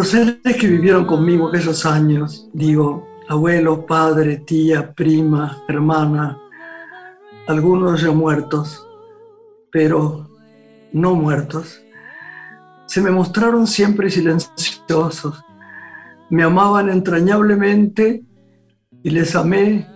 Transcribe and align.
Los 0.00 0.08
seres 0.08 0.56
que 0.58 0.66
vivieron 0.66 1.04
conmigo 1.04 1.48
aquellos 1.48 1.84
años, 1.84 2.48
digo, 2.54 3.06
abuelo, 3.28 3.84
padre, 3.84 4.38
tía, 4.38 4.94
prima, 4.94 5.62
hermana, 5.68 6.38
algunos 7.46 8.00
ya 8.00 8.10
muertos, 8.10 8.88
pero 9.70 10.26
no 10.94 11.14
muertos, 11.14 11.82
se 12.86 13.02
me 13.02 13.10
mostraron 13.10 13.66
siempre 13.66 14.08
silenciosos. 14.08 15.44
Me 16.30 16.44
amaban 16.44 16.88
entrañablemente 16.88 18.24
y 19.02 19.10
les 19.10 19.36
amé 19.36 19.86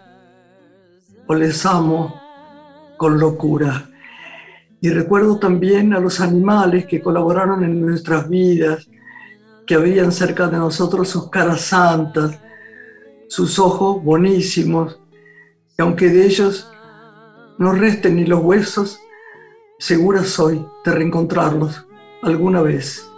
o 1.27 1.34
les 1.34 1.64
amo 1.64 2.14
con 2.98 3.19
locura. 3.19 3.89
Y 4.83 4.91
recuerdo 4.91 5.39
también 5.39 5.95
a 5.95 5.98
los 5.98 6.20
animales 6.20 6.84
que 6.84 7.00
colaboraron 7.00 7.64
en 7.64 7.80
nuestras 7.80 8.28
vidas, 8.28 8.86
que 9.66 9.74
habían 9.74 10.12
cerca 10.12 10.48
de 10.48 10.59
nosotros 10.59 11.09
sus 11.09 11.30
caras 11.30 11.62
santas, 11.62 12.38
sus 13.28 13.59
ojos 13.59 14.02
bonísimos, 14.02 15.00
y 15.77 15.82
aunque 15.82 16.09
de 16.09 16.27
ellos 16.27 16.70
no 17.59 17.72
resten 17.72 18.16
ni 18.16 18.27
los 18.27 18.42
huesos, 18.42 19.00
segura 19.78 20.24
soy 20.24 20.64
de 20.84 20.92
reencontrarlos 20.92 21.86
alguna 22.22 22.62
vez. 22.62 23.08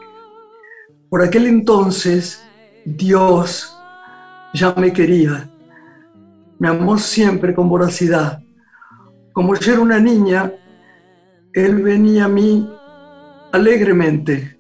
Por 1.09 1.23
aquel 1.23 1.46
entonces, 1.46 2.43
Dios 2.84 3.76
ya 4.54 4.74
me 4.74 4.93
quería, 4.93 5.51
me 6.59 6.68
amó 6.68 6.99
siempre 6.99 7.54
con 7.54 7.68
voracidad. 7.68 8.43
Como 9.32 9.54
yo 9.54 9.73
era 9.73 9.82
una 9.82 10.01
niña, 10.01 10.52
Él 11.52 11.82
venía 11.82 12.24
a 12.24 12.28
mí 12.28 12.68
alegremente. 13.52 14.55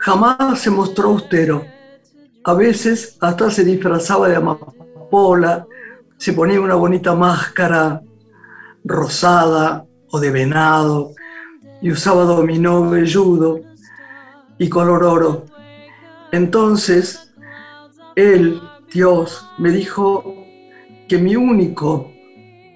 Jamás 0.00 0.58
se 0.60 0.70
mostró 0.70 1.10
austero. 1.10 1.66
A 2.44 2.54
veces 2.54 3.18
hasta 3.20 3.50
se 3.50 3.64
disfrazaba 3.64 4.28
de 4.28 4.36
amapola, 4.36 5.66
se 6.16 6.32
ponía 6.32 6.60
una 6.60 6.74
bonita 6.74 7.14
máscara 7.14 8.00
rosada 8.82 9.84
o 10.10 10.18
de 10.18 10.30
venado 10.30 11.12
y 11.82 11.92
usaba 11.92 12.24
dominó 12.24 12.88
velludo 12.88 13.60
y 14.58 14.70
color 14.70 15.04
oro. 15.04 15.44
Entonces, 16.32 17.34
Él, 18.16 18.60
Dios, 18.92 19.46
me 19.58 19.70
dijo 19.70 20.24
que 21.08 21.18
mi 21.18 21.36
único, 21.36 22.10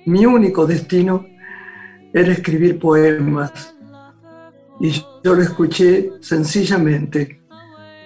mi 0.05 0.27
único 0.27 0.67
destino 0.67 1.27
era 2.13 2.33
escribir 2.33 2.79
poemas. 2.79 3.75
Y 4.79 5.03
yo 5.25 5.35
lo 5.35 5.41
escuché 5.41 6.11
sencillamente, 6.21 7.41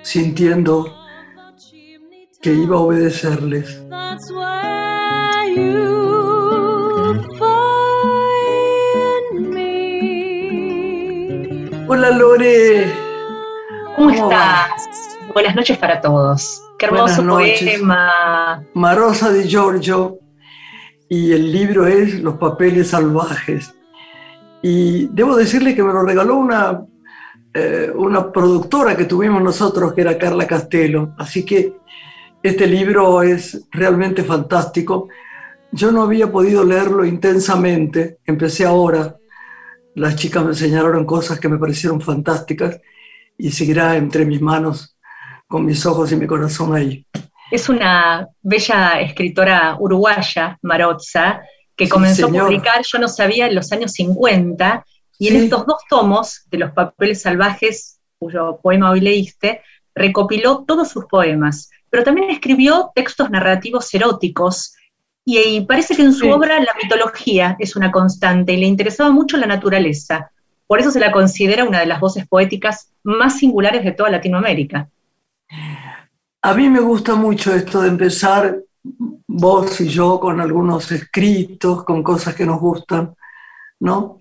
sintiendo 0.03 0.95
que 2.41 2.55
iba 2.55 2.77
a 2.77 2.79
obedecerles. 2.79 3.83
Hola 11.89 12.11
Lore. 12.13 12.93
¿Cómo, 13.97 14.11
estás? 14.11 14.71
Buenas 15.35 15.57
noches 15.57 15.77
para 15.77 16.01
todos. 16.01 16.63
Qué 16.79 16.87
hermoso 16.87 17.27
poema. 17.27 18.65
Marosa 18.75 19.33
de 19.33 19.49
Giorgio 19.49 20.21
y 21.09 21.33
el 21.33 21.51
libro 21.51 21.85
es 21.85 22.21
Los 22.21 22.37
papeles 22.37 22.91
salvajes. 22.91 23.75
Y 24.63 25.09
debo 25.09 25.35
decirle 25.35 25.75
que 25.75 25.83
me 25.83 25.93
lo 25.93 26.03
regaló 26.03 26.37
una, 26.37 26.85
eh, 27.55 27.91
una 27.95 28.31
productora 28.31 28.97
que 28.97 29.05
tuvimos 29.05 29.43
nosotros, 29.43 29.93
que 29.93 30.03
era 30.03 30.19
Carla 30.19 30.47
Castelo. 30.47 31.15
Así 31.19 31.45
que 31.45 31.75
este 32.43 32.67
libro 32.67 33.23
es 33.23 33.67
realmente 33.71 34.23
fantástico. 34.25 35.09
Yo 35.73 35.93
no 35.93 36.03
había 36.03 36.31
podido 36.31 36.65
leerlo 36.65 37.05
intensamente, 37.05 38.19
empecé 38.25 38.65
ahora 38.65 39.19
las 39.99 40.17
chicas 40.17 40.43
me 40.45 40.51
enseñaron 40.51 41.05
cosas 41.05 41.41
que 41.41 41.49
me 41.49 41.59
parecieron 41.59 42.01
fantásticas 42.01 42.81
y 43.37 43.51
seguirá 43.51 43.97
entre 43.97 44.25
mis 44.25 44.41
manos 44.41 44.97
con 45.47 45.65
mis 45.65 45.85
ojos 45.87 46.13
y 46.13 46.17
mi 46.17 46.27
corazón 46.27 46.75
ahí. 46.75 47.05
Es 47.51 47.69
una 47.69 48.29
bella 48.43 49.01
escritora 49.01 49.77
uruguaya, 49.79 50.59
Marotza, 50.63 51.41
que 51.75 51.89
comenzó 51.89 52.27
a 52.27 52.31
publicar, 52.31 52.83
yo 52.87 52.99
no 52.99 53.09
sabía, 53.09 53.47
en 53.47 53.55
los 53.55 53.73
años 53.73 53.93
50, 53.93 54.85
y 55.19 55.29
en 55.29 55.37
estos 55.37 55.67
dos 55.67 55.83
tomos 55.91 56.45
de 56.51 56.59
Los 56.59 56.73
Papeles 56.73 57.23
Salvajes, 57.23 58.01
cuyo 58.19 58.61
poema 58.63 58.91
hoy 58.91 59.01
leíste, 59.01 59.63
recopiló 59.95 60.65
todos 60.67 60.89
sus 60.89 61.07
poemas, 61.07 61.71
pero 61.91 62.05
también 62.05 62.31
escribió 62.31 62.93
textos 62.95 63.31
narrativos 63.31 63.93
eróticos 63.93 64.75
y, 65.25 65.61
parece 65.63 65.95
que 65.95 66.03
en 66.03 66.15
su 66.15 66.31
obra 66.31 66.59
la 66.59 66.73
mitología 66.83 67.55
es 67.59 67.77
una 67.77 67.93
constante 67.93 68.55
y 68.55 68.57
le 68.57 68.67
interesaba 68.67 69.11
mucho 69.11 69.37
la 69.37 69.47
naturaleza. 69.47 70.31
Por 70.67 70.81
eso 70.81 70.91
se 70.91 71.01
la 71.01 71.13
considera 71.13 71.65
una 71.65 71.81
de 71.81 71.87
las 71.87 72.01
voces 72.01 72.27
poéticas 72.27 72.93
más 73.03 73.39
singulares 73.39 73.85
de 73.85 73.93
toda 73.93 74.09
Latinoamérica. 74.09 74.89
A 76.41 76.55
mí 76.55 76.71
me 76.71 76.81
gusta 76.81 77.15
mucho 77.15 77.55
esto 77.55 77.83
de 77.83 77.89
empezar 77.89 78.59
vos 79.27 79.81
y 79.83 79.89
yo 79.89 80.19
con 80.19 80.41
algunos 80.41 80.91
escritos, 80.93 81.85
con 81.85 82.03
cosas 82.03 82.35
que 82.35 82.47
nos 82.47 82.59
gustan, 82.59 83.15
¿no? 83.81 84.18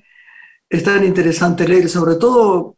Es 0.70 0.84
tan 0.84 1.04
interesante 1.04 1.68
leer, 1.68 1.90
sobre 1.90 2.16
todo 2.16 2.76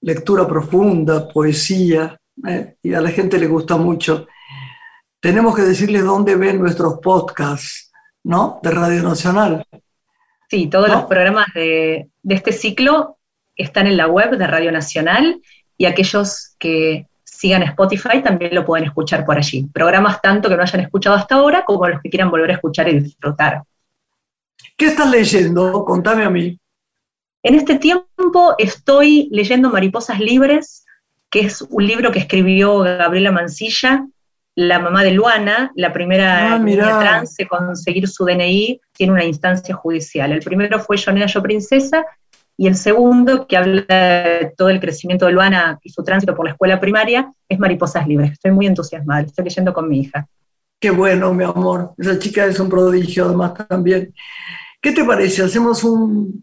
lectura 0.00 0.46
profunda, 0.46 1.28
poesía, 1.28 2.18
¿eh? 2.46 2.76
y 2.82 2.94
a 2.94 3.00
la 3.00 3.10
gente 3.10 3.38
le 3.38 3.46
gusta 3.46 3.76
mucho 3.76 4.26
tenemos 5.26 5.56
que 5.56 5.62
decirles 5.62 6.04
dónde 6.04 6.36
ven 6.36 6.60
nuestros 6.60 7.00
podcasts, 7.00 7.92
¿no? 8.22 8.60
De 8.62 8.70
Radio 8.70 9.02
Nacional. 9.02 9.64
Sí, 10.48 10.68
todos 10.68 10.88
los 10.88 11.04
programas 11.06 11.46
de, 11.52 12.08
este 12.28 12.52
ciclo 12.52 13.18
están 13.56 13.88
en 13.88 13.96
la 13.96 14.06
web 14.06 14.38
de 14.38 14.46
Radio 14.46 14.70
Nacional 14.70 15.40
y 15.76 15.86
aquellos 15.86 16.54
que 16.60 17.08
sigan 17.24 17.64
Spotify 17.64 18.22
también 18.22 18.54
lo 18.54 18.64
pueden 18.64 18.86
escuchar 18.86 19.26
por 19.26 19.36
allí. 19.36 19.66
Programas 19.72 20.22
tanto 20.22 20.48
que 20.48 20.56
no 20.56 20.62
hayan 20.62 20.82
escuchado 20.82 21.16
hasta 21.16 21.34
ahora 21.34 21.64
como 21.64 21.88
los 21.88 22.00
que 22.00 22.08
quieran 22.08 22.30
volver 22.30 22.50
a 22.50 22.54
escuchar 22.54 22.88
y 22.88 23.00
disfrutar. 23.00 23.64
¿Qué 24.76 24.86
estás 24.86 25.10
leyendo? 25.10 25.84
Contame 25.84 26.24
a 26.24 26.30
mí. 26.30 26.56
En 27.46 27.54
este 27.54 27.78
tiempo 27.78 28.56
estoy 28.58 29.28
leyendo 29.30 29.70
Mariposas 29.70 30.18
Libres, 30.18 30.84
que 31.30 31.42
es 31.42 31.62
un 31.62 31.86
libro 31.86 32.10
que 32.10 32.18
escribió 32.18 32.80
Gabriela 32.80 33.30
Mancilla 33.30 34.04
la 34.56 34.80
mamá 34.80 35.04
de 35.04 35.12
Luana, 35.12 35.70
la 35.76 35.92
primera 35.92 36.54
ah, 36.54 36.58
niña 36.58 36.98
trans 36.98 37.36
de 37.36 37.46
conseguir 37.46 38.08
su 38.08 38.24
DNI, 38.24 38.80
tiene 38.90 39.12
una 39.12 39.24
instancia 39.24 39.76
judicial. 39.76 40.32
El 40.32 40.40
primero 40.40 40.80
fue 40.80 40.96
Yo 40.96 41.12
Nena, 41.12 41.26
Yo 41.26 41.40
Princesa, 41.40 42.04
y 42.56 42.66
el 42.66 42.74
segundo, 42.74 43.46
que 43.46 43.56
habla 43.56 43.84
de 43.86 44.52
todo 44.56 44.70
el 44.70 44.80
crecimiento 44.80 45.26
de 45.26 45.32
Luana 45.32 45.78
y 45.84 45.90
su 45.90 46.02
tránsito 46.02 46.34
por 46.34 46.46
la 46.46 46.52
escuela 46.52 46.80
primaria, 46.80 47.32
es 47.48 47.60
Mariposas 47.60 48.08
Libres. 48.08 48.32
Estoy 48.32 48.50
muy 48.50 48.66
entusiasmada, 48.66 49.20
estoy 49.20 49.44
leyendo 49.44 49.72
con 49.72 49.88
mi 49.88 50.00
hija. 50.00 50.26
Qué 50.80 50.90
bueno, 50.90 51.32
mi 51.32 51.44
amor. 51.44 51.92
Esa 51.96 52.18
chica 52.18 52.44
es 52.46 52.58
un 52.58 52.68
prodigio, 52.68 53.26
además, 53.26 53.52
también. 53.68 54.12
¿Qué 54.80 54.90
te 54.90 55.04
parece? 55.04 55.42
Hacemos 55.42 55.84
un, 55.84 56.42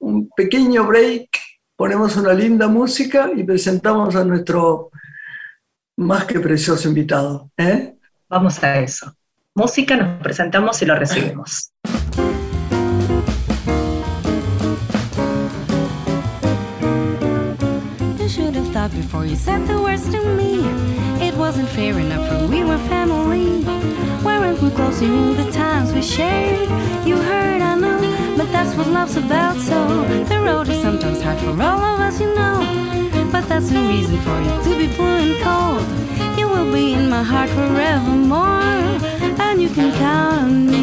un 0.00 0.28
pequeño 0.30 0.86
break, 0.86 1.28
ponemos 1.76 2.16
una 2.16 2.32
linda 2.32 2.68
música 2.68 3.30
y 3.34 3.44
presentamos 3.44 4.14
a 4.16 4.24
nuestro 4.24 4.90
más 5.96 6.24
que 6.24 6.40
precioso 6.40 6.88
invitado. 6.88 7.50
¿eh? 7.56 7.96
Vamos 8.28 8.62
a 8.62 8.80
eso. 8.80 9.14
Música, 9.54 9.96
nos 9.96 10.22
presentamos 10.22 10.80
y 10.82 10.86
lo 10.86 10.94
recibimos. 10.94 11.72
before 18.94 19.26
you 19.26 19.36
said 19.36 19.66
the 19.66 19.80
words 19.80 20.08
to 20.08 20.22
me. 20.36 20.60
It 21.26 21.34
wasn't 21.34 21.68
fair 21.68 21.98
enough 21.98 22.28
for 22.28 22.46
we 22.46 22.62
were 22.62 22.78
family. 22.88 23.64
Weren't 24.24 24.62
we 24.62 24.70
close? 24.70 25.02
You 25.02 25.08
knew 25.08 25.34
the 25.34 25.50
times 25.50 25.92
we 25.92 26.02
shared. 26.02 26.68
You 27.06 27.16
heard, 27.16 27.60
I 27.60 27.74
know, 27.76 28.17
But 28.38 28.52
that's 28.52 28.76
what 28.76 28.86
love's 28.86 29.16
about, 29.16 29.56
so 29.56 30.04
the 30.30 30.40
road 30.40 30.68
is 30.68 30.80
sometimes 30.80 31.20
hard 31.20 31.40
for 31.40 31.60
all 31.60 31.80
of 31.82 31.98
us, 31.98 32.20
you 32.20 32.32
know. 32.36 32.62
But 33.32 33.48
that's 33.48 33.68
no 33.72 33.84
reason 33.88 34.16
for 34.20 34.38
you 34.40 34.62
to 34.62 34.78
be 34.78 34.86
blue 34.94 35.18
and 35.26 35.42
cold. 35.42 36.38
You 36.38 36.46
will 36.48 36.72
be 36.72 36.94
in 36.94 37.10
my 37.10 37.24
heart 37.24 37.50
forevermore, 37.50 38.62
and 39.40 39.60
you 39.60 39.68
can 39.70 39.92
count 39.98 40.42
on 40.44 40.66
me. 40.70 40.78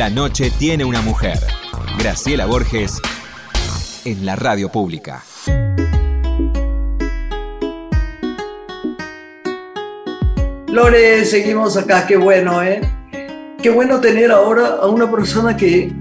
La 0.00 0.08
noche 0.08 0.50
tiene 0.50 0.82
una 0.82 1.02
mujer. 1.02 1.38
Graciela 1.98 2.46
Borges 2.46 3.02
en 4.06 4.24
la 4.24 4.34
radio 4.34 4.70
pública. 4.70 5.22
Lore, 10.68 11.26
seguimos 11.26 11.76
acá, 11.76 12.06
qué 12.06 12.16
bueno, 12.16 12.62
¿eh? 12.62 12.80
Qué 13.62 13.68
bueno 13.68 14.00
tener 14.00 14.32
ahora 14.32 14.78
a 14.80 14.86
una 14.86 15.10
persona 15.10 15.54
que 15.54 15.92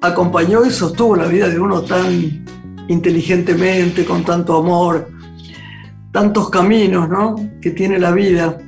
acompañó 0.00 0.66
y 0.66 0.70
sostuvo 0.72 1.14
la 1.14 1.26
vida 1.26 1.48
de 1.48 1.60
uno 1.60 1.82
tan 1.82 2.44
inteligentemente, 2.88 4.04
con 4.04 4.24
tanto 4.24 4.56
amor, 4.56 5.12
tantos 6.10 6.50
caminos, 6.50 7.08
¿no? 7.08 7.36
Que 7.60 7.70
tiene 7.70 8.00
la 8.00 8.10
vida. 8.10 8.58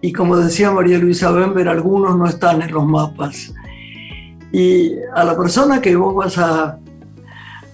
Y 0.00 0.12
como 0.12 0.36
decía 0.36 0.70
María 0.70 0.98
Luisa 0.98 1.30
Bember, 1.30 1.68
algunos 1.68 2.16
no 2.16 2.26
están 2.26 2.62
en 2.62 2.72
los 2.72 2.86
mapas. 2.86 3.52
Y 4.52 4.92
a 5.14 5.24
la 5.24 5.36
persona 5.36 5.80
que 5.80 5.96
vos 5.96 6.14
vas 6.14 6.38
a, 6.38 6.78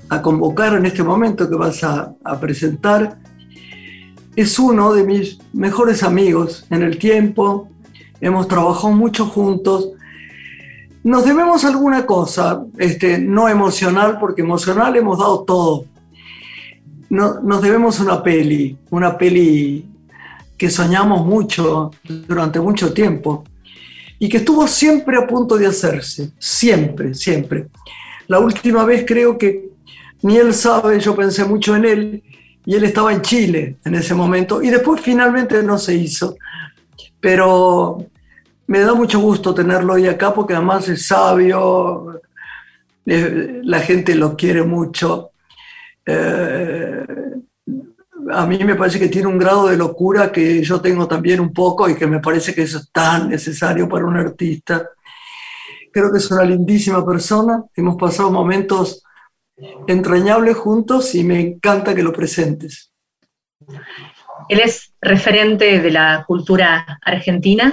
a 0.08 0.22
convocar 0.22 0.74
en 0.74 0.86
este 0.86 1.02
momento, 1.02 1.48
que 1.48 1.56
vas 1.56 1.84
a, 1.84 2.14
a 2.24 2.40
presentar, 2.40 3.18
es 4.36 4.58
uno 4.58 4.92
de 4.92 5.04
mis 5.04 5.38
mejores 5.52 6.02
amigos 6.02 6.66
en 6.70 6.82
el 6.82 6.98
tiempo. 6.98 7.68
Hemos 8.20 8.48
trabajado 8.48 8.92
mucho 8.92 9.26
juntos. 9.26 9.90
Nos 11.04 11.24
debemos 11.24 11.64
alguna 11.64 12.06
cosa, 12.06 12.64
este, 12.78 13.18
no 13.18 13.48
emocional, 13.48 14.18
porque 14.18 14.42
emocional 14.42 14.96
hemos 14.96 15.18
dado 15.18 15.44
todo. 15.44 15.84
No, 17.10 17.40
nos 17.42 17.60
debemos 17.60 18.00
una 18.00 18.22
peli, 18.22 18.78
una 18.90 19.16
peli 19.18 19.86
que 20.56 20.70
soñamos 20.70 21.26
mucho 21.26 21.90
durante 22.04 22.60
mucho 22.60 22.92
tiempo 22.92 23.44
y 24.18 24.28
que 24.28 24.38
estuvo 24.38 24.66
siempre 24.66 25.16
a 25.16 25.26
punto 25.26 25.56
de 25.56 25.66
hacerse, 25.66 26.32
siempre, 26.38 27.14
siempre. 27.14 27.68
La 28.28 28.38
última 28.38 28.84
vez 28.84 29.04
creo 29.06 29.36
que 29.36 29.68
ni 30.22 30.36
él 30.36 30.54
sabe, 30.54 31.00
yo 31.00 31.14
pensé 31.14 31.44
mucho 31.44 31.76
en 31.76 31.84
él 31.84 32.22
y 32.64 32.74
él 32.74 32.84
estaba 32.84 33.12
en 33.12 33.20
Chile 33.20 33.76
en 33.84 33.94
ese 33.94 34.14
momento 34.14 34.62
y 34.62 34.70
después 34.70 35.00
finalmente 35.00 35.62
no 35.62 35.76
se 35.76 35.94
hizo. 35.94 36.36
Pero 37.20 38.06
me 38.66 38.80
da 38.80 38.94
mucho 38.94 39.18
gusto 39.18 39.54
tenerlo 39.54 39.94
hoy 39.94 40.06
acá 40.06 40.32
porque 40.32 40.54
además 40.54 40.88
es 40.88 41.06
sabio, 41.06 42.20
eh, 43.04 43.60
la 43.62 43.80
gente 43.80 44.14
lo 44.14 44.36
quiere 44.36 44.62
mucho. 44.62 45.30
Eh, 46.06 47.04
a 48.32 48.46
mí 48.46 48.58
me 48.64 48.74
parece 48.74 48.98
que 48.98 49.08
tiene 49.08 49.28
un 49.28 49.38
grado 49.38 49.68
de 49.68 49.76
locura 49.76 50.32
que 50.32 50.62
yo 50.62 50.80
tengo 50.80 51.06
también 51.06 51.40
un 51.40 51.52
poco 51.52 51.88
y 51.88 51.94
que 51.94 52.06
me 52.06 52.20
parece 52.20 52.54
que 52.54 52.62
eso 52.62 52.78
es 52.78 52.90
tan 52.90 53.28
necesario 53.28 53.88
para 53.88 54.06
un 54.06 54.16
artista. 54.16 54.88
Creo 55.92 56.10
que 56.10 56.18
es 56.18 56.30
una 56.30 56.44
lindísima 56.44 57.04
persona, 57.04 57.64
hemos 57.74 57.96
pasado 57.96 58.30
momentos 58.30 59.02
entrañables 59.86 60.56
juntos 60.56 61.14
y 61.14 61.24
me 61.24 61.40
encanta 61.40 61.94
que 61.94 62.02
lo 62.02 62.12
presentes. 62.12 62.90
Él 64.48 64.60
es 64.60 64.92
referente 65.00 65.80
de 65.80 65.90
la 65.90 66.24
cultura 66.26 66.98
argentina, 67.02 67.72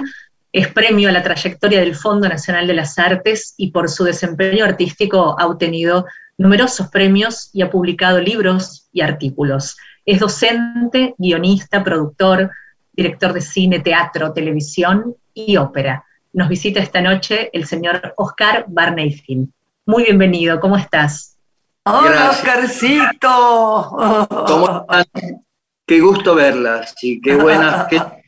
es 0.52 0.68
premio 0.68 1.08
a 1.08 1.12
la 1.12 1.22
trayectoria 1.22 1.80
del 1.80 1.96
Fondo 1.96 2.28
Nacional 2.28 2.66
de 2.66 2.74
las 2.74 2.98
Artes 2.98 3.54
y 3.56 3.70
por 3.70 3.88
su 3.88 4.04
desempeño 4.04 4.64
artístico 4.64 5.34
ha 5.38 5.46
obtenido 5.46 6.06
numerosos 6.38 6.88
premios 6.88 7.50
y 7.52 7.62
ha 7.62 7.70
publicado 7.70 8.20
libros 8.20 8.88
y 8.92 9.00
artículos. 9.00 9.76
Es 10.04 10.18
docente, 10.18 11.14
guionista, 11.16 11.84
productor, 11.84 12.50
director 12.92 13.32
de 13.32 13.40
cine, 13.40 13.80
teatro, 13.80 14.32
televisión 14.32 15.14
y 15.32 15.56
ópera. 15.56 16.04
Nos 16.32 16.48
visita 16.48 16.80
esta 16.80 17.00
noche 17.00 17.50
el 17.52 17.66
señor 17.66 18.14
Oscar 18.16 18.64
Barneyfield. 18.68 19.48
Muy 19.86 20.04
bienvenido, 20.04 20.58
¿cómo 20.58 20.76
estás? 20.76 21.38
Hola, 21.84 22.30
Oscarcito. 22.30 24.26
¿Cómo 24.28 24.86
están? 24.90 25.44
Qué 25.86 26.00
gusto 26.00 26.34
verlas 26.34 26.94
y 27.02 27.20
qué 27.20 27.36
buena 27.36 27.86
gente. 27.90 28.24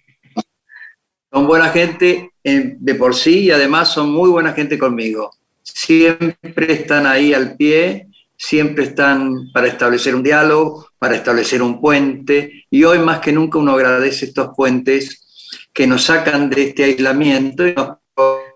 Son 1.33 1.47
buena 1.47 1.71
gente 1.71 2.31
de 2.45 2.95
por 2.95 3.17
sí 3.17 3.45
y 3.45 3.51
además 3.51 3.89
son 3.89 4.13
muy 4.13 4.31
buena 4.31 4.53
gente 4.53 4.79
conmigo. 4.79 5.33
Siempre 5.63 6.73
están 6.73 7.07
ahí 7.07 7.35
al 7.35 7.57
pie, 7.57 8.09
siempre 8.37 8.85
están 8.85 9.51
para 9.53 9.69
establecer 9.69 10.15
un 10.15 10.23
diálogo, 10.23 10.89
para 10.99 11.17
establecer 11.17 11.63
un 11.63 11.81
puente, 11.81 12.65
y 12.71 12.85
hoy 12.85 12.99
más 12.99 13.21
que 13.21 13.33
nunca 13.33 13.59
uno 13.59 13.73
agradece 13.73 14.27
estos 14.27 14.51
puentes 14.57 15.25
que 15.73 15.87
nos 15.87 16.05
sacan 16.05 16.51
de 16.51 16.69
este 16.69 16.85
aislamiento. 16.85 18.01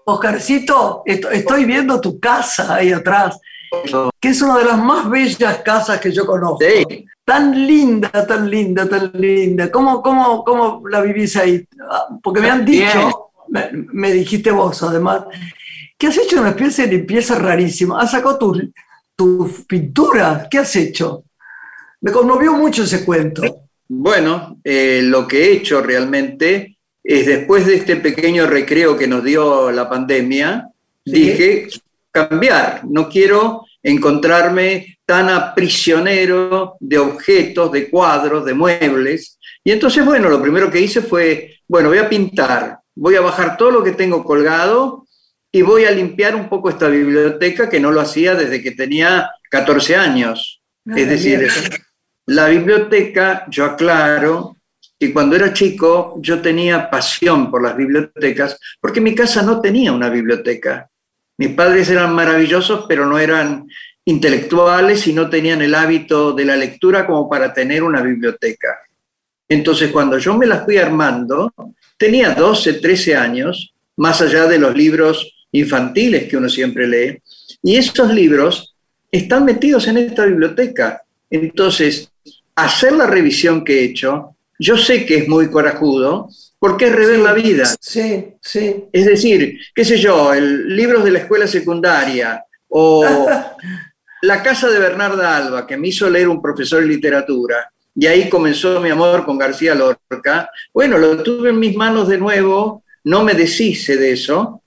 Oscarcito, 0.04 1.02
estoy 1.04 1.64
viendo 1.64 2.00
tu 2.00 2.18
casa 2.18 2.74
ahí 2.74 2.92
atrás, 2.92 3.38
que 4.20 4.28
es 4.28 4.40
una 4.40 4.58
de 4.58 4.64
las 4.64 4.78
más 4.78 5.08
bellas 5.10 5.58
casas 5.58 6.00
que 6.00 6.12
yo 6.12 6.24
conozco. 6.24 6.64
Tan 7.24 7.66
linda, 7.66 8.08
tan 8.26 8.48
linda, 8.48 8.88
tan 8.88 9.10
linda. 9.12 9.70
¿Cómo, 9.70 10.00
cómo, 10.00 10.42
cómo 10.44 10.88
la 10.88 11.02
vivís 11.02 11.36
ahí? 11.36 11.62
Ah, 11.90 12.06
porque 12.22 12.40
me 12.40 12.48
han 12.48 12.64
dicho, 12.64 13.30
me, 13.48 13.68
me, 13.72 14.12
dijiste 14.12 14.50
vos 14.50 14.82
además, 14.82 15.24
que 15.98 16.06
has 16.06 16.16
hecho 16.16 16.40
una 16.40 16.50
especie 16.50 16.86
de 16.86 16.96
limpieza 16.96 17.34
rarísima. 17.34 18.00
Has 18.00 18.12
sacado 18.12 18.38
tus 18.38 18.62
tu 19.18 19.50
pintura. 19.66 20.46
¿Qué 20.48 20.58
has 20.58 20.76
hecho? 20.76 21.24
Me 22.02 22.12
conmovió 22.12 22.52
mucho 22.52 22.84
ese 22.84 23.04
cuento. 23.04 23.42
Bueno, 23.88 24.60
eh, 24.62 25.00
lo 25.02 25.26
que 25.26 25.44
he 25.44 25.52
hecho 25.54 25.82
realmente 25.82 26.78
es 27.02 27.26
después 27.26 27.66
de 27.66 27.74
este 27.74 27.96
pequeño 27.96 28.46
recreo 28.46 28.96
que 28.96 29.08
nos 29.08 29.24
dio 29.24 29.72
la 29.72 29.88
pandemia, 29.88 30.68
dije 31.04 31.68
cambiar, 32.12 32.82
no 32.88 33.08
quiero 33.08 33.64
encontrarme 33.82 34.98
tan 35.04 35.28
aprisionero 35.30 36.76
de 36.78 36.98
objetos, 36.98 37.72
de 37.72 37.90
cuadros, 37.90 38.44
de 38.44 38.54
muebles. 38.54 39.38
Y 39.64 39.72
entonces, 39.72 40.04
bueno, 40.04 40.28
lo 40.28 40.40
primero 40.40 40.70
que 40.70 40.80
hice 40.80 41.00
fue, 41.00 41.56
bueno, 41.66 41.88
voy 41.88 41.98
a 41.98 42.08
pintar, 42.08 42.78
voy 42.94 43.16
a 43.16 43.20
bajar 43.20 43.56
todo 43.56 43.70
lo 43.70 43.82
que 43.82 43.92
tengo 43.92 44.22
colgado 44.22 45.07
y 45.58 45.62
voy 45.62 45.86
a 45.86 45.90
limpiar 45.90 46.36
un 46.36 46.48
poco 46.48 46.70
esta 46.70 46.86
biblioteca 46.86 47.68
que 47.68 47.80
no 47.80 47.90
lo 47.90 48.00
hacía 48.00 48.36
desde 48.36 48.62
que 48.62 48.70
tenía 48.70 49.28
14 49.50 49.96
años. 49.96 50.62
es 50.86 51.08
decir, 51.08 51.48
la 52.26 52.46
biblioteca, 52.46 53.44
yo 53.48 53.64
aclaro, 53.64 54.56
que 54.96 55.12
cuando 55.12 55.34
era 55.34 55.52
chico 55.52 56.16
yo 56.20 56.40
tenía 56.40 56.88
pasión 56.88 57.50
por 57.50 57.60
las 57.60 57.76
bibliotecas, 57.76 58.56
porque 58.80 59.00
mi 59.00 59.16
casa 59.16 59.42
no 59.42 59.60
tenía 59.60 59.90
una 59.90 60.08
biblioteca. 60.08 60.88
Mis 61.38 61.50
padres 61.50 61.90
eran 61.90 62.14
maravillosos, 62.14 62.84
pero 62.88 63.04
no 63.06 63.18
eran 63.18 63.66
intelectuales 64.04 65.08
y 65.08 65.12
no 65.12 65.28
tenían 65.28 65.60
el 65.60 65.74
hábito 65.74 66.34
de 66.34 66.44
la 66.44 66.54
lectura 66.54 67.04
como 67.04 67.28
para 67.28 67.52
tener 67.52 67.82
una 67.82 68.00
biblioteca. 68.00 68.78
Entonces, 69.48 69.90
cuando 69.90 70.18
yo 70.18 70.38
me 70.38 70.46
las 70.46 70.64
fui 70.64 70.78
armando, 70.78 71.52
tenía 71.96 72.32
12, 72.32 72.74
13 72.74 73.16
años, 73.16 73.74
más 73.96 74.20
allá 74.20 74.46
de 74.46 74.58
los 74.58 74.76
libros 74.76 75.34
infantiles 75.52 76.28
que 76.28 76.36
uno 76.36 76.48
siempre 76.48 76.86
lee, 76.86 77.22
y 77.62 77.76
esos 77.76 78.12
libros 78.12 78.74
están 79.10 79.44
metidos 79.44 79.86
en 79.88 79.98
esta 79.98 80.24
biblioteca. 80.26 81.02
Entonces, 81.30 82.10
hacer 82.54 82.92
la 82.92 83.06
revisión 83.06 83.64
que 83.64 83.80
he 83.80 83.84
hecho, 83.84 84.36
yo 84.58 84.76
sé 84.76 85.06
que 85.06 85.18
es 85.18 85.28
muy 85.28 85.50
corajudo, 85.50 86.28
porque 86.58 86.86
es 86.86 86.94
rever 86.94 87.20
la 87.20 87.32
vida. 87.32 87.64
Sí, 87.80 88.34
sí. 88.40 88.84
Es 88.92 89.06
decir, 89.06 89.58
qué 89.74 89.84
sé 89.84 89.98
yo, 89.98 90.34
el, 90.34 90.74
libros 90.76 91.04
de 91.04 91.12
la 91.12 91.20
escuela 91.20 91.46
secundaria 91.46 92.44
o 92.68 93.04
La 94.22 94.42
casa 94.42 94.68
de 94.68 94.80
Bernarda 94.80 95.36
Alba, 95.36 95.66
que 95.66 95.76
me 95.76 95.88
hizo 95.88 96.10
leer 96.10 96.28
un 96.28 96.42
profesor 96.42 96.80
de 96.80 96.88
literatura, 96.88 97.70
y 97.94 98.06
ahí 98.06 98.28
comenzó 98.28 98.80
mi 98.80 98.90
amor 98.90 99.24
con 99.24 99.38
García 99.38 99.74
Lorca. 99.74 100.50
Bueno, 100.72 100.98
lo 100.98 101.22
tuve 101.22 101.50
en 101.50 101.58
mis 101.58 101.76
manos 101.76 102.08
de 102.08 102.18
nuevo, 102.18 102.82
no 103.04 103.22
me 103.22 103.34
deshice 103.34 103.96
de 103.96 104.12
eso, 104.12 104.62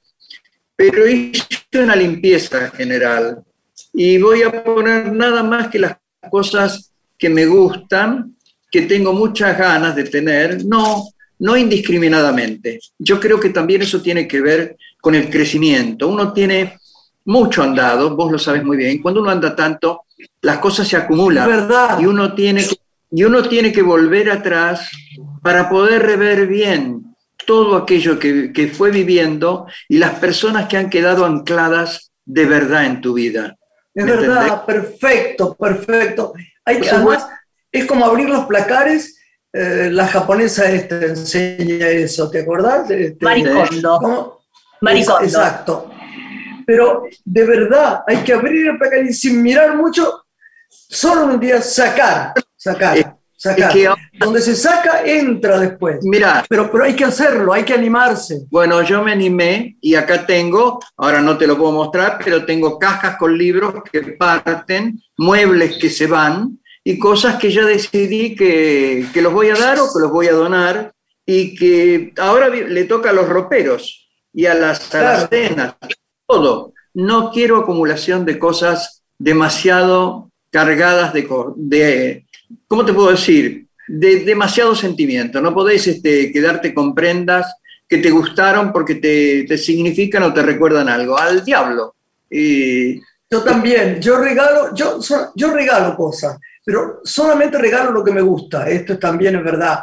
pero 0.90 1.08
hice 1.08 1.46
una 1.76 1.96
limpieza 1.96 2.72
general 2.72 3.44
y 3.94 4.18
voy 4.18 4.42
a 4.42 4.64
poner 4.64 5.14
nada 5.14 5.44
más 5.44 5.68
que 5.68 5.78
las 5.78 5.98
cosas 6.28 6.92
que 7.20 7.30
me 7.30 7.46
gustan, 7.46 8.36
que 8.72 8.82
tengo 8.84 9.14
muchas 9.14 9.56
ganas 9.60 9.96
de 9.96 10.06
tener, 10.06 10.66
no, 10.66 11.04
no 11.38 11.56
indiscriminadamente. 11.56 12.80
Yo 12.98 13.20
creo 13.20 13.40
que 13.40 13.50
también 13.50 13.84
eso 13.84 14.02
tiene 14.02 14.28
que 14.28 14.42
ver 14.42 14.76
con 15.00 15.14
el 15.14 15.30
crecimiento. 15.30 16.08
Uno 16.08 16.34
tiene 16.34 16.80
mucho 17.26 17.62
andado, 17.62 18.16
vos 18.16 18.32
lo 18.32 18.40
sabes 18.40 18.64
muy 18.64 18.78
bien, 18.78 19.04
cuando 19.04 19.22
uno 19.22 19.30
anda 19.30 19.56
tanto, 19.56 20.06
las 20.42 20.58
cosas 20.58 20.88
se 20.88 20.98
acumulan. 20.98 21.48
verdad. 21.48 22.00
Y 22.00 22.08
uno 22.08 22.34
tiene 22.34 22.66
que, 22.68 22.76
y 23.12 23.24
uno 23.24 23.48
tiene 23.48 23.72
que 23.72 23.84
volver 23.84 24.32
atrás 24.32 24.90
para 25.44 25.70
poder 25.70 26.02
rever 26.02 26.48
bien 26.48 27.11
todo 27.46 27.76
aquello 27.76 28.20
que, 28.20 28.52
que 28.54 28.68
fue 28.68 28.92
viviendo 28.92 29.68
y 29.88 29.98
las 29.98 30.20
personas 30.20 30.68
que 30.68 30.78
han 30.78 30.90
quedado 30.90 31.26
ancladas 31.26 32.12
de 32.26 32.46
verdad 32.46 32.86
en 32.86 33.02
tu 33.02 33.14
vida. 33.14 33.58
Es 33.94 34.06
verdad, 34.06 34.66
perfecto, 34.66 35.56
perfecto. 35.56 36.34
Hay 36.64 36.80
que, 36.80 36.90
además, 36.90 37.28
es 37.72 37.86
como 37.86 38.06
abrir 38.06 38.30
los 38.30 38.46
placares. 38.46 39.18
eh, 39.54 39.90
la 39.92 40.08
japonesa 40.08 40.72
esta 40.72 40.96
enseña 41.06 41.90
eso, 41.90 42.30
¿te 42.30 42.40
acordás? 42.40 42.90
Este, 42.90 43.26
Maricondo. 43.26 44.42
Maricondo. 44.80 45.24
Exacto. 45.24 45.92
Pero 46.66 47.04
de 47.26 47.46
verdad, 47.46 48.02
hay 48.08 48.18
que 48.18 48.34
abrir 48.34 48.68
el 48.70 48.78
placar 48.78 49.04
y 49.04 49.14
sin 49.14 49.42
mirar 49.42 49.76
mucho, 49.76 50.24
solo 50.70 51.26
un 51.26 51.40
día 51.40 51.62
sacar, 51.62 52.34
sacar, 52.56 53.18
sacar. 53.42 53.70
es 53.70 53.74
que 53.76 53.90
Donde 54.20 54.40
se 54.42 54.56
saca, 54.56 55.04
entra 55.06 55.60
después. 55.60 55.98
Mira, 56.04 56.46
Pero, 56.48 56.70
pero 56.72 56.84
hay 56.84 56.96
que 56.96 57.06
hacerlo, 57.06 57.54
hay 57.54 57.64
que 57.64 57.74
animarse. 57.74 58.42
Bueno, 58.50 58.82
yo 58.84 59.02
me 59.04 59.12
animé 59.12 59.78
y 59.82 59.96
acá 59.96 60.26
tengo, 60.26 60.80
ahora 60.98 61.22
no 61.22 61.38
te 61.38 61.48
lo 61.48 61.58
puedo 61.58 61.72
mostrar, 61.72 62.20
pero 62.24 62.46
tengo 62.46 62.78
cajas 62.78 63.18
con 63.18 63.38
libros 63.38 63.74
que 63.92 64.02
parten, 64.14 65.02
muebles 65.18 65.78
que 65.78 65.90
se 65.90 66.06
van 66.08 66.60
y 66.84 67.00
cosas 67.00 67.38
que 67.38 67.52
ya 67.52 67.66
decidí 67.66 68.36
que, 68.36 69.06
que 69.14 69.22
los 69.22 69.34
voy 69.34 69.50
a 69.50 69.56
dar 69.56 69.80
o 69.80 69.86
que 69.92 70.00
los 70.00 70.12
voy 70.12 70.28
a 70.28 70.34
donar 70.34 70.94
y 71.26 71.56
que 71.56 72.14
ahora 72.18 72.50
le 72.50 72.84
toca 72.86 73.10
a 73.12 73.14
los 73.14 73.28
roperos 73.30 74.10
y 74.34 74.46
a 74.46 74.54
las 74.54 74.80
Claro. 74.90 75.08
alacenas, 75.10 75.76
todo. 76.28 76.74
No 76.94 77.32
quiero 77.32 77.58
acumulación 77.58 78.26
de 78.26 78.38
cosas 78.38 79.04
demasiado 79.18 80.30
cargadas 80.52 81.14
de 81.14 82.26
¿cómo 82.68 82.86
te 82.86 82.94
puedo 82.94 83.12
decir? 83.12 83.68
De 83.88 84.24
demasiado 84.24 84.76
sentimiento. 84.76 85.42
No 85.42 85.54
podés 85.54 85.88
este, 85.88 86.32
quedarte 86.32 86.74
con 86.74 86.94
prendas 86.96 87.54
que 87.88 87.98
te 87.98 88.10
gustaron 88.10 88.72
porque 88.72 88.96
te, 88.96 89.44
te 89.48 89.58
significan 89.58 90.24
o 90.24 90.34
te 90.34 90.42
recuerdan 90.42 90.88
algo. 90.90 91.18
Al 91.18 91.44
diablo. 91.44 91.96
Y 92.30 93.00
Yo 93.30 93.44
también, 93.44 94.00
yo 94.02 94.18
regalo, 94.18 94.74
yo, 94.74 95.00
yo 95.36 95.52
regalo 95.52 95.96
cosas, 95.98 96.38
pero 96.64 97.02
solamente 97.04 97.58
regalo 97.58 97.92
lo 97.92 98.04
que 98.04 98.12
me 98.12 98.22
gusta. 98.22 98.70
Esto 98.70 98.98
también 98.98 99.36
es 99.36 99.44
verdad. 99.44 99.80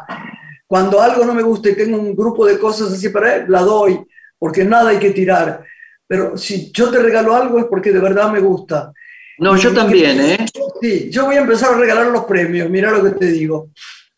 Cuando 0.66 1.00
algo 1.00 1.24
no 1.24 1.34
me 1.34 1.42
gusta 1.42 1.68
y 1.70 1.74
tengo 1.76 1.98
un 1.98 2.14
grupo 2.14 2.46
de 2.46 2.58
cosas 2.58 2.92
así 2.92 3.08
para 3.10 3.36
él, 3.36 3.44
la 3.48 3.60
doy, 3.62 3.98
porque 4.38 4.64
nada 4.64 4.90
hay 4.90 4.98
que 4.98 5.10
tirar. 5.10 5.62
Pero 6.06 6.36
si 6.38 6.70
yo 6.72 6.90
te 6.90 6.98
regalo 6.98 7.34
algo 7.34 7.58
es 7.58 7.66
porque 7.66 7.92
de 7.92 8.00
verdad 8.00 8.30
me 8.32 8.40
gusta. 8.40 8.92
no, 9.38 9.56
yo 9.56 9.70
Y- 9.70 9.74
también, 9.74 10.20
¿eh? 10.20 10.46
Sí, 10.80 11.10
yo 11.10 11.26
voy 11.26 11.36
a 11.36 11.40
empezar 11.40 11.74
a 11.74 11.78
regalar 11.78 12.06
los 12.06 12.24
premios, 12.24 12.68
mira 12.70 12.90
lo 12.90 13.02
que 13.02 13.10
te 13.10 13.26
digo. 13.26 13.70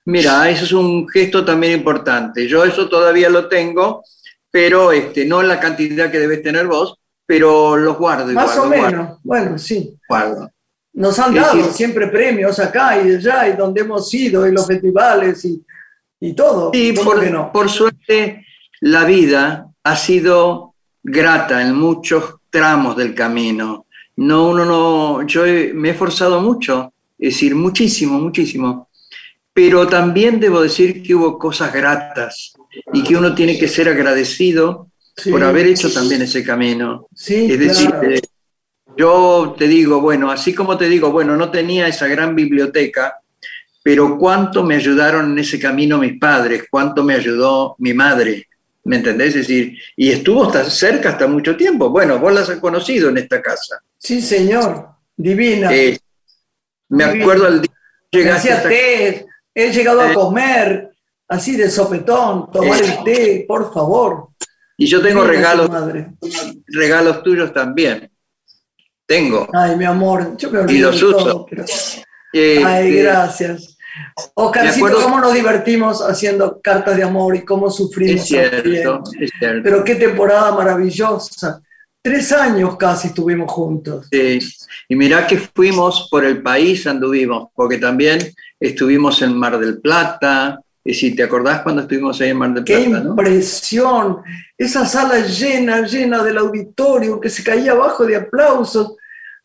Mira, 0.06 0.48
eso 0.48 0.64
es 0.64 0.72
un 0.72 1.08
gesto 1.08 1.44
también 1.44 1.74
importante. 1.74 2.46
Yo 2.48 2.64
eso 2.64 2.88
todavía 2.88 3.28
lo 3.28 3.48
tengo, 3.48 4.02
pero 4.50 4.92
este, 4.92 5.24
no 5.24 5.42
la 5.42 5.60
cantidad 5.60 6.10
que 6.10 6.18
debes 6.18 6.42
tener 6.42 6.66
vos, 6.66 6.98
pero 7.26 7.76
los 7.76 7.96
guardo. 7.96 8.32
Más 8.32 8.54
igual, 8.54 8.58
o 8.58 8.70
los 8.70 8.78
guardo, 8.78 8.96
menos, 8.96 9.18
bueno, 9.22 9.58
sí. 9.58 9.96
guardo. 10.08 10.50
Nos 10.94 11.18
han 11.18 11.34
dado 11.34 11.64
sí. 11.64 11.70
siempre 11.72 12.08
premios 12.08 12.58
acá 12.58 13.00
y 13.00 13.14
allá, 13.14 13.48
y 13.48 13.56
donde 13.56 13.82
hemos 13.82 14.12
ido, 14.12 14.46
y 14.46 14.52
los 14.52 14.66
festivales, 14.66 15.44
y, 15.44 15.64
y 16.18 16.32
todo. 16.32 16.70
Sí, 16.74 16.92
¿Cómo 16.94 17.12
por, 17.12 17.20
que 17.20 17.30
no? 17.30 17.52
por 17.52 17.70
suerte 17.70 18.44
la 18.80 19.04
vida 19.04 19.68
ha 19.84 19.96
sido 19.96 20.74
grata 21.02 21.62
en 21.62 21.74
muchos 21.74 22.36
tramos 22.50 22.96
del 22.96 23.14
camino. 23.14 23.86
No, 24.28 24.50
uno 24.50 24.64
no, 24.64 25.26
yo 25.26 25.46
he- 25.46 25.72
me 25.74 25.88
he 25.88 25.92
esforzado 25.92 26.40
mucho, 26.40 26.92
es 27.18 27.34
decir, 27.34 27.54
muchísimo, 27.54 28.18
muchísimo. 28.18 28.88
Pero 29.52 29.86
también 29.88 30.40
debo 30.40 30.60
decir 30.62 31.02
que 31.02 31.14
hubo 31.14 31.38
cosas 31.38 31.72
gratas 31.72 32.54
y 32.92 33.02
que 33.04 33.16
uno 33.16 33.34
tiene 33.34 33.58
que 33.58 33.68
ser 33.68 33.88
agradecido 33.88 34.88
Sí, 35.16 35.30
por 35.32 35.42
haber 35.42 35.66
hecho 35.66 35.90
también 35.92 36.22
ese 36.22 36.44
camino. 36.44 37.08
sí, 37.14 37.46
Es 37.52 37.58
decir, 37.58 37.90
claro. 37.90 38.10
eh, 38.10 38.20
yo 38.96 39.54
te 39.58 39.68
digo, 39.68 40.00
bueno, 40.00 40.30
así 40.30 40.54
como 40.54 40.76
te 40.78 40.88
digo, 40.88 41.10
bueno, 41.12 41.36
no 41.36 41.50
tenía 41.50 41.88
esa 41.88 42.06
gran 42.08 42.34
biblioteca, 42.34 43.20
pero 43.82 44.18
cuánto 44.18 44.64
me 44.64 44.76
ayudaron 44.76 45.32
en 45.32 45.38
ese 45.40 45.58
camino 45.58 45.98
mis 45.98 46.18
padres, 46.18 46.64
cuánto 46.70 47.02
me 47.04 47.14
ayudó 47.14 47.76
mi 47.78 47.94
madre, 47.94 48.48
¿me 48.84 48.96
entendés? 48.96 49.28
Es 49.36 49.48
decir, 49.48 49.78
y 49.96 50.10
estuvo 50.10 50.44
hasta 50.44 50.64
cerca 50.70 51.10
hasta 51.10 51.26
mucho 51.26 51.56
tiempo. 51.56 51.90
Bueno, 51.90 52.18
vos 52.18 52.32
las 52.34 52.50
has 52.50 52.60
conocido 52.60 53.08
en 53.10 53.18
esta 53.18 53.40
casa. 53.42 53.80
Sí, 54.02 54.22
señor, 54.22 54.88
divina. 55.16 55.74
Eh, 55.74 55.98
me 56.88 57.04
acuerdo 57.04 57.46
el 57.48 57.60
día 57.60 57.70
que 58.10 58.18
llegaste 58.18 58.50
hasta 58.52 58.68
té, 58.70 59.26
he 59.54 59.70
llegado 59.72 60.00
a 60.00 60.10
Eh. 60.10 60.14
comer, 60.14 60.90
así 61.28 61.54
de 61.54 61.68
sopetón, 61.70 62.50
tomar 62.50 62.80
Eh. 62.82 62.86
el 62.86 63.04
té, 63.04 63.44
por 63.46 63.72
favor. 63.72 64.28
y 64.82 64.86
yo 64.86 65.02
tengo 65.02 65.20
Divina 65.24 65.36
regalos, 65.42 65.68
madre. 65.68 66.06
regalos 66.68 67.22
tuyos 67.22 67.52
también. 67.52 68.10
Tengo. 69.04 69.46
Ay, 69.52 69.76
mi 69.76 69.84
amor, 69.84 70.34
yo 70.38 70.50
me 70.50 70.60
Y 70.60 70.62
olvido 70.62 70.90
los 70.90 71.00
de 71.00 71.06
uso. 71.06 71.18
todo. 71.18 71.46
pero- 71.50 71.64
Eh, 72.32 72.62
Ay, 72.64 72.88
eh, 72.96 73.02
gracias. 73.02 73.76
Oscarcito, 74.32 74.86
acuerdo- 74.86 75.02
cómo 75.02 75.20
nos 75.20 75.34
divertimos 75.34 76.00
haciendo 76.00 76.62
cartas 76.62 76.96
de 76.96 77.02
amor 77.02 77.36
y 77.36 77.44
cómo 77.44 77.70
sufrimos 77.70 78.22
es 78.22 78.28
cierto, 78.28 79.02
es 79.20 79.30
cierto. 79.38 79.60
Pero 79.62 79.84
qué 79.84 79.96
temporada 79.96 80.52
maravillosa. 80.52 81.60
Tres 82.02 82.32
años 82.32 82.76
casi 82.76 83.08
estuvimos 83.08 83.50
juntos. 83.52 84.08
Sí, 84.10 84.38
y 84.88 84.96
mirá 84.96 85.26
que 85.26 85.36
fuimos 85.38 86.08
por 86.10 86.24
el 86.24 86.42
país, 86.42 86.86
anduvimos, 86.86 87.48
porque 87.54 87.76
también 87.76 88.18
estuvimos 88.58 89.20
en 89.22 89.36
Mar 89.36 89.58
del 89.58 89.80
Plata. 89.80 90.60
Y 90.82 90.94
si 90.94 91.14
te 91.14 91.22
acordás 91.22 91.60
cuando 91.60 91.82
estuvimos 91.82 92.18
ahí 92.20 92.30
en 92.30 92.38
Mar 92.38 92.54
del 92.54 92.64
Qué 92.64 92.78
Plata, 92.88 93.04
¿no? 93.04 93.10
impresión. 93.10 94.22
Esa 94.56 94.86
sala 94.86 95.20
llena, 95.26 95.82
llena 95.86 96.22
del 96.22 96.38
auditorio 96.38 97.20
que 97.20 97.28
se 97.28 97.44
caía 97.44 97.72
abajo 97.72 98.06
de 98.06 98.16
aplausos. 98.16 98.96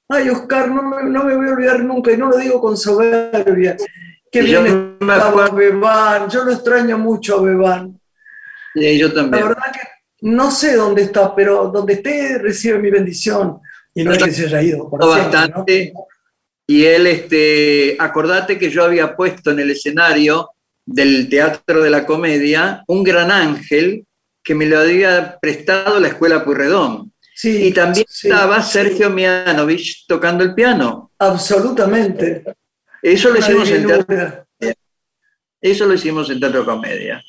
Ay, 0.07 0.29
Oscar, 0.29 0.69
no 0.69 0.81
me, 0.83 1.03
no 1.09 1.25
me 1.25 1.35
voy 1.35 1.47
a 1.47 1.51
olvidar 1.51 1.83
nunca 1.83 2.11
y 2.13 2.17
no 2.17 2.29
lo 2.29 2.37
digo 2.37 2.61
con 2.61 2.77
soberbia. 2.77 3.75
Qué 4.31 4.39
Y 4.43 4.45
bien 4.45 4.97
estaba 5.01 5.49
Bebán. 5.49 6.29
Yo 6.29 6.45
lo 6.45 6.53
extraño 6.53 6.97
mucho 6.97 7.39
a 7.39 7.41
Bebán. 7.43 7.99
Y 8.75 8.97
yo 8.97 9.09
La 9.09 9.13
también. 9.13 9.47
verdad 9.47 9.63
que 9.73 9.79
no 10.25 10.49
sé 10.49 10.75
dónde 10.75 11.03
está, 11.03 11.35
pero 11.35 11.67
donde 11.67 11.93
esté 11.93 12.39
recibe 12.39 12.79
mi 12.79 12.89
bendición. 12.89 13.59
Y 13.93 14.03
no 14.03 14.11
es 14.11 14.23
que 14.23 14.31
se 14.31 14.47
haya 14.47 14.61
ido 14.61 14.89
por 14.89 14.99
bastante. 15.05 15.93
Y 16.67 16.83
él, 16.83 17.05
este, 17.05 17.95
acordate 17.99 18.57
que 18.57 18.71
yo 18.71 18.83
había 18.83 19.15
puesto 19.15 19.51
en 19.51 19.59
el 19.59 19.69
escenario 19.69 20.49
del 20.83 21.29
Teatro 21.29 21.83
de 21.83 21.91
la 21.91 22.07
Comedia 22.07 22.83
un 22.87 23.03
gran 23.03 23.29
ángel 23.29 24.05
que 24.43 24.55
me 24.55 24.65
lo 24.65 24.79
había 24.79 25.37
prestado 25.39 25.99
la 25.99 26.07
Escuela 26.07 26.43
Purredón. 26.43 27.13
Sí, 27.35 27.67
Y 27.67 27.71
también 27.71 28.05
sí, 28.09 28.27
estaba 28.27 28.63
Sergio 28.63 29.11
Mianovich 29.11 30.05
tocando 30.07 30.43
el 30.43 30.55
piano. 30.55 31.11
absolutamente. 31.19 32.43
Eso 32.99 33.29
lo 33.29 33.37
hicimos 33.37 33.69
en 33.69 33.85
teatro. 33.85 34.47
Eso 35.61 35.85
lo 35.85 35.93
hicimos 35.93 36.29
en 36.31 36.39
Teatro 36.39 36.65
Comedia. 36.65 37.23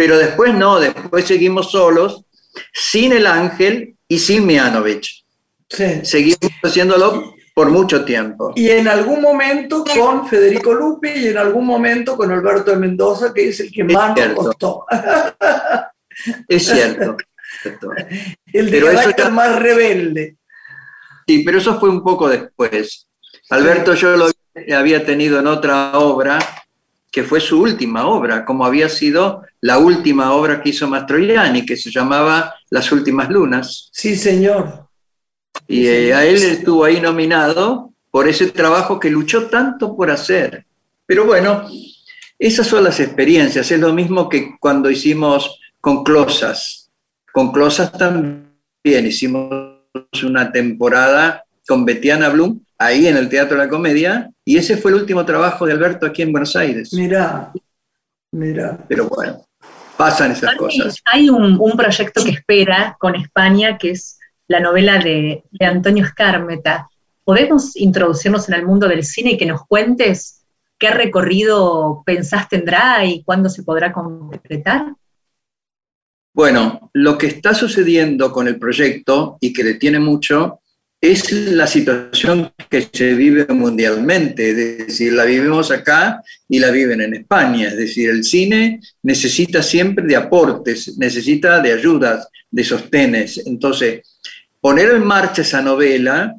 Pero 0.00 0.16
después 0.16 0.54
no, 0.54 0.80
después 0.80 1.26
seguimos 1.26 1.72
solos, 1.72 2.24
sin 2.72 3.12
el 3.12 3.26
Ángel 3.26 3.96
y 4.08 4.18
sin 4.18 4.46
Mianovich. 4.46 5.26
Sí. 5.68 6.00
Seguimos 6.04 6.38
haciéndolo 6.62 7.34
por 7.54 7.68
mucho 7.68 8.02
tiempo. 8.02 8.50
Y 8.56 8.70
en 8.70 8.88
algún 8.88 9.20
momento 9.20 9.84
con 9.84 10.26
Federico 10.26 10.72
Lupi 10.72 11.10
y 11.10 11.26
en 11.28 11.36
algún 11.36 11.66
momento 11.66 12.16
con 12.16 12.30
Alberto 12.30 12.70
de 12.70 12.78
Mendoza, 12.78 13.34
que 13.34 13.50
es 13.50 13.60
el 13.60 13.70
que 13.70 13.82
Es 13.82 13.92
más 13.92 14.16
nos 14.16 14.32
costó. 14.32 14.86
Es 16.48 16.64
cierto. 16.64 17.18
El 18.54 18.70
de 18.70 18.80
carácter 18.80 19.26
ya- 19.26 19.30
más 19.30 19.60
rebelde. 19.60 20.38
Sí, 21.26 21.42
pero 21.44 21.58
eso 21.58 21.78
fue 21.78 21.90
un 21.90 22.02
poco 22.02 22.26
después. 22.26 23.06
Alberto 23.50 23.92
yo 23.92 24.16
lo 24.16 24.30
había 24.74 25.04
tenido 25.04 25.40
en 25.40 25.46
otra 25.46 25.98
obra, 25.98 26.38
que 27.10 27.24
fue 27.24 27.40
su 27.40 27.60
última 27.60 28.06
obra, 28.06 28.44
como 28.44 28.64
había 28.64 28.88
sido 28.88 29.42
la 29.60 29.78
última 29.78 30.32
obra 30.32 30.62
que 30.62 30.70
hizo 30.70 30.88
Mastroianni, 30.88 31.66
que 31.66 31.76
se 31.76 31.90
llamaba 31.90 32.54
Las 32.70 32.92
Últimas 32.92 33.28
Lunas. 33.28 33.90
Sí, 33.92 34.16
señor. 34.16 34.88
Y 35.66 35.86
eh, 35.86 36.14
a 36.14 36.24
él 36.24 36.36
estuvo 36.36 36.84
ahí 36.84 37.00
nominado 37.00 37.92
por 38.10 38.28
ese 38.28 38.50
trabajo 38.50 38.98
que 38.98 39.10
luchó 39.10 39.46
tanto 39.46 39.96
por 39.96 40.10
hacer. 40.10 40.66
Pero 41.06 41.24
bueno, 41.26 41.66
esas 42.38 42.66
son 42.66 42.84
las 42.84 43.00
experiencias. 43.00 43.70
Es 43.70 43.80
lo 43.80 43.92
mismo 43.92 44.28
que 44.28 44.56
cuando 44.58 44.90
hicimos 44.90 45.58
con 45.80 46.04
Closas. 46.04 46.90
Con 47.32 47.52
Closas 47.52 47.92
también 47.92 48.46
hicimos 48.84 49.80
una 50.22 50.50
temporada 50.50 51.44
con 51.70 51.84
Betiana 51.84 52.30
Blum 52.30 52.58
ahí 52.78 53.06
en 53.06 53.16
el 53.16 53.28
Teatro 53.28 53.56
de 53.56 53.64
la 53.64 53.70
Comedia 53.70 54.28
y 54.44 54.56
ese 54.56 54.76
fue 54.76 54.90
el 54.90 54.96
último 54.96 55.24
trabajo 55.24 55.66
de 55.66 55.72
Alberto 55.72 56.04
aquí 56.04 56.22
en 56.22 56.32
Buenos 56.32 56.56
Aires. 56.56 56.92
Mirá, 56.92 57.52
mirá. 58.32 58.76
Pero 58.88 59.08
bueno, 59.08 59.46
pasan 59.96 60.32
esas 60.32 60.50
Hay- 60.50 60.56
cosas. 60.56 61.00
Hay 61.04 61.30
un, 61.30 61.56
un 61.60 61.76
proyecto 61.76 62.24
que 62.24 62.30
espera 62.32 62.96
con 62.98 63.14
España 63.14 63.78
que 63.78 63.90
es 63.90 64.18
la 64.48 64.58
novela 64.58 64.98
de, 64.98 65.44
Antonio 65.60 66.04
Escármeta. 66.04 66.90
¿Podemos 67.22 67.76
introducirnos 67.76 68.48
en 68.48 68.56
el 68.56 68.66
mundo 68.66 68.88
del 68.88 69.04
cine 69.04 69.32
y 69.32 69.38
que 69.38 69.46
nos 69.46 69.64
cuentes 69.64 70.44
qué 70.76 70.90
recorrido 70.90 72.02
pensás 72.04 72.48
tendrá 72.48 73.04
y 73.04 73.22
cuándo 73.22 73.48
se 73.48 73.62
podrá 73.62 73.92
concretar? 73.92 74.92
Bueno, 76.34 76.90
lo 76.94 77.16
que 77.16 77.28
está 77.28 77.54
sucediendo 77.54 78.32
con 78.32 78.48
el 78.48 78.58
proyecto 78.58 79.38
y 79.40 79.52
que 79.52 79.62
detiene 79.62 80.00
mucho 80.00 80.59
es 81.00 81.32
la 81.32 81.66
situación 81.66 82.52
que 82.68 82.88
se 82.92 83.14
vive 83.14 83.46
mundialmente, 83.46 84.50
es 84.50 84.86
decir, 84.86 85.14
la 85.14 85.24
vivimos 85.24 85.70
acá 85.70 86.22
y 86.46 86.58
la 86.58 86.70
viven 86.70 87.00
en 87.00 87.14
España, 87.14 87.68
es 87.68 87.76
decir, 87.76 88.10
el 88.10 88.22
cine 88.22 88.80
necesita 89.02 89.62
siempre 89.62 90.04
de 90.04 90.16
aportes, 90.16 90.98
necesita 90.98 91.60
de 91.60 91.72
ayudas, 91.72 92.28
de 92.50 92.64
sostenes. 92.64 93.42
Entonces, 93.46 94.02
poner 94.60 94.90
en 94.90 95.06
marcha 95.06 95.40
esa 95.40 95.62
novela, 95.62 96.34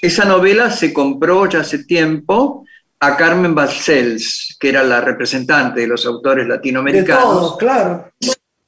esa 0.00 0.24
novela 0.24 0.70
se 0.70 0.94
compró 0.94 1.46
ya 1.46 1.60
hace 1.60 1.84
tiempo 1.84 2.64
a 3.00 3.16
Carmen 3.18 3.54
Balcells, 3.54 4.56
que 4.58 4.70
era 4.70 4.82
la 4.82 5.02
representante 5.02 5.80
de 5.80 5.88
los 5.88 6.06
autores 6.06 6.46
latinoamericanos. 6.46 7.58
claro. 7.58 8.10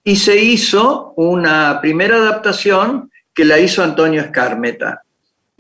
Y 0.05 0.17
se 0.17 0.43
hizo 0.43 1.15
una 1.17 1.81
primera 1.81 2.17
adaptación 2.17 3.11
que 3.35 3.45
la 3.45 3.59
hizo 3.59 3.83
Antonio 3.83 4.21
Escarmeta. 4.21 5.03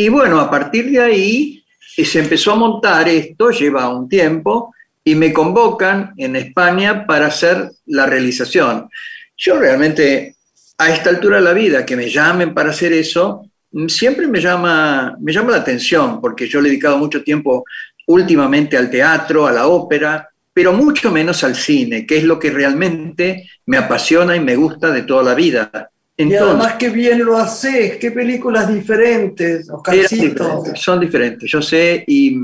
Y 0.00 0.08
bueno, 0.10 0.38
a 0.38 0.48
partir 0.48 0.92
de 0.92 1.00
ahí 1.00 1.64
eh, 1.96 2.04
se 2.04 2.20
empezó 2.20 2.52
a 2.52 2.54
montar 2.54 3.08
esto, 3.08 3.50
lleva 3.50 3.88
un 3.88 4.08
tiempo, 4.08 4.72
y 5.02 5.16
me 5.16 5.32
convocan 5.32 6.12
en 6.16 6.36
España 6.36 7.04
para 7.04 7.26
hacer 7.26 7.72
la 7.86 8.06
realización. 8.06 8.88
Yo 9.36 9.58
realmente, 9.58 10.36
a 10.78 10.90
esta 10.94 11.10
altura 11.10 11.38
de 11.38 11.42
la 11.42 11.52
vida, 11.52 11.84
que 11.84 11.96
me 11.96 12.08
llamen 12.08 12.54
para 12.54 12.70
hacer 12.70 12.92
eso, 12.92 13.50
mm, 13.72 13.88
siempre 13.88 14.28
me 14.28 14.40
llama, 14.40 15.16
me 15.20 15.32
llama 15.32 15.50
la 15.50 15.58
atención, 15.58 16.20
porque 16.20 16.46
yo 16.46 16.60
he 16.60 16.62
dedicado 16.62 16.96
mucho 16.96 17.24
tiempo 17.24 17.64
últimamente 18.06 18.76
al 18.76 18.90
teatro, 18.90 19.48
a 19.48 19.52
la 19.52 19.66
ópera, 19.66 20.28
pero 20.52 20.72
mucho 20.72 21.10
menos 21.10 21.42
al 21.42 21.56
cine, 21.56 22.06
que 22.06 22.18
es 22.18 22.24
lo 22.24 22.38
que 22.38 22.50
realmente 22.50 23.50
me 23.66 23.78
apasiona 23.78 24.36
y 24.36 24.40
me 24.40 24.54
gusta 24.54 24.92
de 24.92 25.02
toda 25.02 25.24
la 25.24 25.34
vida 25.34 25.90
y 26.20 26.34
además 26.34 26.74
qué 26.74 26.88
bien 26.88 27.24
lo 27.24 27.36
haces, 27.36 27.96
qué 27.96 28.10
películas 28.10 28.72
diferentes, 28.72 29.70
Oscarcito. 29.70 30.64
son 30.74 30.98
diferentes, 30.98 31.48
yo 31.48 31.62
sé 31.62 32.02
y, 32.08 32.40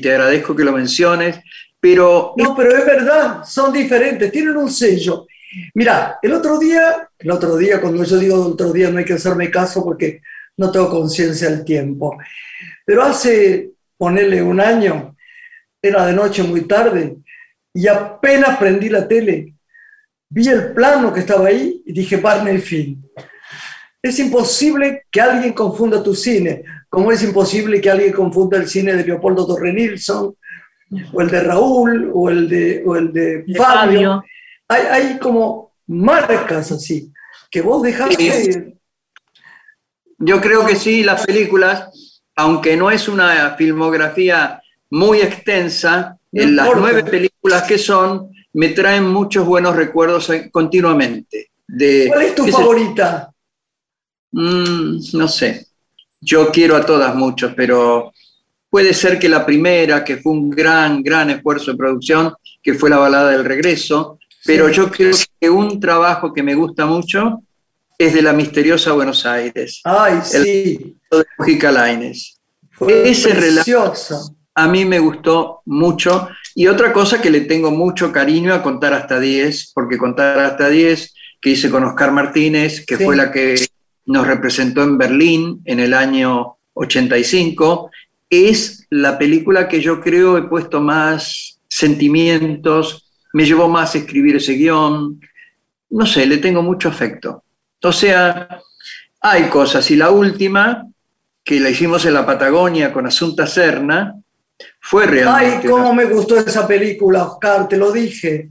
te 0.00 0.10
agradezco 0.10 0.54
que 0.54 0.64
lo 0.64 0.72
menciones, 0.72 1.40
pero... 1.80 2.34
No, 2.36 2.54
pero 2.54 2.76
es 2.76 2.84
verdad, 2.84 3.42
son 3.44 3.72
diferentes, 3.72 4.30
tienen 4.30 4.56
un 4.56 4.70
sello. 4.70 5.26
Mira, 5.74 6.18
el 6.20 6.32
otro 6.34 6.58
día, 6.58 7.08
el 7.18 7.30
otro 7.30 7.56
día, 7.56 7.80
cuando 7.80 8.04
yo 8.04 8.18
digo 8.18 8.36
otro 8.36 8.70
día 8.72 8.90
no 8.90 8.98
hay 8.98 9.04
que 9.04 9.14
hacerme 9.14 9.50
caso 9.50 9.82
porque 9.82 10.20
no 10.58 10.70
tengo 10.70 10.90
conciencia 10.90 11.48
del 11.48 11.64
tiempo, 11.64 12.18
pero 12.84 13.02
hace, 13.02 13.70
ponerle 13.96 14.42
un 14.42 14.60
año, 14.60 15.16
era 15.80 16.06
de 16.06 16.12
noche 16.12 16.42
muy 16.42 16.62
tarde, 16.62 17.16
y 17.72 17.86
apenas 17.86 18.58
prendí 18.58 18.90
la 18.90 19.08
tele, 19.08 19.54
vi 20.28 20.48
el 20.48 20.72
plano 20.72 21.14
que 21.14 21.20
estaba 21.20 21.48
ahí 21.48 21.82
y 21.86 21.92
dije, 21.94 22.18
Barney 22.18 22.58
Film. 22.58 23.05
Es 24.08 24.18
imposible 24.18 25.04
que 25.10 25.20
alguien 25.20 25.52
confunda 25.52 26.02
tu 26.02 26.14
cine, 26.14 26.62
como 26.88 27.10
es 27.10 27.22
imposible 27.22 27.80
que 27.80 27.90
alguien 27.90 28.12
confunda 28.12 28.56
el 28.56 28.68
cine 28.68 28.94
de 28.94 29.04
Leopoldo 29.04 29.46
Torre 29.46 29.72
Nilsson, 29.72 30.36
o 31.12 31.20
el 31.20 31.28
de 31.28 31.40
Raúl, 31.40 32.10
o 32.14 32.30
el 32.30 32.48
de, 32.48 32.82
el 32.82 33.12
de, 33.12 33.44
Fabio. 33.56 34.22
Hay, 34.68 34.82
hay, 34.90 35.18
como 35.18 35.72
marcas 35.88 36.72
así, 36.72 37.12
que 37.50 37.60
vos 37.60 37.82
dejaste... 37.82 38.74
Yo 40.18 40.40
creo 40.40 40.64
que 40.64 40.76
sí, 40.76 41.02
las 41.02 41.26
películas, 41.26 42.22
aunque 42.34 42.76
no 42.76 42.90
es 42.90 43.06
una 43.06 43.54
filmografía 43.56 44.62
muy 44.90 45.20
extensa, 45.20 46.16
en 46.32 46.56
las 46.56 46.68
nueve 46.74 47.04
películas 47.04 47.64
que 47.64 47.78
son, 47.78 48.30
me 48.52 48.70
traen 48.70 49.06
muchos 49.06 49.46
buenos 49.46 49.76
recuerdos 49.76 50.30
continuamente. 50.50 51.50
De, 51.66 52.06
¿Cuál 52.08 52.22
es 52.22 52.34
tu 52.34 52.46
favorita? 52.46 53.30
Mm, 54.36 54.98
no 55.14 55.28
sé. 55.28 55.66
Yo 56.20 56.52
quiero 56.52 56.76
a 56.76 56.84
todas 56.84 57.14
mucho, 57.14 57.54
pero 57.56 58.12
puede 58.68 58.92
ser 58.92 59.18
que 59.18 59.30
la 59.30 59.46
primera, 59.46 60.04
que 60.04 60.18
fue 60.18 60.32
un 60.32 60.50
gran, 60.50 61.02
gran 61.02 61.30
esfuerzo 61.30 61.70
de 61.70 61.78
producción, 61.78 62.34
que 62.62 62.74
fue 62.74 62.90
la 62.90 62.98
balada 62.98 63.30
del 63.30 63.44
regreso, 63.44 64.18
pero 64.44 64.68
yo 64.68 64.90
creo 64.90 65.16
que 65.40 65.48
un 65.48 65.80
trabajo 65.80 66.34
que 66.34 66.42
me 66.42 66.54
gusta 66.54 66.84
mucho 66.84 67.42
es 67.96 68.12
de 68.12 68.20
la 68.20 68.34
misteriosa 68.34 68.92
Buenos 68.92 69.24
Aires. 69.24 69.80
Ay, 69.84 70.20
sí. 70.22 70.98
De 71.10 71.24
Mujica 71.38 71.72
Laines. 71.72 72.38
Ese 72.86 73.32
relato 73.32 73.94
a 74.54 74.68
mí 74.68 74.84
me 74.84 74.98
gustó 74.98 75.62
mucho 75.64 76.28
y 76.54 76.66
otra 76.66 76.92
cosa 76.92 77.22
que 77.22 77.30
le 77.30 77.42
tengo 77.42 77.70
mucho 77.70 78.12
cariño 78.12 78.52
a 78.52 78.62
contar 78.62 78.92
hasta 78.92 79.18
10, 79.18 79.72
porque 79.74 79.96
contar 79.96 80.38
hasta 80.40 80.68
10, 80.68 81.14
que 81.40 81.50
hice 81.50 81.70
con 81.70 81.84
Oscar 81.84 82.12
Martínez, 82.12 82.84
que 82.84 82.98
fue 82.98 83.16
la 83.16 83.30
que 83.30 83.66
nos 84.06 84.26
representó 84.26 84.82
en 84.82 84.98
Berlín 84.98 85.62
en 85.64 85.80
el 85.80 85.94
año 85.94 86.56
85, 86.74 87.90
es 88.30 88.86
la 88.90 89.18
película 89.18 89.68
que 89.68 89.80
yo 89.80 90.00
creo 90.00 90.36
he 90.36 90.42
puesto 90.42 90.80
más 90.80 91.60
sentimientos, 91.68 93.10
me 93.32 93.44
llevó 93.44 93.68
más 93.68 93.94
a 93.94 93.98
escribir 93.98 94.36
ese 94.36 94.54
guion, 94.54 95.20
no 95.90 96.06
sé, 96.06 96.26
le 96.26 96.38
tengo 96.38 96.62
mucho 96.62 96.88
afecto. 96.88 97.44
O 97.82 97.92
sea, 97.92 98.60
hay 99.20 99.44
cosas, 99.44 99.90
y 99.90 99.96
la 99.96 100.10
última, 100.10 100.86
que 101.44 101.60
la 101.60 101.70
hicimos 101.70 102.04
en 102.06 102.14
la 102.14 102.26
Patagonia 102.26 102.92
con 102.92 103.06
Asunta 103.06 103.46
Serna, 103.46 104.14
fue 104.80 105.06
realmente. 105.06 105.62
Ay, 105.62 105.68
cómo 105.68 105.92
me 105.94 106.04
gustó 106.04 106.38
esa 106.38 106.66
película, 106.66 107.24
Oscar, 107.24 107.68
te 107.68 107.76
lo 107.76 107.92
dije. 107.92 108.50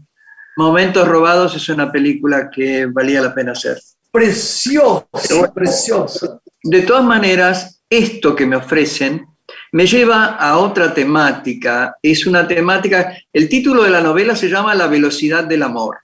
Momentos 0.57 1.07
Robados 1.07 1.55
es 1.55 1.67
una 1.69 1.91
película 1.91 2.49
que 2.49 2.85
valía 2.85 3.21
la 3.21 3.33
pena 3.33 3.51
hacer. 3.51 3.77
Precioso, 4.15 5.53
precioso. 5.53 6.41
De 6.63 6.81
todas 6.83 7.03
maneras, 7.03 7.81
esto 7.89 8.33
que 8.33 8.45
me 8.45 8.55
ofrecen 8.55 9.27
me 9.73 9.85
lleva 9.85 10.37
a 10.37 10.57
otra 10.57 10.93
temática. 10.93 11.97
Es 12.01 12.25
una 12.25 12.47
temática, 12.47 13.13
el 13.33 13.49
título 13.49 13.83
de 13.83 13.89
la 13.89 13.99
novela 13.99 14.33
se 14.35 14.47
llama 14.47 14.73
La 14.73 14.87
velocidad 14.87 15.43
del 15.43 15.63
amor. 15.63 15.97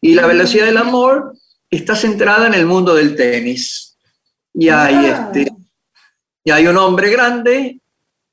Y 0.00 0.14
la 0.14 0.26
velocidad 0.26 0.66
del 0.66 0.76
amor 0.76 1.36
está 1.70 1.94
centrada 1.94 2.48
en 2.48 2.54
el 2.54 2.66
mundo 2.66 2.94
del 2.94 3.14
tenis. 3.14 3.96
Y 4.52 4.68
hay, 4.68 4.94
ah. 5.06 5.30
este, 5.32 5.52
y 6.42 6.50
hay 6.50 6.66
un 6.66 6.76
hombre 6.76 7.10
grande 7.10 7.78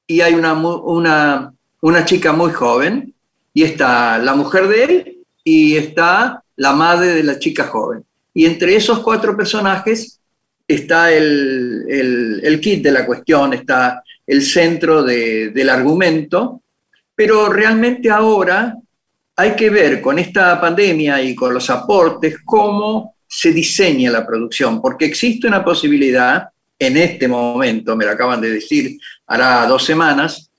y 0.08 0.22
hay 0.22 0.34
una, 0.34 0.54
una, 0.54 1.54
una 1.82 2.04
chica 2.04 2.34
muy 2.34 2.52
joven, 2.52 3.13
y 3.54 3.63
está 3.63 4.17
la 4.17 4.34
mujer 4.34 4.67
de 4.67 4.84
él 4.84 5.17
y 5.44 5.78
está 5.78 6.44
la 6.56 6.74
madre 6.74 7.10
de 7.10 7.24
la 7.24 7.38
chica 7.38 7.67
joven. 7.67 8.04
Y 8.34 8.46
entre 8.46 8.76
esos 8.76 9.00
cuatro 9.00 9.36
personajes 9.36 10.20
está 10.67 11.12
el, 11.12 12.41
el, 12.44 12.62
kit 12.62 12.84
de 12.84 12.91
la 12.91 13.06
cuestión, 13.06 13.54
está 13.54 14.04
el 14.26 14.41
centro 14.41 15.04
del 15.04 15.70
argumento, 15.70 16.62
pero 17.13 17.50
realmente 17.50 18.10
ahora 18.10 18.76
hay 19.36 19.56
que 19.56 19.70
ver 19.70 20.02
con 20.02 20.20
esta 20.20 20.60
pandemia 20.62 21.22
y 21.22 21.36
con 21.36 21.54
los 21.54 21.70
aportes 21.70 22.38
cómo 22.46 23.15
se 23.28 23.52
diseña 23.52 24.12
la 24.12 24.26
producción, 24.26 24.82
porque 24.82 25.06
existe 25.06 25.48
una 25.48 25.63
posibilidad 25.63 26.50
en 26.78 26.98
este 26.98 27.28
momento, 27.28 27.96
me 27.96 28.06
lo 28.06 28.12
acaban 28.12 28.41
de 28.41 28.52
decir, 28.52 28.98
hará 29.28 29.65
dos 29.67 29.86
semanas, 29.86 30.50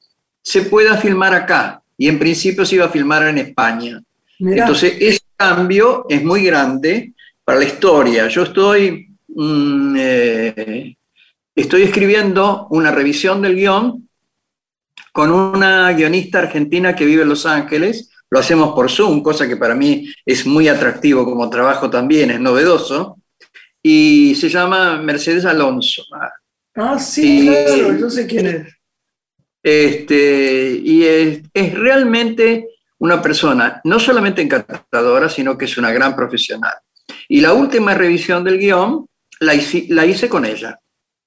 se 0.40 0.62
pueda 0.62 0.96
filmar 0.96 1.34
acá. 1.34 1.82
Y 1.98 2.08
en 2.08 2.18
principio 2.18 2.64
se 2.64 2.76
iba 2.76 2.86
a 2.86 2.90
filmar 2.90 3.26
en 3.28 3.38
España. 3.38 4.00
Entonces, 4.38 4.94
ese 4.98 5.20
cambio 5.36 6.06
es 6.08 6.22
muy 6.24 6.44
grande 6.44 7.11
para 7.44 7.58
la 7.58 7.64
historia. 7.64 8.28
Yo 8.28 8.42
estoy, 8.42 9.08
mm, 9.28 9.96
eh, 9.98 10.96
estoy 11.54 11.82
escribiendo 11.82 12.66
una 12.70 12.90
revisión 12.90 13.42
del 13.42 13.56
guion 13.56 14.08
con 15.12 15.30
una 15.30 15.92
guionista 15.92 16.38
argentina 16.38 16.94
que 16.94 17.04
vive 17.04 17.22
en 17.22 17.28
Los 17.28 17.46
Ángeles. 17.46 18.10
Lo 18.30 18.38
hacemos 18.38 18.74
por 18.74 18.90
Zoom, 18.90 19.22
cosa 19.22 19.46
que 19.46 19.56
para 19.56 19.74
mí 19.74 20.10
es 20.24 20.46
muy 20.46 20.68
atractivo 20.68 21.24
como 21.24 21.50
trabajo 21.50 21.90
también, 21.90 22.30
es 22.30 22.40
novedoso 22.40 23.18
y 23.82 24.34
se 24.36 24.48
llama 24.48 24.96
Mercedes 25.02 25.44
Alonso. 25.44 26.04
Ah, 26.74 26.98
sí, 26.98 27.46
claro, 27.46 27.98
yo 27.98 28.08
sé 28.08 28.26
quién 28.26 28.46
es. 28.46 28.76
Este, 29.62 30.80
y 30.82 31.04
es, 31.04 31.42
es, 31.52 31.74
realmente 31.74 32.68
una 32.98 33.20
persona 33.20 33.80
no 33.84 34.00
solamente 34.00 34.42
encantadora, 34.42 35.28
sino 35.28 35.58
que 35.58 35.66
es 35.66 35.76
una 35.76 35.92
gran 35.92 36.16
profesional. 36.16 36.74
Y 37.32 37.40
la 37.40 37.54
última 37.54 37.94
revisión 37.94 38.44
del 38.44 38.58
guion 38.58 39.06
la 39.40 39.54
hice, 39.54 39.86
la 39.88 40.04
hice 40.04 40.28
con 40.28 40.44
ella. 40.44 40.78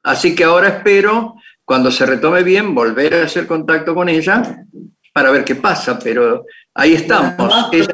Así 0.04 0.36
que 0.36 0.44
ahora 0.44 0.68
espero, 0.68 1.34
cuando 1.64 1.90
se 1.90 2.06
retome 2.06 2.44
bien, 2.44 2.76
volver 2.76 3.16
a 3.16 3.24
hacer 3.24 3.48
contacto 3.48 3.96
con 3.96 4.08
ella 4.08 4.64
para 5.12 5.32
ver 5.32 5.44
qué 5.44 5.56
pasa, 5.56 5.98
pero 5.98 6.46
ahí 6.76 6.94
estamos. 6.94 7.36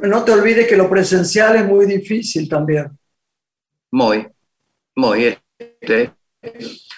no 0.02 0.24
te 0.26 0.32
olvides 0.34 0.68
que 0.68 0.76
lo 0.76 0.90
presencial 0.90 1.56
es 1.56 1.66
muy 1.66 1.86
difícil 1.86 2.50
también. 2.50 2.90
Muy 3.92 4.28
muy 4.94 5.38
este, 5.58 6.12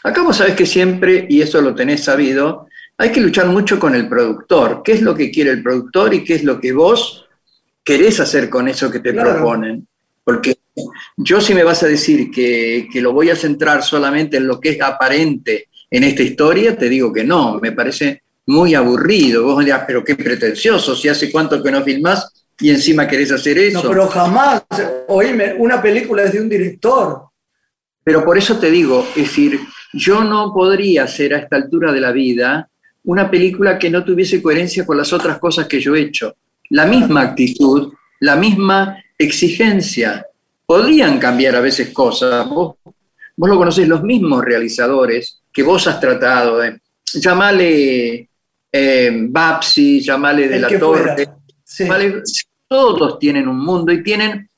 acá 0.03 0.23
vos 0.23 0.37
sabés 0.37 0.55
que 0.55 0.65
siempre, 0.65 1.27
y 1.29 1.43
eso 1.43 1.61
lo 1.61 1.75
tenés 1.75 2.03
sabido, 2.03 2.67
hay 2.97 3.11
que 3.11 3.21
luchar 3.21 3.45
mucho 3.49 3.79
con 3.79 3.93
el 3.93 4.09
productor. 4.09 4.81
¿Qué 4.83 4.93
es 4.93 5.03
lo 5.03 5.13
que 5.13 5.29
quiere 5.29 5.51
el 5.51 5.61
productor 5.61 6.11
y 6.15 6.23
qué 6.23 6.33
es 6.33 6.43
lo 6.43 6.59
que 6.59 6.73
vos 6.73 7.27
querés 7.83 8.19
hacer 8.19 8.49
con 8.49 8.67
eso 8.67 8.89
que 8.89 8.99
te 8.99 9.13
proponen? 9.13 9.87
Porque 10.23 10.57
yo 11.17 11.41
si 11.41 11.53
me 11.53 11.63
vas 11.63 11.83
a 11.83 11.87
decir 11.87 12.31
que, 12.31 12.87
que, 12.91 13.01
lo 13.01 13.13
voy 13.13 13.29
a 13.29 13.35
centrar 13.35 13.83
solamente 13.83 14.37
en 14.37 14.47
lo 14.47 14.59
que 14.59 14.69
es 14.69 14.81
aparente 14.81 15.67
en 15.89 16.03
esta 16.03 16.23
historia, 16.23 16.77
te 16.77 16.89
digo 16.89 17.13
que 17.13 17.23
no, 17.23 17.59
me 17.59 17.71
parece 17.71 18.23
muy 18.47 18.75
aburrido. 18.75 19.43
Vos 19.43 19.63
dirás, 19.63 19.83
pero 19.85 20.03
qué 20.03 20.15
pretencioso, 20.15 20.95
si 20.95 21.09
hace 21.09 21.31
cuánto 21.31 21.61
que 21.61 21.71
no 21.71 21.83
filmás 21.83 22.45
y 22.59 22.69
encima 22.69 23.07
querés 23.07 23.31
hacer 23.31 23.57
eso. 23.57 23.83
No, 23.83 23.89
pero 23.89 24.07
jamás, 24.07 24.63
oíme, 25.07 25.55
una 25.57 25.81
película 25.81 26.23
es 26.23 26.33
de 26.33 26.41
un 26.41 26.49
director. 26.49 27.23
Pero 28.03 28.23
por 28.25 28.37
eso 28.37 28.57
te 28.57 28.69
digo, 28.69 29.07
es 29.15 29.23
decir, 29.23 29.59
yo 29.93 30.23
no 30.23 30.53
podría 30.53 31.03
hacer 31.03 31.33
a 31.33 31.39
esta 31.39 31.55
altura 31.55 31.91
de 31.91 32.01
la 32.01 32.11
vida 32.11 32.69
una 33.05 33.29
película 33.29 33.77
que 33.77 33.89
no 33.89 34.03
tuviese 34.03 34.41
coherencia 34.41 34.85
con 34.85 34.97
las 34.97 35.11
otras 35.13 35.39
cosas 35.39 35.67
que 35.67 35.79
yo 35.79 35.95
he 35.95 36.01
hecho. 36.01 36.35
La 36.69 36.85
misma 36.85 37.21
actitud, 37.21 37.93
la 38.19 38.35
misma 38.35 38.97
exigencia. 39.17 40.25
Podrían 40.65 41.19
cambiar 41.19 41.55
a 41.55 41.61
veces 41.61 41.91
cosas. 41.91 42.47
Vos, 42.49 42.75
vos 43.35 43.49
lo 43.49 43.57
conocés, 43.57 43.87
los 43.87 44.03
mismos 44.03 44.43
realizadores 44.43 45.41
que 45.51 45.63
vos 45.63 45.87
has 45.87 45.99
tratado 45.99 46.59
de. 46.59 46.79
Llamale 47.15 48.29
eh, 48.71 49.11
Babsi, 49.29 50.01
llamale 50.01 50.47
de 50.47 50.59
la 50.59 50.79
Torre. 50.79 51.29
todos 52.67 53.19
tienen 53.19 53.47
un 53.47 53.59
mundo 53.59 53.91
y 53.91 54.01
tienen. 54.01 54.49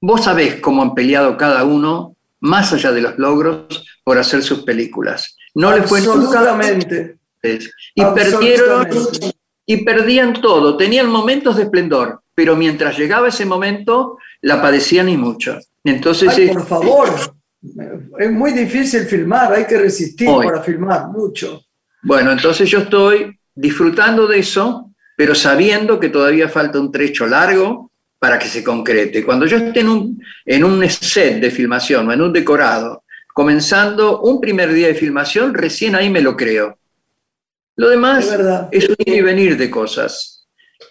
Vos 0.00 0.24
sabés 0.24 0.56
cómo 0.56 0.82
han 0.82 0.94
peleado 0.94 1.36
cada 1.36 1.64
uno, 1.64 2.16
más 2.40 2.72
allá 2.72 2.92
de 2.92 3.00
los 3.00 3.18
logros, 3.18 3.84
por 4.04 4.18
hacer 4.18 4.42
sus 4.42 4.62
películas. 4.62 5.36
No 5.54 5.74
le 5.74 5.82
fue 5.82 6.00
nunca 6.00 6.58
y 7.94 8.04
perdieron 8.04 8.88
y 9.66 9.76
perdían 9.84 10.40
todo. 10.40 10.76
Tenían 10.76 11.08
momentos 11.08 11.56
de 11.56 11.64
esplendor, 11.64 12.22
pero 12.40 12.56
mientras 12.56 12.96
llegaba 12.96 13.28
ese 13.28 13.44
momento, 13.44 14.16
la 14.40 14.62
padecían 14.62 15.10
y 15.10 15.16
mucho. 15.18 15.58
Entonces, 15.84 16.50
por 16.50 16.66
favor, 16.66 17.10
es 18.18 18.32
muy 18.32 18.52
difícil 18.52 19.02
filmar, 19.02 19.52
hay 19.52 19.66
que 19.66 19.76
resistir 19.76 20.26
para 20.26 20.62
filmar 20.62 21.08
mucho. 21.08 21.62
Bueno, 22.02 22.32
entonces 22.32 22.70
yo 22.70 22.78
estoy 22.78 23.38
disfrutando 23.54 24.26
de 24.26 24.38
eso, 24.38 24.90
pero 25.18 25.34
sabiendo 25.34 26.00
que 26.00 26.08
todavía 26.08 26.48
falta 26.48 26.80
un 26.80 26.90
trecho 26.90 27.26
largo 27.26 27.90
para 28.18 28.38
que 28.38 28.46
se 28.46 28.64
concrete. 28.64 29.22
Cuando 29.22 29.44
yo 29.44 29.58
esté 29.58 29.80
en 29.80 29.90
un, 29.90 30.22
en 30.46 30.64
un 30.64 30.88
set 30.88 31.42
de 31.42 31.50
filmación 31.50 32.08
o 32.08 32.12
en 32.14 32.22
un 32.22 32.32
decorado, 32.32 33.04
comenzando 33.34 34.22
un 34.22 34.40
primer 34.40 34.72
día 34.72 34.86
de 34.86 34.94
filmación, 34.94 35.52
recién 35.52 35.94
ahí 35.94 36.08
me 36.08 36.22
lo 36.22 36.38
creo. 36.38 36.78
Lo 37.76 37.90
demás 37.90 38.34
es, 38.70 38.88
un 38.88 38.96
ir 39.04 39.14
y 39.14 39.20
venir 39.20 39.58
de 39.58 39.68
cosas. 39.68 40.39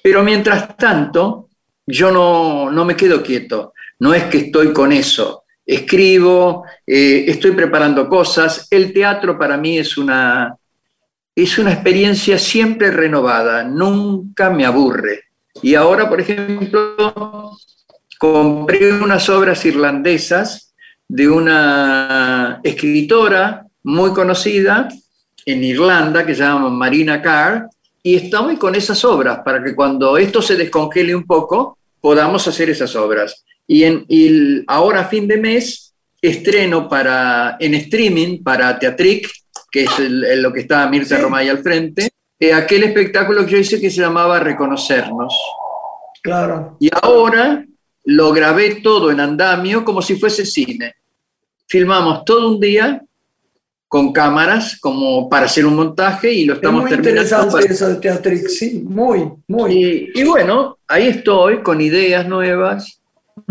Pero 0.04 0.24
mientras 0.24 0.76
tanto, 0.78 1.50
yo 1.86 2.12
no, 2.12 2.72
no, 2.72 2.86
me 2.86 2.96
quedo 2.96 3.22
quieto. 3.22 3.74
No 4.00 4.14
es 4.14 4.26
que 4.26 4.38
estoy 4.38 4.72
con 4.74 4.92
eso. 4.92 5.44
Escribo, 5.66 6.66
eh, 6.86 7.26
estoy 7.28 7.52
preparando 7.52 8.08
cosas. 8.08 8.68
El 8.70 8.94
teatro 8.94 9.38
para 9.38 9.58
mí 9.58 9.78
es 9.78 9.98
una, 9.98 10.56
es 11.36 11.58
una 11.58 11.74
experiencia 11.74 12.40
siempre 12.40 12.92
renovada. 12.92 13.64
Nunca 13.64 14.50
me 14.50 14.66
aburre. 14.66 15.26
Y 15.62 15.76
ahora, 15.76 16.08
por 16.08 16.22
ejemplo, 16.22 17.58
compré 18.18 18.94
unas 18.94 19.30
obras 19.30 19.66
irlandesas 19.66 20.74
de 21.08 21.28
una 21.28 22.60
escritora 22.64 23.66
muy 23.84 24.12
conocida 24.14 24.88
en 25.46 25.64
Irlanda 25.64 26.26
que 26.26 26.36
se 26.36 26.44
llama 26.44 26.70
Marina 26.70 27.22
Carr, 27.22 27.70
y 28.02 28.16
estamos 28.16 28.58
con 28.58 28.76
esas 28.76 29.04
obras 29.04 29.40
para 29.44 29.64
que 29.64 29.76
cuando 29.76 30.18
esto 30.18 30.42
se 30.42 30.56
descongele 30.56 31.16
un 31.16 31.26
poco, 31.26 31.78
podamos 32.00 32.48
hacer 32.48 32.70
esas 32.70 32.96
obras. 32.96 33.44
Y, 33.68 33.84
en, 33.84 34.06
ahora, 34.68 35.02
a 35.02 35.06
fin 35.06 35.28
de 35.28 35.38
mes, 35.38 35.94
estreno 36.22 36.88
para, 36.88 37.58
en 37.60 37.74
streaming 37.76 38.42
para 38.42 38.80
Teatric, 38.80 39.30
que 39.72 39.84
es 39.84 40.00
lo 40.00 40.52
que 40.52 40.62
está 40.62 40.88
Mirta 40.88 41.18
Romay 41.18 41.50
al 41.50 41.60
frente, 41.60 42.10
eh, 42.40 42.54
aquel 42.54 42.84
espectáculo 42.84 43.46
que 43.46 43.52
yo 43.52 43.58
hice 43.58 43.80
que 43.80 43.92
se 43.92 44.02
llamaba 44.02 44.40
Reconocernos. 44.40 45.36
Claro. 46.24 46.78
Y 46.80 46.90
ahora 47.02 47.66
lo 48.06 48.32
grabé 48.32 48.76
todo 48.76 49.12
en 49.12 49.20
andamio 49.20 49.84
como 49.84 50.02
si 50.02 50.16
fuese 50.16 50.46
cine. 50.46 50.96
Filmamos 51.68 52.26
todo 52.26 52.50
un 52.50 52.60
día 52.60 53.02
con 53.90 54.14
cámaras 54.14 54.80
como 54.80 55.28
para 55.28 55.48
hacer 55.48 55.66
un 55.66 55.76
montaje 55.76 56.32
y 56.32 56.46
lo 56.46 56.54
estamos 56.54 56.86
es 56.86 56.92
muy 56.92 56.98
interesante 56.98 57.74
eso 57.74 57.90
de 57.90 57.96
Teatrix, 57.96 58.60
sí, 58.60 58.84
muy, 58.86 59.28
muy. 59.48 60.12
Y, 60.14 60.24
bueno, 60.24 60.78
ahí 60.88 61.08
estoy 61.08 61.64
con 61.64 61.82
ideas 61.82 62.28
nuevas. 62.28 63.02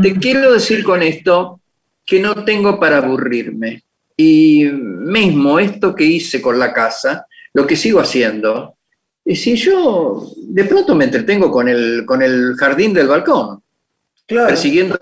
Te 0.00 0.14
quiero 0.14 0.52
decir 0.52 0.84
con 0.84 1.02
esto 1.02 1.60
que 2.06 2.20
no 2.20 2.44
tengo 2.44 2.78
para 2.78 2.98
aburrirme. 2.98 3.82
Y 4.16 4.64
mismo 4.66 5.58
esto 5.58 5.92
que 5.92 6.04
hice 6.04 6.40
con 6.40 6.56
la 6.56 6.72
casa, 6.72 7.26
lo 7.52 7.66
que 7.66 7.76
sigo 7.76 7.98
haciendo, 7.98 8.76
es 9.24 9.42
si 9.42 9.56
yo 9.56 10.24
de 10.36 10.64
pronto 10.64 10.94
me 10.94 11.06
entretengo 11.06 11.50
con 11.50 11.68
el, 11.68 12.04
con 12.06 12.22
el 12.22 12.54
jardín 12.54 12.94
del 12.94 13.08
balcón, 13.08 13.60
persiguiendo, 14.24 15.00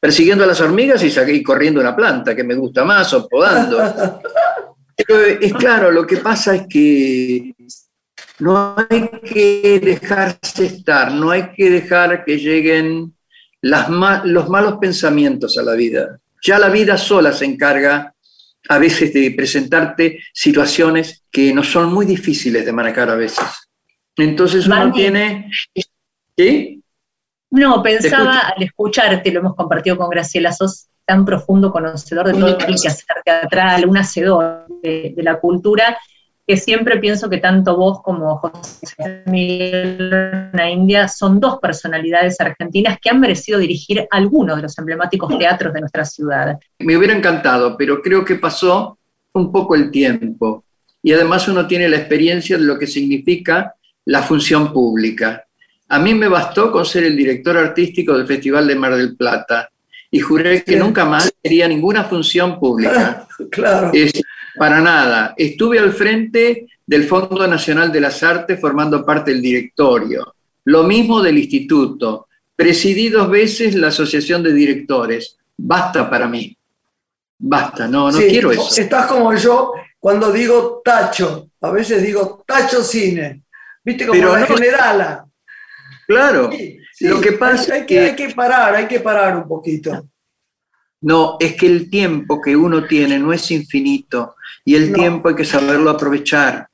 persiguiendo 0.00 0.44
a 0.44 0.46
las 0.46 0.60
hormigas 0.60 1.02
y, 1.02 1.30
y 1.30 1.42
corriendo 1.42 1.80
una 1.80 1.94
planta 1.94 2.34
que 2.34 2.44
me 2.44 2.54
gusta 2.54 2.84
más 2.84 3.12
o 3.14 3.28
podando. 3.28 3.80
es 5.40 5.52
claro, 5.54 5.90
lo 5.90 6.06
que 6.06 6.18
pasa 6.18 6.54
es 6.54 6.66
que 6.68 7.54
no 8.40 8.74
hay 8.76 9.08
que 9.22 9.80
dejarse 9.80 10.66
estar, 10.66 11.12
no 11.12 11.30
hay 11.30 11.52
que 11.52 11.70
dejar 11.70 12.24
que 12.24 12.38
lleguen 12.38 13.14
las 13.60 13.88
los 14.24 14.48
malos 14.48 14.78
pensamientos 14.80 15.56
a 15.56 15.62
la 15.62 15.74
vida. 15.74 16.18
Ya 16.44 16.58
la 16.58 16.68
vida 16.68 16.98
sola 16.98 17.32
se 17.32 17.44
encarga 17.44 18.12
a 18.68 18.78
veces 18.78 19.12
de 19.12 19.30
presentarte 19.30 20.20
situaciones 20.32 21.22
que 21.30 21.52
no 21.54 21.62
son 21.62 21.92
muy 21.92 22.04
difíciles 22.04 22.64
de 22.64 22.72
manejar 22.72 23.10
a 23.10 23.14
veces. 23.14 23.44
Entonces 24.16 24.66
uno 24.66 24.92
tiene... 24.92 25.50
¿Sí? 26.36 26.81
No, 27.52 27.82
pensaba 27.82 28.38
al 28.38 28.62
escucharte, 28.62 29.30
lo 29.30 29.40
hemos 29.40 29.54
compartido 29.54 29.98
con 29.98 30.08
Graciela, 30.08 30.52
sos 30.52 30.88
tan 31.04 31.26
profundo 31.26 31.70
conocedor 31.70 32.26
de 32.26 32.32
todo 32.32 32.48
lo 32.48 32.58
que 32.58 32.64
hay 32.64 32.74
que 32.74 32.88
hacer 32.88 33.16
teatral, 33.22 33.86
un 33.86 33.98
hacedor 33.98 34.66
de, 34.82 35.12
la 35.18 35.38
cultura, 35.38 35.98
que 36.46 36.56
siempre 36.56 36.98
pienso 36.98 37.28
que 37.28 37.36
tanto 37.36 37.76
vos 37.76 38.00
como 38.02 38.38
José 38.38 39.22
Miguel 39.26 40.50
India 40.66 41.08
son 41.08 41.40
dos 41.40 41.58
personalidades 41.60 42.40
argentinas 42.40 42.98
que 42.98 43.10
han 43.10 43.20
merecido 43.20 43.58
dirigir 43.58 44.06
algunos 44.10 44.56
de 44.56 44.62
los 44.62 44.78
emblemáticos 44.78 45.36
teatros 45.36 45.74
de 45.74 45.80
nuestra 45.80 46.06
ciudad. 46.06 46.58
Me 46.78 46.96
hubiera 46.96 47.14
encantado, 47.14 47.76
pero 47.76 48.00
creo 48.00 48.24
que 48.24 48.36
pasó 48.36 48.98
un 49.34 49.52
poco 49.52 49.74
el 49.74 49.90
tiempo. 49.90 50.64
Y 51.02 51.12
además 51.12 51.46
uno 51.48 51.66
tiene 51.66 51.86
la 51.86 51.98
experiencia 51.98 52.56
de 52.56 52.64
lo 52.64 52.78
que 52.78 52.86
significa 52.86 53.74
la 54.06 54.22
función 54.22 54.72
pública. 54.72 55.44
A 55.92 55.98
mí 55.98 56.14
me 56.14 56.26
bastó 56.26 56.72
con 56.72 56.86
ser 56.86 57.04
el 57.04 57.14
director 57.14 57.54
artístico 57.54 58.16
del 58.16 58.26
Festival 58.26 58.66
de 58.66 58.74
Mar 58.76 58.96
del 58.96 59.14
Plata 59.14 59.68
y 60.10 60.20
juré 60.20 60.64
que 60.64 60.76
nunca 60.76 61.04
más 61.04 61.30
quería 61.42 61.68
ninguna 61.68 62.04
función 62.04 62.58
pública. 62.58 63.28
claro. 63.50 63.92
para 64.56 64.80
nada. 64.80 65.34
Estuve 65.36 65.78
al 65.78 65.92
frente 65.92 66.66
del 66.86 67.04
Fondo 67.04 67.46
Nacional 67.46 67.92
de 67.92 68.00
las 68.00 68.22
Artes 68.22 68.58
formando 68.58 69.04
parte 69.04 69.32
del 69.32 69.42
directorio. 69.42 70.34
Lo 70.64 70.84
mismo 70.84 71.20
del 71.20 71.36
instituto. 71.36 72.26
Presidí 72.56 73.10
dos 73.10 73.28
veces 73.28 73.74
la 73.74 73.88
asociación 73.88 74.42
de 74.42 74.54
directores. 74.54 75.36
Basta 75.58 76.08
para 76.08 76.26
mí. 76.26 76.56
Basta, 77.38 77.86
no, 77.86 78.10
no 78.10 78.18
quiero 78.18 78.50
eso. 78.50 78.80
Estás 78.80 79.08
como 79.08 79.34
yo 79.34 79.74
cuando 80.00 80.32
digo 80.32 80.80
tacho. 80.82 81.50
A 81.60 81.70
veces 81.70 82.02
digo 82.02 82.42
tacho 82.46 82.82
cine. 82.82 83.42
¿Viste? 83.84 84.06
Como 84.06 84.24
la 84.24 84.46
generala. 84.46 85.26
Claro. 86.12 86.50
Lo 87.00 87.20
que 87.20 87.32
pasa 87.32 87.78
es 87.78 87.86
que, 87.86 88.00
hay 88.00 88.14
que 88.14 88.28
parar, 88.30 88.74
hay 88.74 88.86
que 88.86 89.00
parar 89.00 89.36
un 89.36 89.48
poquito. 89.48 90.08
No, 91.00 91.36
es 91.40 91.54
que 91.54 91.66
el 91.66 91.88
tiempo 91.88 92.40
que 92.40 92.54
uno 92.54 92.84
tiene 92.84 93.18
no 93.18 93.32
es 93.32 93.50
infinito 93.50 94.36
y 94.64 94.74
el 94.74 94.92
tiempo 94.92 95.30
hay 95.30 95.34
que 95.34 95.44
saberlo 95.44 95.90
aprovechar. 95.90 96.68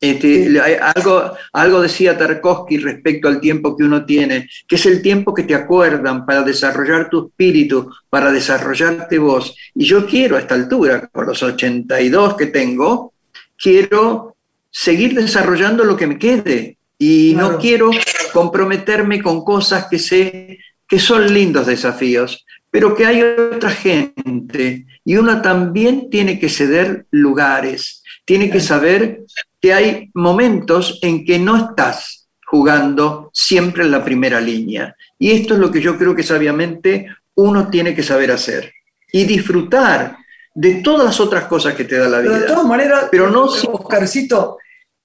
Este, 0.00 0.60
algo, 0.80 1.32
algo 1.52 1.80
decía 1.80 2.16
Tarkovsky 2.16 2.78
respecto 2.78 3.26
al 3.26 3.40
tiempo 3.40 3.76
que 3.76 3.82
uno 3.82 4.04
tiene, 4.04 4.48
que 4.68 4.76
es 4.76 4.86
el 4.86 5.02
tiempo 5.02 5.34
que 5.34 5.42
te 5.42 5.56
acuerdan 5.56 6.24
para 6.24 6.42
desarrollar 6.42 7.10
tu 7.10 7.26
espíritu, 7.26 7.90
para 8.08 8.30
desarrollarte 8.30 9.18
vos. 9.18 9.56
Y 9.74 9.84
yo 9.86 10.06
quiero 10.06 10.36
a 10.36 10.40
esta 10.40 10.54
altura, 10.54 11.08
con 11.08 11.26
los 11.26 11.42
82 11.42 12.36
que 12.36 12.46
tengo, 12.46 13.12
quiero 13.60 14.36
seguir 14.70 15.14
desarrollando 15.14 15.82
lo 15.82 15.96
que 15.96 16.06
me 16.06 16.18
quede 16.18 16.77
y 16.98 17.34
no 17.36 17.58
quiero 17.58 17.90
comprometerme 18.32 19.22
con 19.22 19.44
cosas 19.44 19.86
que 19.86 19.98
sé 19.98 20.58
que 20.86 20.98
son 20.98 21.32
lindos 21.32 21.66
desafíos, 21.66 22.44
pero 22.70 22.94
que 22.94 23.06
hay 23.06 23.22
otra 23.22 23.70
gente 23.70 24.86
y 25.04 25.16
uno 25.16 25.40
también 25.40 26.10
tiene 26.10 26.38
que 26.38 26.48
ceder 26.48 27.06
lugares, 27.10 28.02
tiene 28.24 28.50
que 28.50 28.60
saber 28.60 29.24
que 29.60 29.72
hay 29.72 30.10
momentos 30.14 30.98
en 31.02 31.24
que 31.24 31.38
no 31.38 31.56
estás 31.56 32.28
jugando 32.44 33.30
siempre 33.32 33.84
en 33.84 33.90
la 33.90 34.04
primera 34.04 34.40
línea. 34.40 34.96
Y 35.18 35.32
esto 35.32 35.54
es 35.54 35.60
lo 35.60 35.70
que 35.70 35.80
yo 35.80 35.98
creo 35.98 36.14
que 36.14 36.22
sabiamente 36.22 37.06
uno 37.34 37.68
tiene 37.68 37.94
que 37.94 38.02
saber 38.02 38.30
hacer 38.30 38.72
y 39.12 39.24
disfrutar 39.24 40.16
de 40.54 40.76
todas 40.76 41.04
las 41.04 41.20
otras 41.20 41.44
cosas 41.44 41.74
que 41.74 41.84
te 41.84 41.96
da 41.96 42.08
la 42.08 42.20
vida. 42.20 42.32
Pero 42.32 42.40
de 42.40 42.48
todas 42.48 42.66
maneras, 42.66 43.04
pero 43.10 43.30
no, 43.30 43.44
Oscarcito, 43.44 44.58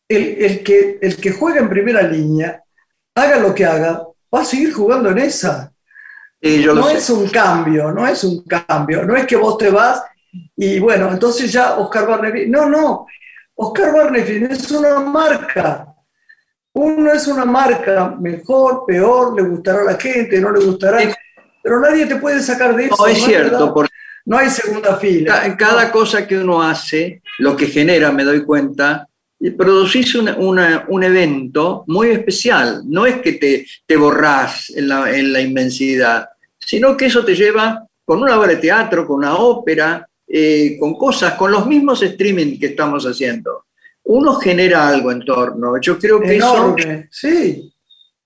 el, 0.08 0.63
que, 0.63 1.00
el 1.02 1.18
que 1.18 1.32
juega 1.32 1.60
en 1.60 1.70
primera 1.70 2.02
línea, 2.04 2.62
haga 3.16 3.38
lo 3.38 3.54
que 3.54 3.66
haga, 3.66 4.04
va 4.34 4.42
a 4.42 4.46
seguir 4.46 4.74
jugando 4.74 5.10
en 5.12 5.20
esa. 5.20 5.72
no 6.42 6.89
es 6.89 7.10
un 7.10 7.30
cambio, 7.30 7.92
no 7.92 8.08
es 8.08 8.24
un 8.24 8.44
cambio, 8.44 9.04
no 9.04 9.16
es 9.16 9.26
que 9.26 9.36
vos 9.36 9.58
te 9.58 9.70
vas 9.70 10.04
y 10.56 10.80
bueno, 10.80 11.12
entonces 11.12 11.52
ya 11.52 11.78
Oscar 11.78 12.08
Barnefin, 12.08 12.50
no, 12.50 12.68
no, 12.68 13.06
Oscar 13.56 13.94
Barnefin 13.94 14.46
es 14.52 14.70
una 14.72 15.00
marca. 15.00 15.88
Uno 16.76 17.12
es 17.12 17.28
una 17.28 17.46
marca, 17.46 18.16
mejor, 18.20 18.84
peor, 18.88 19.36
le 19.36 19.48
gustará 19.48 19.82
a 19.82 19.84
la 19.84 19.96
gente, 19.96 20.42
no 20.42 20.52
le 20.52 20.66
gustará, 20.66 20.98
pero 21.62 21.80
nadie 21.80 22.08
te 22.08 22.16
puede 22.16 22.42
sacar 22.42 22.76
de 22.76 22.86
eso. 22.86 22.96
No, 22.98 23.06
es 23.06 23.24
cierto, 23.24 23.72
porque 23.72 23.94
no 24.26 24.39
hay 24.39 24.50
segunda 24.50 24.96
fila. 24.96 25.46
En 25.46 25.56
cada 25.56 25.92
cosa 25.92 26.26
que 26.26 26.36
uno 26.36 26.63
hace, 26.63 27.22
lo 27.38 27.56
que 27.56 27.68
genera, 27.68 28.12
me 28.12 28.24
doy 28.24 28.44
cuenta, 28.44 29.08
producís 29.52 30.16
un 30.16 31.04
evento 31.04 31.84
muy 31.88 32.10
especial. 32.10 32.84
No 32.86 33.06
es 33.06 33.22
que 33.22 33.34
te, 33.34 33.66
te 33.86 33.98
borrás 33.98 34.70
en 34.70 34.88
la, 34.88 35.16
en 35.16 35.34
la, 35.34 35.42
inmensidad, 35.42 36.30
sino 36.58 36.96
que 36.96 37.08
eso 37.08 37.26
te 37.26 37.36
lleva 37.36 37.86
con 38.06 38.22
una 38.22 38.40
obra 38.40 38.50
de 38.50 38.58
teatro, 38.58 39.06
con 39.06 39.18
una 39.18 39.36
ópera, 39.36 40.08
eh, 40.28 40.78
con 40.80 40.96
cosas, 40.96 41.34
con 41.34 41.52
los 41.52 41.68
mismos 41.68 42.02
streaming 42.02 42.58
que 42.58 42.68
estamos 42.68 43.06
haciendo. 43.06 43.66
Uno 44.06 44.36
genera 44.36 44.88
algo 44.88 45.12
en 45.12 45.24
torno. 45.24 45.80
Yo 45.80 45.98
creo 45.98 46.20
que 46.22 46.38
eso. 46.38 46.76
Sí. 47.12 47.70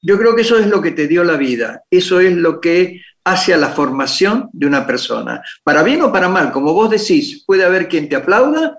Yo 0.01 0.17
creo 0.17 0.35
que 0.35 0.43
eso 0.43 0.57
es 0.57 0.67
lo 0.67 0.81
que 0.81 0.91
te 0.91 1.07
dio 1.07 1.23
la 1.23 1.37
vida. 1.37 1.83
Eso 1.89 2.19
es 2.19 2.33
lo 2.33 2.61
que 2.61 3.01
hacia 3.27 3.57
la 3.57 3.69
formación 3.69 4.49
de 4.53 4.67
una 4.67 4.87
persona. 4.87 5.43
Para 5.61 5.83
bien 5.83 6.01
o 6.01 6.13
para 6.13 6.29
mal, 6.29 6.53
como 6.53 6.73
vos 6.73 6.89
decís, 6.89 7.43
puede 7.45 7.65
haber 7.65 7.89
quien 7.89 8.07
te 8.07 8.15
aplauda, 8.15 8.77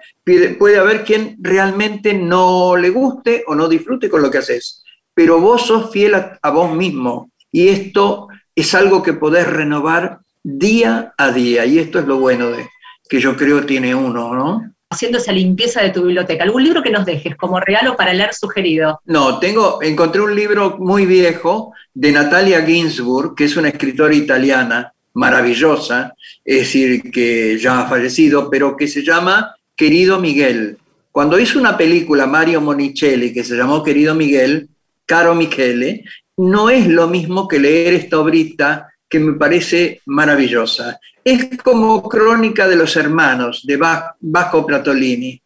puede 0.58 0.78
haber 0.78 1.04
quien 1.04 1.36
realmente 1.40 2.14
no 2.14 2.74
le 2.74 2.88
guste 2.88 3.44
o 3.46 3.54
no 3.54 3.68
disfrute 3.68 4.08
con 4.08 4.22
lo 4.22 4.30
que 4.30 4.38
haces, 4.38 4.82
pero 5.12 5.38
vos 5.38 5.66
sos 5.66 5.90
fiel 5.90 6.14
a, 6.14 6.50
vos 6.50 6.74
mismo 6.74 7.30
y 7.52 7.68
esto 7.68 8.28
es 8.54 8.74
algo 8.74 9.02
que 9.02 9.12
podés 9.12 9.46
renovar 9.46 10.20
día 10.42 11.12
a 11.18 11.30
día 11.30 11.66
y 11.66 11.78
esto 11.78 11.98
es 11.98 12.06
lo 12.06 12.18
bueno 12.18 12.48
de 12.48 12.66
que 13.06 13.20
yo 13.20 13.36
creo 13.36 13.66
tiene 13.66 13.94
uno, 13.94 14.34
¿no? 14.34 14.74
Haciendo 14.90 15.18
esa 15.18 15.32
limpieza 15.32 15.82
de 15.82 15.90
tu 15.90 16.02
biblioteca? 16.02 16.44
¿Algún 16.44 16.64
libro 16.64 16.82
que 16.82 16.90
nos 16.90 17.04
dejes 17.04 17.36
como 17.36 17.60
regalo 17.60 17.96
para 17.96 18.14
leer 18.14 18.34
sugerido? 18.34 19.00
No, 19.04 19.38
tengo, 19.38 19.82
encontré 19.82 20.20
un 20.20 20.34
libro 20.34 20.76
muy 20.78 21.06
viejo 21.06 21.72
de 21.94 22.12
Natalia 22.12 22.64
Ginsburg, 22.64 23.34
que 23.34 23.44
es 23.44 23.56
una 23.56 23.68
escritora 23.68 24.14
italiana 24.14 24.92
maravillosa, 25.14 26.14
es 26.44 26.58
decir, 26.58 27.10
que 27.10 27.58
ya 27.58 27.80
ha 27.80 27.88
fallecido, 27.88 28.48
pero 28.50 28.76
que 28.76 28.88
se 28.88 29.02
llama 29.02 29.54
Querido 29.76 30.20
Miguel. 30.20 30.78
Cuando 31.10 31.38
hizo 31.38 31.58
una 31.58 31.76
película 31.76 32.26
Mario 32.26 32.60
Monicelli 32.60 33.32
que 33.32 33.44
se 33.44 33.56
llamó 33.56 33.82
Querido 33.82 34.14
Miguel, 34.14 34.68
Caro 35.04 35.34
Michele, 35.34 36.04
no 36.36 36.70
es 36.70 36.86
lo 36.86 37.08
mismo 37.08 37.48
que 37.48 37.58
leer 37.58 37.94
esta 37.94 38.20
obrita 38.20 38.88
que 39.08 39.18
me 39.18 39.34
parece 39.34 40.00
maravillosa. 40.06 41.00
Es 41.24 41.48
como 41.62 42.08
Crónica 42.08 42.68
de 42.68 42.76
los 42.76 42.96
Hermanos 42.96 43.62
de 43.64 43.76
Vasco 44.20 44.66
Pratolini. 44.66 45.40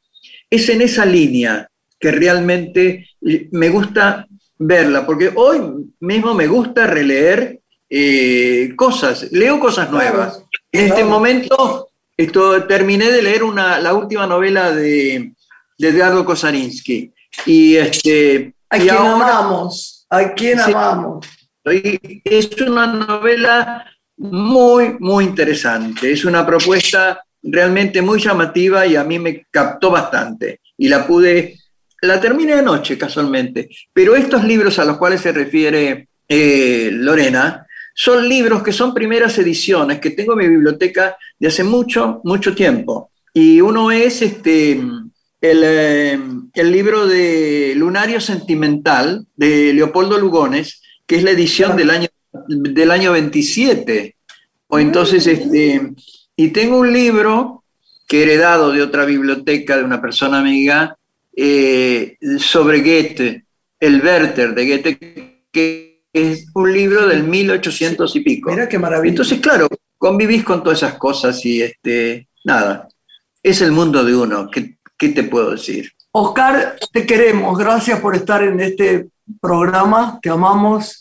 Es 0.50 0.68
en 0.68 0.82
esa 0.82 1.04
línea 1.04 1.68
que 1.98 2.10
realmente 2.10 3.08
me 3.52 3.68
gusta 3.68 4.26
verla, 4.58 5.06
porque 5.06 5.32
hoy 5.34 5.60
mismo 6.00 6.34
me 6.34 6.46
gusta 6.46 6.86
releer 6.86 7.60
eh, 7.88 8.72
cosas, 8.76 9.30
leo 9.32 9.58
cosas 9.60 9.90
nuevas. 9.90 10.44
En 10.70 10.86
este 10.86 11.04
momento 11.04 11.92
esto, 12.16 12.64
terminé 12.64 13.10
de 13.10 13.22
leer 13.22 13.42
una, 13.42 13.80
la 13.80 13.94
última 13.94 14.26
novela 14.26 14.70
de, 14.70 15.32
de 15.78 15.88
Edgardo 15.88 16.24
Kosarinsky. 16.24 17.12
Y 17.46 17.76
este, 17.76 18.54
a 18.68 18.78
quien 18.78 18.96
amamos, 18.96 20.06
a 20.10 20.32
quien 20.32 20.60
amamos. 20.60 21.26
Es 21.64 22.60
una 22.60 22.86
novela 22.86 23.84
muy, 24.16 24.96
muy 24.98 25.24
interesante. 25.24 26.12
Es 26.12 26.24
una 26.24 26.46
propuesta 26.46 27.22
realmente 27.42 28.02
muy 28.02 28.20
llamativa 28.20 28.86
y 28.86 28.96
a 28.96 29.04
mí 29.04 29.18
me 29.18 29.46
captó 29.50 29.90
bastante. 29.90 30.60
Y 30.76 30.88
la 30.88 31.06
pude, 31.06 31.58
la 32.00 32.20
terminé 32.20 32.54
anoche 32.54 32.98
casualmente. 32.98 33.68
Pero 33.92 34.14
estos 34.16 34.44
libros 34.44 34.78
a 34.78 34.84
los 34.84 34.96
cuales 34.96 35.20
se 35.20 35.32
refiere 35.32 36.08
eh, 36.28 36.90
Lorena 36.92 37.66
son 37.94 38.28
libros 38.28 38.62
que 38.62 38.72
son 38.72 38.94
primeras 38.94 39.38
ediciones 39.38 40.00
que 40.00 40.10
tengo 40.10 40.32
en 40.32 40.38
mi 40.38 40.48
biblioteca 40.48 41.16
de 41.38 41.48
hace 41.48 41.62
mucho, 41.62 42.20
mucho 42.24 42.54
tiempo. 42.54 43.10
Y 43.34 43.60
uno 43.60 43.90
es 43.90 44.22
este, 44.22 44.72
el, 44.72 45.62
eh, 45.64 46.18
el 46.54 46.72
libro 46.72 47.06
de 47.06 47.74
Lunario 47.76 48.20
Sentimental 48.20 49.26
de 49.36 49.72
Leopoldo 49.72 50.18
Lugones, 50.18 50.81
que 51.06 51.16
es 51.16 51.22
la 51.22 51.30
edición 51.30 51.76
del 51.76 51.90
año, 51.90 52.08
del 52.48 52.90
año 52.90 53.12
27. 53.12 54.16
O 54.68 54.78
entonces, 54.78 55.26
este, 55.26 55.92
y 56.36 56.48
tengo 56.48 56.78
un 56.78 56.92
libro 56.92 57.64
que 58.06 58.20
he 58.20 58.22
heredado 58.24 58.72
de 58.72 58.82
otra 58.82 59.04
biblioteca 59.04 59.76
de 59.76 59.84
una 59.84 60.00
persona 60.00 60.38
amiga 60.38 60.96
eh, 61.34 62.16
sobre 62.38 62.80
Goethe, 62.80 63.44
el 63.80 64.02
Werther 64.02 64.54
de 64.54 64.66
Goethe, 64.66 65.44
que 65.50 66.02
es 66.12 66.46
un 66.54 66.72
libro 66.72 67.06
del 67.06 67.24
1800 67.24 68.16
y 68.16 68.20
pico. 68.20 68.50
Mira 68.50 68.68
qué 68.68 68.78
maravilla. 68.78 69.12
Entonces, 69.12 69.40
claro, 69.40 69.68
convivís 69.98 70.44
con 70.44 70.62
todas 70.62 70.82
esas 70.82 70.94
cosas 70.94 71.44
y 71.44 71.62
este, 71.62 72.28
nada, 72.44 72.88
es 73.42 73.60
el 73.62 73.72
mundo 73.72 74.04
de 74.04 74.14
uno. 74.14 74.50
¿Qué, 74.50 74.76
qué 74.98 75.08
te 75.10 75.24
puedo 75.24 75.52
decir? 75.52 75.90
Oscar, 76.12 76.76
te 76.92 77.06
queremos. 77.06 77.58
Gracias 77.58 78.00
por 78.00 78.14
estar 78.14 78.42
en 78.42 78.60
este 78.60 79.08
programa. 79.40 80.18
Te 80.20 80.30
amamos. 80.30 81.00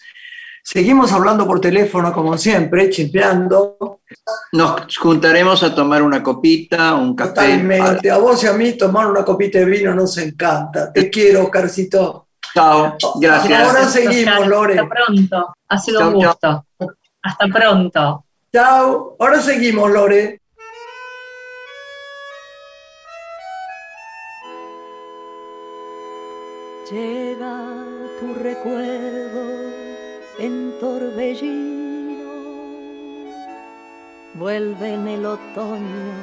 Seguimos 0.63 1.11
hablando 1.11 1.47
por 1.47 1.59
teléfono 1.59 2.13
como 2.13 2.37
siempre, 2.37 2.89
chispeando. 2.89 3.99
Nos 4.51 4.95
juntaremos 4.97 5.63
a 5.63 5.73
tomar 5.73 6.03
una 6.03 6.21
copita, 6.21 6.93
un 6.95 7.15
café. 7.15 7.31
Totalmente. 7.31 8.11
A 8.11 8.17
vos 8.17 8.43
y 8.43 8.47
a 8.47 8.53
mí 8.53 8.73
tomar 8.73 9.07
una 9.07 9.25
copita 9.25 9.59
de 9.59 9.65
vino 9.65 9.93
nos 9.95 10.17
encanta. 10.17 10.93
Te 10.93 11.09
quiero, 11.09 11.49
Carcito. 11.49 12.27
Chao, 12.53 12.97
gracias. 13.19 13.67
Ahora 13.67 13.87
seguimos, 13.87 14.47
Lore. 14.47 14.79
Hasta 14.79 14.89
pronto. 14.89 15.55
Ha 15.67 15.77
sido 15.77 16.07
un 16.09 16.13
gusto. 16.13 16.65
Hasta 17.23 17.47
pronto. 17.47 18.25
Chao. 18.53 19.15
Ahora 19.19 19.41
seguimos, 19.41 19.89
Lore. 19.89 20.41
Llega 26.91 27.70
recuerdo 28.61 29.71
en 30.39 30.73
torbellino. 30.79 32.21
Vuelve 34.35 34.93
en 34.93 35.07
el 35.07 35.25
otoño 35.25 36.13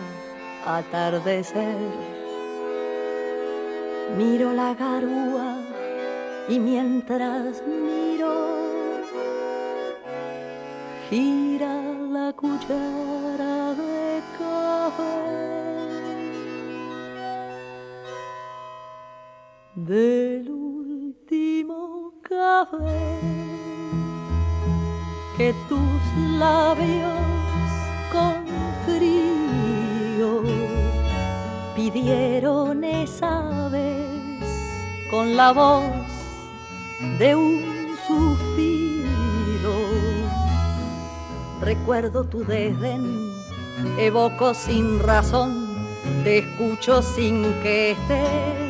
atardecer. 0.65 1.77
Miro 4.17 4.53
la 4.53 4.75
garúa 4.75 5.57
y 6.49 6.59
mientras 6.59 7.63
miro, 7.67 8.35
gira 11.11 11.83
la 12.11 12.33
cuchara 12.33 13.75
de 13.75 14.23
café. 14.39 15.39
Último 19.77 20.28
que 25.37 25.55
tus 25.69 26.39
labios 26.39 27.13
con 28.13 28.45
frío 28.85 30.43
pidieron 31.75 32.85
esa 32.85 33.69
vez 33.69 34.09
con 35.11 35.37
la 35.37 35.53
voz 35.53 35.85
de 37.19 37.35
un 37.35 37.97
suspiro. 38.07 39.09
Recuerdo 41.61 42.25
tu 42.25 42.45
desdén, 42.45 43.33
evoco 43.99 44.53
sin 44.55 44.99
razón, 44.99 45.89
te 46.25 46.39
escucho 46.39 47.01
sin 47.01 47.43
que 47.63 47.93
estés. 47.93 48.69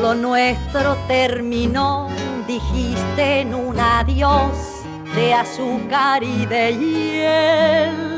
Lo 0.00 0.14
nuestro 0.14 0.96
terminó, 1.08 2.08
dijiste 2.48 3.40
en 3.42 3.54
un 3.54 3.78
adiós 3.78 4.56
de 5.14 5.34
azúcar 5.34 6.22
y 6.22 6.46
de 6.46 6.72
hiel. 6.80 8.08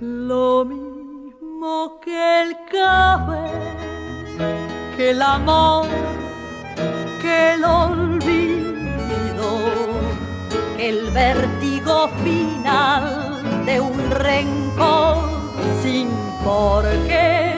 lo 0.00 0.64
mismo 0.66 1.98
que 2.04 2.42
el 2.42 2.56
café, 2.70 3.50
que 4.96 5.10
el 5.10 5.22
amor, 5.22 5.86
que 7.22 7.54
el 7.54 7.64
olvido, 7.64 9.50
que 10.76 10.88
el 10.90 11.10
vértigo 11.10 12.08
final 12.22 13.64
de 13.64 13.80
un 13.80 14.10
rencor 14.10 15.18
sin 15.82 16.08
por 16.44 16.84
qué. 17.08 17.54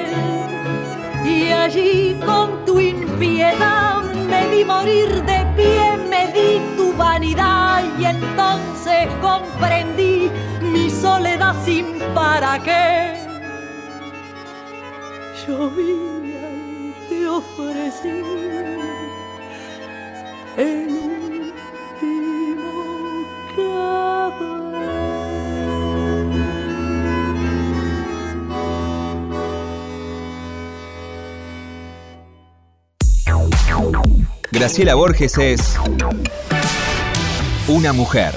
Y 1.25 1.51
allí 1.51 2.21
con 2.25 2.65
tu 2.65 2.79
impiedad 2.79 4.02
me 4.14 4.48
vi 4.48 4.64
morir 4.64 5.09
de 5.25 5.46
pie, 5.57 5.96
me 6.09 6.33
di 6.33 6.61
tu 6.77 6.92
vanidad 6.94 7.83
y 7.98 8.05
entonces 8.05 9.09
comprendí 9.20 10.31
mi 10.61 10.90
soledad 10.90 11.55
sin 11.64 11.98
para 12.14 12.59
qué. 12.62 13.18
Llovía 15.46 16.48
y 16.68 16.94
te 17.09 17.29
ofrecí 17.29 18.22
el 20.57 21.12
Graciela 34.51 34.95
Borges 34.95 35.39
es 35.39 35.79
una 37.69 37.93
mujer. 37.93 38.35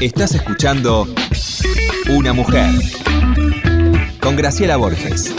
Estás 0.00 0.34
escuchando 0.34 1.06
Una 2.08 2.32
mujer 2.32 2.70
con 4.20 4.36
Graciela 4.36 4.76
Borges. 4.76 5.34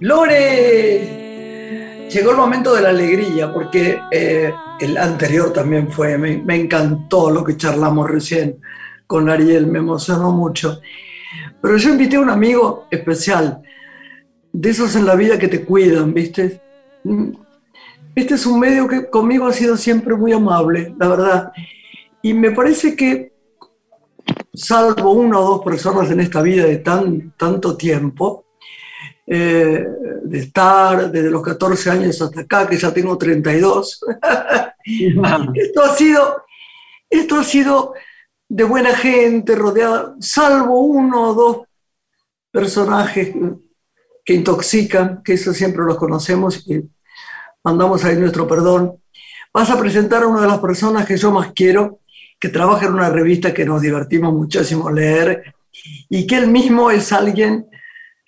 Lore, 0.00 2.08
llegó 2.10 2.30
el 2.32 2.36
momento 2.36 2.74
de 2.74 2.82
la 2.82 2.88
alegría 2.88 3.52
porque 3.52 4.00
eh, 4.10 4.52
el 4.82 4.96
anterior 4.96 5.52
también 5.52 5.92
fue, 5.92 6.18
me, 6.18 6.56
encantó 6.56 7.30
lo 7.30 7.44
que 7.44 7.56
charlamos 7.56 8.10
recién 8.10 8.58
con 9.06 9.28
Ariel, 9.28 9.68
me 9.68 9.78
emocionó 9.78 10.32
mucho. 10.32 10.80
Pero 11.60 11.76
yo 11.76 11.90
invité 11.90 12.16
a 12.16 12.20
un 12.20 12.30
amigo 12.30 12.88
especial, 12.90 13.62
de 14.52 14.70
esos 14.70 14.96
en 14.96 15.06
la 15.06 15.14
vida 15.14 15.38
que 15.38 15.46
te 15.46 15.64
cuidan, 15.64 16.12
¿viste? 16.12 16.60
Este 18.14 18.34
es 18.34 18.44
un 18.44 18.58
medio 18.58 18.88
que 18.88 19.08
conmigo 19.08 19.46
ha 19.46 19.52
sido 19.52 19.76
siempre 19.76 20.16
muy 20.16 20.32
amable, 20.32 20.94
la 20.98 21.08
verdad. 21.08 21.52
Y 22.20 22.34
me 22.34 22.50
parece 22.50 22.96
que, 22.96 23.32
salvo 24.52 25.12
una 25.12 25.38
o 25.38 25.44
dos 25.44 25.64
personas 25.64 26.10
en 26.10 26.18
esta 26.18 26.42
vida 26.42 26.64
de 26.64 26.78
tan, 26.78 27.32
tanto 27.36 27.76
tiempo, 27.76 28.46
eh, 29.26 29.86
de 30.24 30.38
estar 30.38 31.10
desde 31.10 31.30
los 31.30 31.42
14 31.42 31.90
años 31.90 32.20
hasta 32.20 32.40
acá, 32.40 32.68
que 32.68 32.76
ya 32.76 32.92
tengo 32.92 33.16
32, 33.16 34.04
esto 35.54 35.82
ha 35.82 35.94
sido, 35.94 36.42
esto 37.08 37.36
ha 37.36 37.44
sido 37.44 37.94
de 38.48 38.64
buena 38.64 38.94
gente, 38.94 39.54
rodeada, 39.54 40.14
salvo 40.20 40.80
uno 40.80 41.30
o 41.30 41.34
dos 41.34 41.56
personajes 42.50 43.32
que 44.24 44.34
intoxican, 44.34 45.22
que 45.22 45.34
eso 45.34 45.54
siempre 45.54 45.84
los 45.84 45.96
conocemos 45.96 46.66
y 46.68 46.82
mandamos 47.64 48.04
ahí 48.04 48.16
nuestro 48.16 48.46
perdón. 48.46 49.00
Vas 49.54 49.70
a 49.70 49.78
presentar 49.78 50.22
a 50.22 50.26
una 50.26 50.42
de 50.42 50.48
las 50.48 50.58
personas 50.58 51.06
que 51.06 51.16
yo 51.16 51.30
más 51.30 51.52
quiero, 51.52 52.00
que 52.38 52.48
trabaja 52.48 52.86
en 52.86 52.94
una 52.94 53.08
revista 53.08 53.54
que 53.54 53.64
nos 53.64 53.80
divertimos 53.80 54.34
muchísimo 54.34 54.90
leer 54.90 55.54
y 56.08 56.26
que 56.26 56.36
él 56.36 56.48
mismo 56.48 56.90
es 56.90 57.12
alguien 57.12 57.66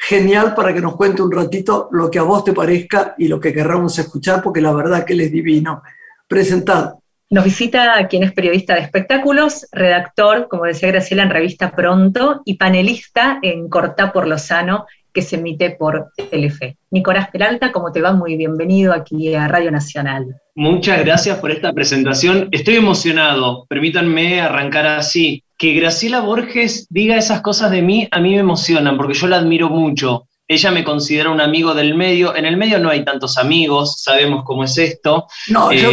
genial 0.06 0.54
para 0.54 0.74
que 0.74 0.80
nos 0.80 0.96
cuente 0.96 1.22
un 1.22 1.32
ratito 1.32 1.88
lo 1.92 2.10
que 2.10 2.18
a 2.18 2.22
vos 2.22 2.44
te 2.44 2.52
parezca 2.52 3.14
y 3.18 3.28
lo 3.28 3.40
que 3.40 3.52
querramos 3.52 3.98
escuchar, 3.98 4.42
porque 4.42 4.60
la 4.60 4.72
verdad 4.72 5.04
que 5.04 5.14
él 5.14 5.22
es 5.22 5.32
divino. 5.32 5.82
Presentad. 6.28 6.94
Nos 7.30 7.44
visita 7.44 8.06
quien 8.08 8.22
es 8.22 8.32
periodista 8.32 8.74
de 8.74 8.80
espectáculos, 8.80 9.66
redactor, 9.72 10.46
como 10.48 10.64
decía 10.64 10.90
Graciela, 10.90 11.22
en 11.22 11.30
Revista 11.30 11.74
Pronto 11.74 12.42
y 12.44 12.54
panelista 12.54 13.38
en 13.42 13.68
Cortá 13.68 14.12
por 14.12 14.28
Lozano, 14.28 14.86
que 15.12 15.22
se 15.22 15.36
emite 15.36 15.70
por 15.70 16.12
Telefe. 16.30 16.76
Nicolás 16.90 17.30
Peralta, 17.30 17.72
¿cómo 17.72 17.92
te 17.92 18.02
va? 18.02 18.12
Muy 18.12 18.36
bienvenido 18.36 18.92
aquí 18.92 19.34
a 19.34 19.48
Radio 19.48 19.70
Nacional. 19.70 20.26
Muchas 20.56 21.04
gracias 21.04 21.38
por 21.38 21.50
esta 21.50 21.72
presentación. 21.72 22.48
Estoy 22.50 22.76
emocionado. 22.76 23.64
Permítanme 23.68 24.40
arrancar 24.40 24.86
así. 24.86 25.43
Que 25.64 25.72
Graciela 25.72 26.20
Borges 26.20 26.86
diga 26.90 27.16
esas 27.16 27.40
cosas 27.40 27.70
de 27.70 27.80
mí, 27.80 28.06
a 28.10 28.20
mí 28.20 28.32
me 28.34 28.40
emocionan, 28.40 28.98
porque 28.98 29.14
yo 29.14 29.26
la 29.28 29.38
admiro 29.38 29.70
mucho. 29.70 30.28
Ella 30.46 30.70
me 30.70 30.84
considera 30.84 31.30
un 31.30 31.40
amigo 31.40 31.72
del 31.72 31.94
medio. 31.94 32.36
En 32.36 32.44
el 32.44 32.58
medio 32.58 32.78
no 32.78 32.90
hay 32.90 33.02
tantos 33.02 33.38
amigos, 33.38 34.02
sabemos 34.02 34.44
cómo 34.44 34.64
es 34.64 34.76
esto. 34.76 35.26
No, 35.48 35.72
yo 35.72 35.88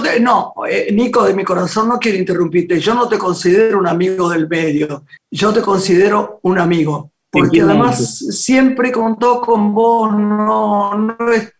te, 0.00 0.20
no 0.20 0.54
eh, 0.66 0.88
Nico, 0.90 1.22
de 1.22 1.34
mi 1.34 1.44
corazón 1.44 1.90
no 1.90 1.98
quiero 1.98 2.16
interrumpirte. 2.16 2.80
Yo 2.80 2.94
no 2.94 3.06
te 3.06 3.18
considero 3.18 3.78
un 3.78 3.88
amigo 3.88 4.30
del 4.30 4.48
medio. 4.48 5.04
Yo 5.30 5.52
te 5.52 5.60
considero 5.60 6.40
un 6.42 6.58
amigo. 6.58 7.12
Porque 7.30 7.60
además 7.60 8.20
siempre 8.30 8.90
contó 8.90 9.42
con 9.42 9.74
vos, 9.74 10.14
no, 10.14 10.94
no 10.96 11.30
es, 11.30 11.52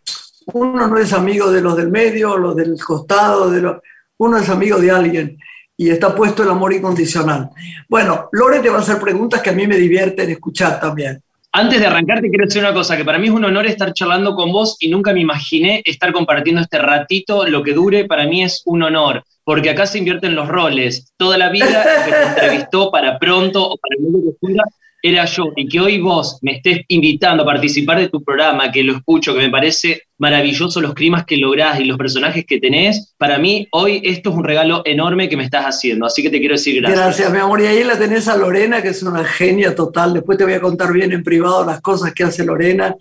uno 0.47 0.87
no 0.87 0.97
es 0.97 1.13
amigo 1.13 1.51
de 1.51 1.61
los 1.61 1.77
del 1.77 1.91
medio, 1.91 2.39
los 2.39 2.57
del 2.57 2.83
costado, 2.83 3.51
de 3.51 3.61
los, 3.61 3.77
uno 4.17 4.39
es 4.39 4.49
amigo 4.49 4.79
de 4.79 4.91
alguien 4.91 5.37
y 5.77 5.91
está 5.91 6.15
puesto 6.15 6.43
el 6.43 6.51
amor 6.51 6.73
incondicional. 6.73 7.51
Bueno, 7.89 8.29
Lore 8.33 8.61
te 8.61 8.71
va 8.71 8.79
a 8.79 8.81
hacer 8.81 8.99
preguntas 8.99 9.43
que 9.43 9.51
a 9.51 9.55
mí 9.55 9.67
me 9.67 9.77
divierten 9.77 10.31
escuchar 10.31 10.81
también. 10.81 11.21
Antes 11.57 11.79
de 11.79 11.87
arrancarte, 11.87 12.29
quiero 12.29 12.47
decir 12.47 12.63
una 12.63 12.75
cosa, 12.75 12.97
que 12.97 13.05
para 13.05 13.19
mí 13.19 13.29
es 13.29 13.33
un 13.33 13.45
honor 13.45 13.67
estar 13.67 13.93
charlando 13.93 14.35
con 14.35 14.51
vos 14.51 14.77
y 14.81 14.89
nunca 14.89 15.13
me 15.13 15.21
imaginé 15.21 15.83
estar 15.85 16.13
compartiendo 16.13 16.61
este 16.61 16.79
ratito, 16.79 17.47
lo 17.47 17.63
que 17.63 17.73
dure, 17.73 18.07
para 18.07 18.27
mí 18.27 18.43
es 18.43 18.63
un 18.65 18.83
honor, 18.83 19.23
porque 19.45 19.71
acá 19.71 19.87
se 19.87 19.99
invierten 19.99 20.35
los 20.35 20.49
roles. 20.49 21.13
Toda 21.17 21.39
la 21.39 21.51
vida 21.51 21.85
el 21.85 22.05
que 22.05 22.11
te 22.11 22.23
entrevistó 22.29 22.91
para 22.91 23.21
pronto 23.21 23.71
o 23.71 23.77
para 23.77 23.97
el 23.97 24.03
mundo 24.03 24.19
que 24.25 24.37
fuera, 24.41 24.65
era 25.07 25.27
yo, 25.27 25.53
y 25.55 25.69
que 25.69 25.81
hoy 25.81 26.01
vos 26.01 26.39
me 26.41 26.53
estés 26.53 26.81
invitando 26.89 27.43
a 27.43 27.47
participar 27.47 27.99
de 27.99 28.09
tu 28.09 28.25
programa, 28.25 28.73
que 28.73 28.83
lo 28.83 28.97
escucho, 28.97 29.35
que 29.35 29.41
me 29.41 29.51
parece 29.51 30.05
maravilloso 30.17 30.81
los 30.81 30.95
climas 30.95 31.27
que 31.27 31.37
lográs 31.37 31.79
y 31.79 31.85
los 31.85 31.99
personajes 31.99 32.47
que 32.47 32.59
tenés, 32.59 33.15
para 33.19 33.39
mí 33.39 33.69
hoy 33.73 34.01
esto 34.03 34.31
es 34.31 34.37
un 34.37 34.45
regalo 34.45 34.81
enorme 34.87 35.29
que 35.29 35.37
me 35.37 35.45
estás 35.45 35.67
haciendo, 35.67 36.07
así 36.07 36.23
que 36.23 36.31
te 36.31 36.39
quiero 36.39 36.55
decir 36.55 36.81
gracias. 36.81 36.99
Gracias, 36.99 37.33
mi 37.33 37.39
amor, 37.39 37.61
y 37.61 37.67
ahí 37.67 37.85
la 37.85 37.99
tenés 37.99 38.29
a 38.29 38.37
Lorena, 38.39 38.81
que 38.81 38.89
es 38.89 39.03
una 39.03 39.23
genia 39.25 39.75
total, 39.75 40.15
después 40.15 40.39
te 40.39 40.45
voy 40.45 40.55
a 40.55 40.61
contar 40.63 40.91
bien 40.91 41.13
en 41.13 41.23
privado 41.23 41.67
las 41.67 41.83
cosas 41.83 42.15
que 42.15 42.25
hace 42.25 42.43
Lorena, 42.43 42.97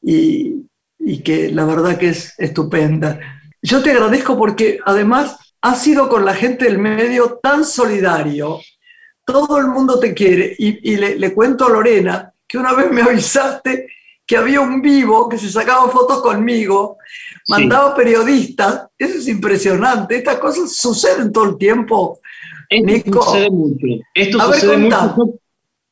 y, 0.00 0.52
y 1.00 1.18
que 1.18 1.50
la 1.50 1.64
verdad 1.64 1.98
que 1.98 2.10
es 2.10 2.32
estupenda. 2.38 3.18
Yo 3.60 3.82
te 3.82 3.90
agradezco 3.90 4.38
porque 4.38 4.78
además 4.86 5.36
has 5.60 5.82
sido 5.82 6.08
con 6.08 6.24
la 6.24 6.34
gente 6.34 6.66
del 6.66 6.78
medio 6.78 7.40
tan 7.42 7.64
solidario, 7.64 8.60
todo 9.32 9.58
el 9.58 9.66
mundo 9.68 9.98
te 9.98 10.14
quiere. 10.14 10.54
Y, 10.58 10.96
le, 10.96 11.34
cuento 11.34 11.66
a 11.66 11.70
Lorena 11.70 12.32
que 12.46 12.58
una 12.58 12.72
vez 12.72 12.90
me 12.90 13.02
avisaste 13.08 13.88
que 14.26 14.36
había 14.36 14.60
un 14.60 14.80
vivo 14.80 15.28
que 15.28 15.38
se 15.38 15.50
sacaba 15.50 15.88
fotos 15.88 16.22
conmigo, 16.22 16.98
mandaba 17.48 17.94
periodistas. 17.94 18.86
Eso 18.96 19.18
es 19.18 19.28
impresionante. 19.28 20.16
Estas 20.16 20.38
cosas 20.38 20.72
suceden 20.72 21.32
todo 21.32 21.44
el 21.44 21.58
tiempo. 21.58 22.20
Esto 22.68 23.22
sucede 23.22 23.50
mucho. 23.50 23.86
Esto 24.14 24.40
sucede 24.40 24.76
mucho. 24.76 25.40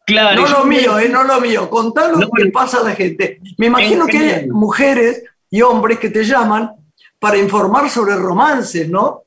Claro, 0.06 0.40
no 0.40 0.48
lo 0.48 0.64
mío, 0.64 0.98
eh, 0.98 1.08
no 1.08 1.24
lo 1.24 1.40
mío. 1.40 1.68
Contá 1.68 2.10
lo 2.12 2.30
que 2.30 2.46
pasa 2.46 2.80
a 2.80 2.84
la 2.84 2.94
gente. 2.94 3.40
Me 3.58 3.66
imagino 3.66 4.06
que 4.06 4.18
hay 4.18 4.46
mujeres 4.48 5.24
y 5.50 5.60
hombres 5.60 5.98
que 5.98 6.08
te 6.08 6.24
llaman 6.24 6.70
para 7.18 7.36
informar 7.36 7.90
sobre 7.90 8.14
romances, 8.14 8.88
¿no? 8.88 9.24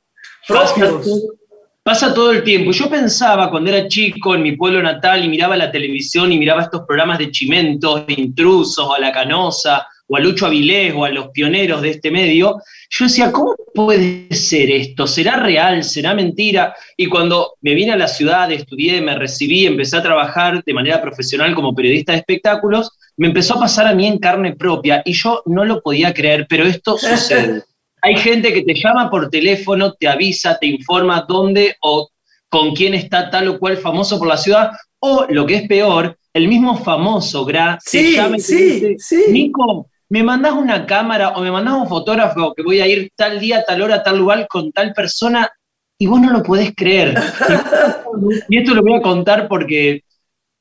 Propios 0.47 0.71
pasa 0.71 1.01
todo 1.03 1.40
el 1.83 2.43
tiempo. 2.43 2.71
Yo 2.71 2.89
pensaba 2.89 3.49
cuando 3.49 3.71
era 3.71 3.87
chico 3.87 4.35
en 4.35 4.43
mi 4.43 4.55
pueblo 4.55 4.83
natal 4.83 5.25
y 5.25 5.29
miraba 5.29 5.57
la 5.57 5.71
televisión 5.71 6.31
y 6.31 6.37
miraba 6.37 6.61
estos 6.61 6.83
programas 6.85 7.17
de 7.17 7.31
chimentos, 7.31 8.05
de 8.05 8.13
intrusos, 8.13 8.85
o 8.85 8.93
a 8.93 8.99
la 8.99 9.11
canosa, 9.11 9.87
o 10.07 10.15
a 10.15 10.19
Lucho 10.19 10.45
Avilés, 10.45 10.93
o 10.95 11.05
a 11.05 11.09
los 11.09 11.29
pioneros 11.29 11.81
de 11.81 11.91
este 11.91 12.11
medio, 12.11 12.61
yo 12.89 13.05
decía, 13.05 13.31
¿cómo 13.31 13.55
puede 13.73 14.27
ser 14.31 14.69
esto? 14.69 15.07
¿Será 15.07 15.37
real? 15.37 15.83
¿Será 15.83 16.13
mentira? 16.13 16.75
Y 16.97 17.07
cuando 17.07 17.53
me 17.61 17.73
vine 17.73 17.93
a 17.93 17.97
la 17.97 18.07
ciudad, 18.07 18.51
estudié, 18.51 19.01
me 19.01 19.15
recibí, 19.15 19.65
empecé 19.65 19.97
a 19.97 20.03
trabajar 20.03 20.63
de 20.63 20.73
manera 20.73 21.01
profesional 21.01 21.55
como 21.55 21.73
periodista 21.73 22.11
de 22.11 22.19
espectáculos, 22.19 22.91
me 23.17 23.27
empezó 23.27 23.55
a 23.55 23.61
pasar 23.61 23.87
a 23.87 23.95
mí 23.95 24.05
en 24.05 24.19
carne 24.19 24.55
propia 24.55 25.01
y 25.05 25.13
yo 25.13 25.41
no 25.45 25.65
lo 25.65 25.81
podía 25.81 26.13
creer, 26.13 26.45
pero 26.47 26.65
esto 26.65 26.97
sucede. 26.99 27.63
Hay 28.01 28.15
gente 28.15 28.53
que 28.53 28.63
te 28.63 28.73
llama 28.73 29.09
por 29.09 29.29
teléfono, 29.29 29.93
te 29.93 30.07
avisa, 30.07 30.57
te 30.59 30.67
informa 30.67 31.25
dónde 31.27 31.75
o 31.81 32.09
con 32.49 32.75
quién 32.75 32.93
está 32.93 33.29
tal 33.29 33.47
o 33.47 33.59
cual 33.59 33.77
famoso 33.77 34.17
por 34.19 34.27
la 34.27 34.37
ciudad, 34.37 34.71
o 34.99 35.25
lo 35.29 35.45
que 35.45 35.55
es 35.55 35.67
peor, 35.67 36.17
el 36.33 36.47
mismo 36.47 36.77
famoso 36.77 37.45
Gra 37.45 37.77
sí, 37.83 37.97
te 37.97 38.11
llama 38.13 38.37
y 38.37 38.39
sí, 38.39 38.79
dice, 38.79 39.31
Nico, 39.31 39.87
me 40.09 40.23
mandás 40.23 40.53
una 40.53 40.85
cámara 40.85 41.29
o 41.29 41.41
me 41.41 41.51
mandás 41.51 41.75
un 41.75 41.87
fotógrafo 41.87 42.53
que 42.53 42.63
voy 42.63 42.81
a 42.81 42.87
ir 42.87 43.11
tal 43.15 43.39
día, 43.39 43.63
tal 43.65 43.81
hora, 43.81 44.03
tal 44.03 44.17
lugar 44.17 44.47
con 44.49 44.71
tal 44.71 44.93
persona 44.93 45.49
y 45.97 46.07
vos 46.07 46.19
no 46.19 46.31
lo 46.31 46.43
podés 46.43 46.73
creer. 46.75 47.15
y 48.49 48.57
esto 48.57 48.73
lo 48.73 48.81
voy 48.81 48.95
a 48.95 49.01
contar 49.01 49.47
porque, 49.47 50.03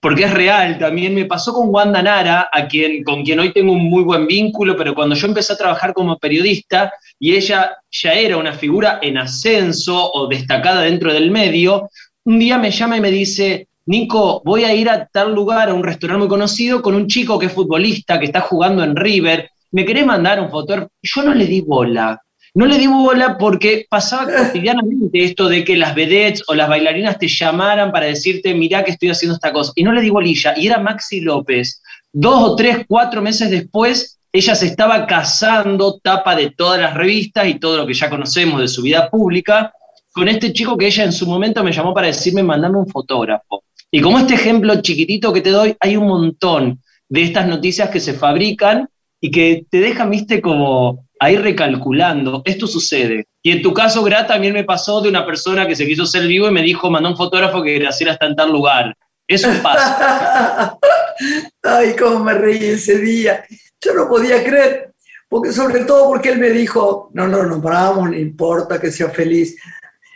porque 0.00 0.24
es 0.24 0.32
real. 0.32 0.78
También 0.78 1.14
me 1.14 1.26
pasó 1.26 1.52
con 1.52 1.68
Wanda 1.68 2.02
Nara, 2.02 2.48
a 2.52 2.66
quien, 2.66 3.04
con 3.04 3.22
quien 3.22 3.38
hoy 3.38 3.52
tengo 3.52 3.72
un 3.72 3.84
muy 3.84 4.02
buen 4.02 4.26
vínculo, 4.26 4.76
pero 4.76 4.94
cuando 4.94 5.14
yo 5.14 5.26
empecé 5.26 5.52
a 5.52 5.58
trabajar 5.58 5.92
como 5.92 6.18
periodista 6.18 6.92
y 7.18 7.34
ella 7.34 7.76
ya 7.90 8.14
era 8.14 8.36
una 8.38 8.54
figura 8.54 8.98
en 9.02 9.18
ascenso 9.18 10.10
o 10.12 10.26
destacada 10.26 10.82
dentro 10.82 11.12
del 11.12 11.30
medio, 11.30 11.90
un 12.24 12.38
día 12.38 12.58
me 12.58 12.70
llama 12.70 12.96
y 12.96 13.00
me 13.00 13.10
dice, 13.10 13.68
Nico, 13.86 14.42
voy 14.44 14.64
a 14.64 14.74
ir 14.74 14.88
a 14.88 15.06
tal 15.06 15.34
lugar, 15.34 15.68
a 15.68 15.74
un 15.74 15.84
restaurante 15.84 16.20
muy 16.20 16.28
conocido, 16.28 16.80
con 16.82 16.94
un 16.94 17.06
chico 17.06 17.38
que 17.38 17.46
es 17.46 17.52
futbolista, 17.52 18.18
que 18.18 18.26
está 18.26 18.40
jugando 18.40 18.82
en 18.82 18.96
River. 18.96 19.50
¿Me 19.72 19.84
querés 19.84 20.06
mandar 20.06 20.40
un 20.40 20.50
fotógrafo? 20.50 20.90
Yo 21.02 21.22
no 21.22 21.34
le 21.34 21.46
di 21.46 21.60
bola. 21.60 22.20
No 22.54 22.66
le 22.66 22.78
di 22.78 22.86
bola 22.86 23.38
porque 23.38 23.86
pasaba 23.88 24.26
cotidianamente 24.32 25.24
esto 25.24 25.48
de 25.48 25.64
que 25.64 25.76
las 25.76 25.94
vedettes 25.94 26.42
o 26.48 26.54
las 26.54 26.68
bailarinas 26.68 27.18
te 27.18 27.28
llamaran 27.28 27.92
para 27.92 28.06
decirte, 28.06 28.54
mirá 28.54 28.82
que 28.82 28.90
estoy 28.90 29.10
haciendo 29.10 29.34
esta 29.34 29.52
cosa. 29.52 29.72
Y 29.76 29.84
no 29.84 29.92
le 29.92 30.00
di 30.00 30.10
bolilla. 30.10 30.54
Y 30.56 30.66
era 30.66 30.78
Maxi 30.78 31.20
López. 31.20 31.80
Dos 32.12 32.42
o 32.42 32.56
tres, 32.56 32.84
cuatro 32.88 33.22
meses 33.22 33.50
después, 33.50 34.18
ella 34.32 34.54
se 34.54 34.66
estaba 34.66 35.06
casando, 35.06 36.00
tapa 36.02 36.34
de 36.34 36.50
todas 36.50 36.80
las 36.80 36.94
revistas 36.94 37.46
y 37.46 37.54
todo 37.54 37.76
lo 37.76 37.86
que 37.86 37.94
ya 37.94 38.10
conocemos 38.10 38.60
de 38.60 38.68
su 38.68 38.82
vida 38.82 39.08
pública, 39.08 39.72
con 40.12 40.28
este 40.28 40.52
chico 40.52 40.76
que 40.76 40.86
ella 40.86 41.04
en 41.04 41.12
su 41.12 41.26
momento 41.26 41.62
me 41.62 41.72
llamó 41.72 41.94
para 41.94 42.08
decirme, 42.08 42.42
mandame 42.42 42.78
un 42.78 42.88
fotógrafo. 42.88 43.62
Y 43.92 44.00
como 44.00 44.18
este 44.18 44.34
ejemplo 44.34 44.80
chiquitito 44.82 45.32
que 45.32 45.40
te 45.40 45.50
doy, 45.50 45.76
hay 45.78 45.96
un 45.96 46.06
montón 46.06 46.80
de 47.08 47.22
estas 47.22 47.46
noticias 47.46 47.90
que 47.90 48.00
se 48.00 48.14
fabrican 48.14 48.88
y 49.20 49.30
que 49.30 49.66
te 49.68 49.80
dejan, 49.80 50.10
viste, 50.10 50.40
como 50.40 51.06
ahí 51.20 51.36
recalculando, 51.36 52.42
esto 52.46 52.66
sucede. 52.66 53.28
Y 53.42 53.52
en 53.52 53.62
tu 53.62 53.74
caso, 53.74 54.02
Gra, 54.02 54.26
también 54.26 54.54
me 54.54 54.64
pasó 54.64 55.02
de 55.02 55.10
una 55.10 55.26
persona 55.26 55.66
que 55.66 55.76
se 55.76 55.86
quiso 55.86 56.06
ser 56.06 56.26
vivo 56.26 56.48
y 56.48 56.52
me 56.52 56.62
dijo, 56.62 56.90
mandó 56.90 57.10
un 57.10 57.16
fotógrafo 57.16 57.62
que 57.62 57.78
Graciela 57.78 58.12
está 58.14 58.26
en 58.26 58.36
tal 58.36 58.50
lugar. 58.50 58.96
Eso 59.28 59.48
pasa. 59.62 60.78
Ay, 61.62 61.94
cómo 61.94 62.24
me 62.24 62.34
reí 62.34 62.64
ese 62.64 62.98
día. 62.98 63.44
Yo 63.80 63.94
no 63.94 64.08
podía 64.08 64.42
creer, 64.42 64.92
porque 65.28 65.52
sobre 65.52 65.84
todo 65.84 66.08
porque 66.08 66.30
él 66.30 66.38
me 66.38 66.50
dijo, 66.50 67.10
no, 67.12 67.28
no, 67.28 67.44
no 67.44 67.60
paramos, 67.60 68.10
no 68.10 68.16
importa 68.16 68.80
que 68.80 68.90
sea 68.90 69.10
feliz. 69.10 69.56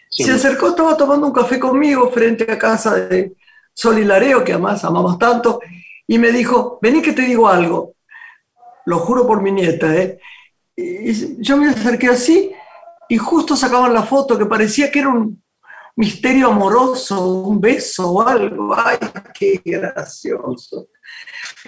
Se 0.08 0.32
acercó, 0.32 0.70
estaba 0.70 0.96
tomando 0.96 1.26
un 1.26 1.32
café 1.32 1.60
conmigo 1.60 2.10
frente 2.10 2.50
a 2.50 2.58
casa 2.58 2.94
de 2.94 3.34
Sol 3.74 3.98
y 3.98 4.04
Lareo, 4.04 4.42
que 4.42 4.52
además 4.52 4.84
amamos 4.84 5.18
tanto, 5.18 5.60
y 6.06 6.18
me 6.18 6.32
dijo, 6.32 6.78
vení 6.80 7.02
que 7.02 7.12
te 7.12 7.22
digo 7.22 7.46
algo. 7.46 7.94
Lo 8.86 9.00
juro 9.00 9.26
por 9.26 9.42
mi 9.42 9.52
nieta, 9.52 9.94
¿eh? 9.94 10.18
Yo 10.76 11.56
me 11.56 11.68
acerqué 11.68 12.08
así 12.08 12.52
y 13.08 13.16
justo 13.16 13.56
sacaban 13.56 13.92
la 13.92 14.02
foto 14.02 14.38
que 14.38 14.46
parecía 14.46 14.90
que 14.90 15.00
era 15.00 15.08
un 15.08 15.42
misterio 15.96 16.48
amoroso, 16.48 17.26
un 17.26 17.60
beso 17.60 18.10
o 18.10 18.26
algo. 18.26 18.74
¡Ay, 18.76 18.98
qué 19.32 19.60
gracioso! 19.64 20.88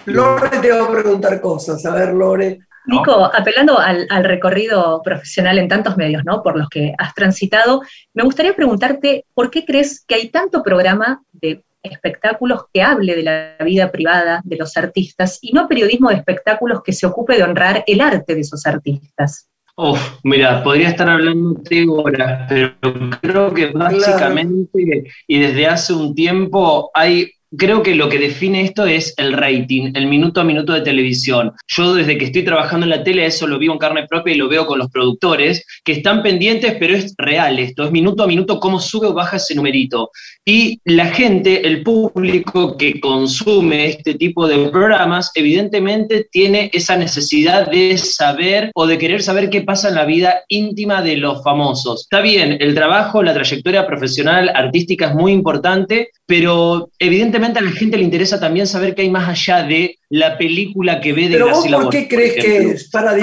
Lore 0.05 0.59
te 0.59 0.71
va 0.71 0.85
a 0.85 0.91
preguntar 0.91 1.39
cosas. 1.41 1.85
A 1.85 1.93
ver, 1.93 2.13
Lore. 2.13 2.59
Nico, 2.85 3.25
apelando 3.25 3.77
al, 3.77 4.07
al, 4.09 4.23
recorrido 4.23 5.01
profesional 5.03 5.57
en 5.57 5.67
tantos 5.67 5.97
medios, 5.97 6.23
¿no? 6.23 6.41
Por 6.41 6.57
los 6.57 6.69
que 6.69 6.93
has 6.97 7.13
transitado, 7.13 7.81
me 8.13 8.23
gustaría 8.23 8.55
preguntarte 8.55 9.25
por 9.33 9.51
qué 9.51 9.65
crees 9.65 10.05
que 10.05 10.15
hay 10.15 10.29
tanto 10.29 10.63
programa 10.63 11.21
de 11.33 11.65
espectáculos 11.91 12.65
que 12.73 12.81
hable 12.81 13.15
de 13.15 13.23
la 13.23 13.57
vida 13.63 13.91
privada 13.91 14.41
de 14.43 14.57
los 14.57 14.75
artistas 14.77 15.39
y 15.41 15.53
no 15.53 15.67
periodismo 15.67 16.09
de 16.09 16.15
espectáculos 16.15 16.81
que 16.83 16.93
se 16.93 17.05
ocupe 17.05 17.35
de 17.35 17.43
honrar 17.43 17.83
el 17.87 18.01
arte 18.01 18.35
de 18.35 18.41
esos 18.41 18.65
artistas. 18.65 19.49
Uf, 19.79 20.17
mira, 20.23 20.63
podría 20.63 20.89
estar 20.89 21.07
hablando 21.07 21.53
de 21.69 21.85
horas, 21.87 22.47
pero 22.49 22.73
creo 23.21 23.53
que 23.53 23.67
básicamente 23.67 25.03
y 25.27 25.39
desde 25.39 25.67
hace 25.67 25.93
un 25.93 26.15
tiempo 26.15 26.89
hay 26.95 27.31
creo 27.55 27.81
que 27.81 27.95
lo 27.95 28.09
que 28.09 28.19
define 28.19 28.61
esto 28.61 28.85
es 28.85 29.13
el 29.17 29.33
rating, 29.33 29.91
el 29.93 30.07
minuto 30.07 30.41
a 30.41 30.43
minuto 30.43 30.73
de 30.73 30.81
televisión. 30.81 31.53
Yo 31.67 31.93
desde 31.93 32.17
que 32.17 32.25
estoy 32.25 32.43
trabajando 32.43 32.85
en 32.85 32.89
la 32.89 33.03
tele 33.03 33.25
eso 33.25 33.47
lo 33.47 33.59
vivo 33.59 33.73
en 33.73 33.79
carne 33.79 34.07
propia 34.07 34.33
y 34.33 34.37
lo 34.37 34.49
veo 34.49 34.65
con 34.65 34.79
los 34.79 34.89
productores, 34.89 35.65
que 35.85 35.93
están 35.93 36.23
pendientes, 36.23 36.75
pero 36.79 36.95
es 36.95 37.13
real 37.17 37.59
esto, 37.59 37.85
es 37.85 37.91
minuto 37.91 38.23
a 38.23 38.27
minuto 38.27 38.59
cómo 38.59 38.79
sube 38.79 39.07
o 39.07 39.13
baja 39.13 39.37
ese 39.37 39.55
numerito. 39.55 40.11
Y 40.45 40.79
la 40.85 41.07
gente, 41.07 41.67
el 41.67 41.83
público 41.83 42.77
que 42.77 42.99
consume 42.99 43.87
este 43.87 44.15
tipo 44.15 44.47
de 44.47 44.69
programas, 44.69 45.31
evidentemente 45.35 46.27
tiene 46.31 46.69
esa 46.73 46.97
necesidad 46.97 47.69
de 47.69 47.97
saber 47.97 48.71
o 48.73 48.87
de 48.87 48.97
querer 48.97 49.21
saber 49.21 49.49
qué 49.49 49.61
pasa 49.61 49.89
en 49.89 49.95
la 49.95 50.05
vida 50.05 50.41
íntima 50.49 51.01
de 51.01 51.17
los 51.17 51.43
famosos. 51.43 52.01
Está 52.01 52.21
bien, 52.21 52.57
el 52.59 52.75
trabajo, 52.75 53.23
la 53.23 53.33
trayectoria 53.33 53.85
profesional, 53.87 54.49
artística 54.53 55.07
es 55.07 55.15
muy 55.15 55.31
importante, 55.31 56.09
pero 56.25 56.89
evidentemente 56.99 57.36
a 57.43 57.61
la 57.61 57.71
gente 57.71 57.97
le 57.97 58.03
interesa 58.03 58.39
también 58.39 58.67
saber 58.67 58.95
qué 58.95 59.03
hay 59.03 59.09
más 59.09 59.29
allá 59.29 59.63
de 59.63 59.97
la 60.09 60.37
película 60.37 60.99
que 60.99 61.13
ve 61.13 61.23
de 61.23 61.37
Pero 61.37 61.49
vos, 61.49 61.67
¿por 61.67 61.89
qué 61.89 62.07
crees 62.07 62.33
que 62.33 62.57
es? 62.57 62.89
¿Para, 62.89 63.17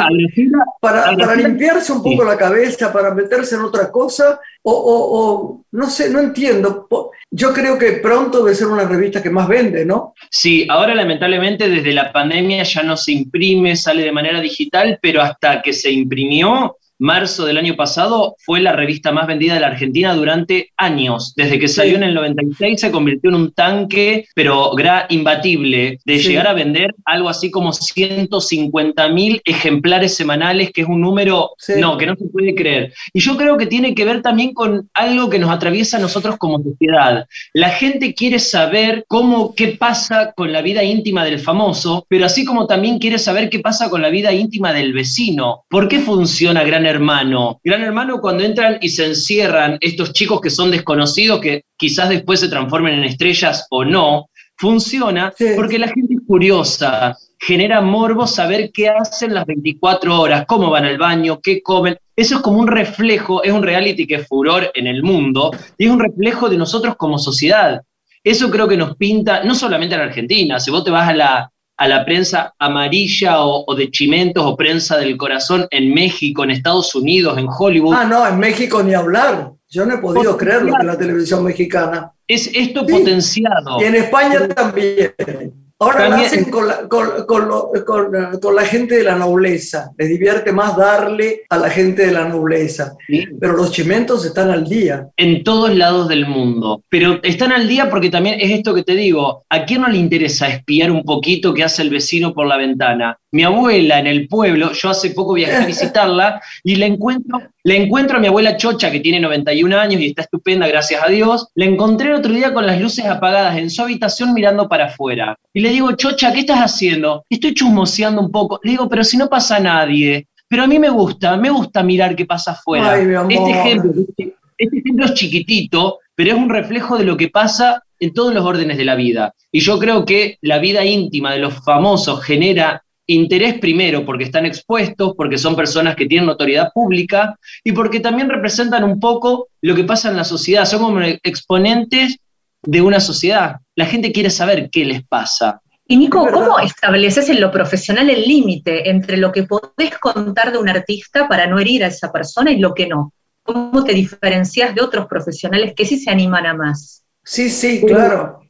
para, 0.80 1.34
limpiarse 1.34 1.92
un 1.92 2.02
poco 2.02 2.24
la 2.24 2.36
cabeza, 2.36 2.92
para 2.92 3.14
meterse 3.14 3.54
en 3.54 3.62
otra 3.62 3.90
cosa? 3.90 4.40
O, 4.62 4.72
o, 4.72 5.64
no 5.72 5.90
sé, 5.90 6.10
no 6.10 6.20
entiendo. 6.20 6.86
Yo 7.30 7.52
creo 7.52 7.78
que 7.78 7.92
pronto 7.92 8.42
debe 8.42 8.54
ser 8.56 8.68
una 8.68 8.84
revista 8.84 9.22
que 9.22 9.30
más 9.30 9.48
vende, 9.48 9.84
¿no? 9.84 10.14
Sí, 10.30 10.66
ahora 10.70 10.94
lamentablemente 10.94 11.68
desde 11.68 11.92
la 11.92 12.12
pandemia 12.12 12.62
ya 12.62 12.82
no 12.82 12.96
se 12.96 13.12
imprime, 13.12 13.76
sale 13.76 14.02
de 14.02 14.12
manera 14.12 14.40
digital, 14.40 14.98
pero 15.02 15.20
hasta 15.20 15.60
que 15.62 15.72
se 15.72 15.90
imprimió, 15.90 16.76
marzo 16.98 17.44
del 17.44 17.58
año 17.58 17.76
pasado, 17.76 18.36
fue 18.38 18.60
la 18.60 18.72
revista 18.72 19.12
más 19.12 19.26
vendida 19.26 19.54
de 19.54 19.60
la 19.60 19.68
Argentina 19.68 20.14
durante 20.14 20.70
años. 20.76 21.34
Desde 21.36 21.58
que 21.58 21.68
salió 21.68 21.96
en 21.96 22.04
el 22.04 22.14
96 22.14 22.80
se 22.80 22.90
convirtió 22.90 23.30
en 23.30 23.36
un 23.36 23.52
tanque, 23.52 24.26
pero 24.34 24.72
imbatible, 25.08 25.98
de 26.04 26.18
llegar 26.18 26.46
a 26.46 26.52
vender 26.52 26.94
algo 27.04 27.28
así 27.28 27.50
como 27.50 27.72
150 27.72 29.08
mil 29.08 29.40
ejemplares 29.44 30.14
semanales, 30.14 30.70
que 30.72 30.82
es 30.82 30.88
un 30.88 31.00
número, 31.00 31.50
no, 31.78 31.98
que 31.98 32.06
no 32.06 32.16
se 32.16 32.26
puede 32.26 32.54
creer. 32.54 32.92
Y 33.12 33.20
yo 33.20 33.36
creo 33.36 33.56
que 33.56 33.66
tiene 33.66 33.94
que 33.94 34.04
ver 34.04 34.22
también 34.22 34.52
con 34.52 34.88
algo 34.94 35.30
que 35.30 35.38
nos 35.38 35.50
atraviesa 35.50 35.96
a 35.96 36.00
nosotros 36.00 36.36
como 36.38 36.62
sociedad. 36.62 37.26
La 37.52 37.70
gente 37.70 38.14
quiere 38.14 38.38
saber 38.38 39.04
cómo, 39.08 39.54
qué 39.54 39.68
pasa 39.68 40.32
con 40.32 40.52
la 40.52 40.62
vida 40.62 40.84
íntima 40.84 41.24
del 41.24 41.38
famoso, 41.38 42.06
pero 42.08 42.26
así 42.26 42.44
como 42.44 42.66
también 42.66 42.98
quiere 42.98 43.18
saber 43.18 43.50
qué 43.50 43.60
pasa 43.60 43.90
con 43.90 44.02
la 44.02 44.10
vida 44.10 44.32
íntima 44.32 44.72
del 44.72 44.92
vecino. 44.92 45.64
¿Por 45.68 45.88
qué 45.88 46.00
funciona 46.00 46.62
Gran 46.64 46.83
Hermano. 46.86 47.60
Gran 47.62 47.82
Hermano 47.82 48.20
cuando 48.20 48.44
entran 48.44 48.78
y 48.80 48.88
se 48.88 49.06
encierran 49.06 49.78
estos 49.80 50.12
chicos 50.12 50.40
que 50.40 50.50
son 50.50 50.70
desconocidos, 50.70 51.40
que 51.40 51.64
quizás 51.76 52.08
después 52.08 52.40
se 52.40 52.48
transformen 52.48 52.94
en 52.94 53.04
estrellas 53.04 53.66
o 53.70 53.84
no, 53.84 54.28
funciona 54.56 55.32
porque 55.56 55.78
la 55.78 55.88
gente 55.88 56.14
es 56.14 56.20
curiosa, 56.26 57.16
genera 57.38 57.80
morbo 57.80 58.26
saber 58.26 58.70
qué 58.72 58.88
hacen 58.88 59.34
las 59.34 59.46
24 59.46 60.20
horas, 60.20 60.44
cómo 60.46 60.70
van 60.70 60.84
al 60.84 60.98
baño, 60.98 61.40
qué 61.42 61.62
comen. 61.62 61.96
Eso 62.16 62.36
es 62.36 62.40
como 62.42 62.60
un 62.60 62.68
reflejo, 62.68 63.42
es 63.42 63.52
un 63.52 63.62
reality 63.62 64.06
que 64.06 64.16
es 64.16 64.28
furor 64.28 64.70
en 64.74 64.86
el 64.86 65.02
mundo 65.02 65.50
y 65.76 65.86
es 65.86 65.90
un 65.90 66.00
reflejo 66.00 66.48
de 66.48 66.56
nosotros 66.56 66.94
como 66.96 67.18
sociedad. 67.18 67.82
Eso 68.22 68.50
creo 68.50 68.68
que 68.68 68.76
nos 68.76 68.96
pinta, 68.96 69.44
no 69.44 69.54
solamente 69.54 69.94
en 69.94 70.00
Argentina, 70.00 70.58
si 70.58 70.70
vos 70.70 70.84
te 70.84 70.90
vas 70.90 71.08
a 71.08 71.12
la, 71.12 71.52
a 71.76 71.88
la 71.88 72.04
prensa 72.04 72.54
amarilla 72.58 73.44
o, 73.44 73.74
de 73.74 73.90
chimentos 73.90 74.44
o 74.44 74.56
prensa 74.56 74.96
del 74.98 75.16
corazón 75.16 75.66
en 75.70 75.92
México, 75.92 76.44
en 76.44 76.50
Estados 76.50 76.94
Unidos, 76.94 77.36
en 77.38 77.46
Hollywood. 77.48 77.94
Ah, 77.94 78.04
no, 78.04 78.26
en 78.26 78.38
México 78.38 78.82
ni 78.82 78.94
hablar. 78.94 79.52
Yo 79.68 79.84
no 79.84 79.94
he 79.94 79.98
podido 79.98 80.36
creerlo 80.36 80.72
en 80.80 80.86
la 80.86 80.96
televisión 80.96 81.42
mexicana. 81.42 82.12
Es 82.28 82.48
esto 82.54 82.86
potenciado. 82.86 83.80
Y 83.80 83.84
en 83.84 83.96
España 83.96 84.48
también. 84.48 85.63
Ahora 85.80 86.08
lo 86.08 86.16
hacen 86.16 86.44
con 86.50 86.68
la, 86.68 86.86
con, 86.88 88.56
la, 88.56 88.62
gente 88.62 88.96
de 88.96 89.02
la 89.02 89.16
nobleza. 89.16 89.90
Les 89.98 90.08
divierte 90.08 90.52
más 90.52 90.76
darle 90.76 91.42
a 91.50 91.58
la 91.58 91.68
gente 91.68 92.06
de 92.06 92.12
la 92.12 92.28
nobleza. 92.28 92.94
Pero 93.40 93.54
los 93.54 93.72
chimentos 93.72 94.24
están 94.24 94.50
al 94.50 94.64
día. 94.64 95.08
En 95.16 95.42
todos 95.42 95.74
lados 95.74 96.08
del 96.08 96.26
mundo. 96.26 96.82
Pero 96.88 97.20
están 97.24 97.50
al 97.50 97.66
día 97.66 97.90
porque 97.90 98.08
también 98.08 98.40
es 98.40 98.52
esto 98.52 98.72
que 98.72 98.84
te 98.84 98.94
digo. 98.94 99.44
¿A 99.50 99.64
quién 99.64 99.82
no 99.82 99.88
le 99.88 99.98
interesa 99.98 100.48
espiar 100.48 100.92
un 100.92 101.02
poquito 101.02 101.52
qué 101.52 101.64
hace 101.64 101.82
el 101.82 101.90
vecino 101.90 102.32
por 102.32 102.46
la 102.46 102.56
ventana? 102.56 103.18
Mi 103.34 103.42
abuela 103.42 103.98
en 103.98 104.06
el 104.06 104.28
pueblo, 104.28 104.70
yo 104.74 104.90
hace 104.90 105.10
poco 105.10 105.34
viajé 105.34 105.56
a 105.56 105.66
visitarla 105.66 106.40
y 106.62 106.76
le 106.76 106.86
encuentro, 106.86 107.42
encuentro 107.64 108.18
a 108.18 108.20
mi 108.20 108.28
abuela 108.28 108.56
Chocha, 108.56 108.92
que 108.92 109.00
tiene 109.00 109.18
91 109.18 109.76
años 109.76 110.00
y 110.00 110.06
está 110.06 110.22
estupenda, 110.22 110.68
gracias 110.68 111.02
a 111.02 111.08
Dios. 111.10 111.48
Le 111.56 111.64
encontré 111.64 112.10
el 112.10 112.14
otro 112.14 112.32
día 112.32 112.54
con 112.54 112.64
las 112.64 112.80
luces 112.80 113.04
apagadas 113.06 113.58
en 113.58 113.70
su 113.70 113.82
habitación 113.82 114.34
mirando 114.34 114.68
para 114.68 114.84
afuera. 114.84 115.36
Y 115.52 115.58
le 115.62 115.70
digo, 115.70 115.90
Chocha, 115.96 116.32
¿qué 116.32 116.40
estás 116.40 116.60
haciendo? 116.60 117.24
Estoy 117.28 117.54
chusmoseando 117.54 118.20
un 118.20 118.30
poco. 118.30 118.60
Le 118.62 118.70
digo, 118.70 118.88
pero 118.88 119.02
si 119.02 119.16
no 119.16 119.28
pasa 119.28 119.58
nadie. 119.58 120.28
Pero 120.46 120.62
a 120.62 120.66
mí 120.68 120.78
me 120.78 120.90
gusta, 120.90 121.36
me 121.36 121.50
gusta 121.50 121.82
mirar 121.82 122.14
qué 122.14 122.26
pasa 122.26 122.52
afuera. 122.52 122.96
Este 122.96 123.50
ejemplo, 123.50 123.92
este, 124.08 124.36
este 124.58 124.78
ejemplo 124.78 125.06
es 125.06 125.14
chiquitito, 125.14 125.98
pero 126.14 126.30
es 126.30 126.36
un 126.36 126.50
reflejo 126.50 126.96
de 126.96 127.04
lo 127.04 127.16
que 127.16 127.30
pasa 127.30 127.82
en 127.98 128.14
todos 128.14 128.32
los 128.32 128.44
órdenes 128.44 128.76
de 128.76 128.84
la 128.84 128.94
vida. 128.94 129.34
Y 129.50 129.58
yo 129.58 129.80
creo 129.80 130.04
que 130.04 130.38
la 130.40 130.60
vida 130.60 130.84
íntima 130.84 131.32
de 131.32 131.40
los 131.40 131.54
famosos 131.64 132.22
genera 132.22 132.83
interés 133.06 133.58
primero 133.58 134.04
porque 134.04 134.24
están 134.24 134.46
expuestos, 134.46 135.14
porque 135.16 135.38
son 135.38 135.56
personas 135.56 135.96
que 135.96 136.06
tienen 136.06 136.26
notoriedad 136.26 136.72
pública 136.72 137.38
y 137.62 137.72
porque 137.72 138.00
también 138.00 138.28
representan 138.28 138.84
un 138.84 138.98
poco 138.98 139.48
lo 139.60 139.74
que 139.74 139.84
pasa 139.84 140.10
en 140.10 140.16
la 140.16 140.24
sociedad, 140.24 140.64
son 140.64 140.80
como 140.80 141.00
exponentes 141.22 142.18
de 142.62 142.80
una 142.80 143.00
sociedad. 143.00 143.56
La 143.76 143.86
gente 143.86 144.12
quiere 144.12 144.30
saber 144.30 144.70
qué 144.70 144.84
les 144.84 145.06
pasa. 145.06 145.60
Y 145.86 145.98
Nico, 145.98 146.26
¿cómo 146.32 146.58
estableces 146.60 147.28
en 147.28 147.40
lo 147.40 147.50
profesional 147.50 148.08
el 148.08 148.22
límite 148.22 148.88
entre 148.88 149.18
lo 149.18 149.30
que 149.30 149.42
podés 149.42 149.98
contar 150.00 150.50
de 150.50 150.58
un 150.58 150.68
artista 150.68 151.28
para 151.28 151.46
no 151.46 151.58
herir 151.58 151.84
a 151.84 151.88
esa 151.88 152.10
persona 152.10 152.50
y 152.50 152.58
lo 152.58 152.72
que 152.72 152.86
no? 152.86 153.12
¿Cómo 153.42 153.84
te 153.84 153.92
diferencias 153.92 154.74
de 154.74 154.80
otros 154.80 155.06
profesionales 155.06 155.74
que 155.76 155.84
sí 155.84 155.98
se 155.98 156.10
animan 156.10 156.46
a 156.46 156.54
más? 156.54 157.04
Sí, 157.22 157.50
sí, 157.50 157.82
claro. 157.86 158.43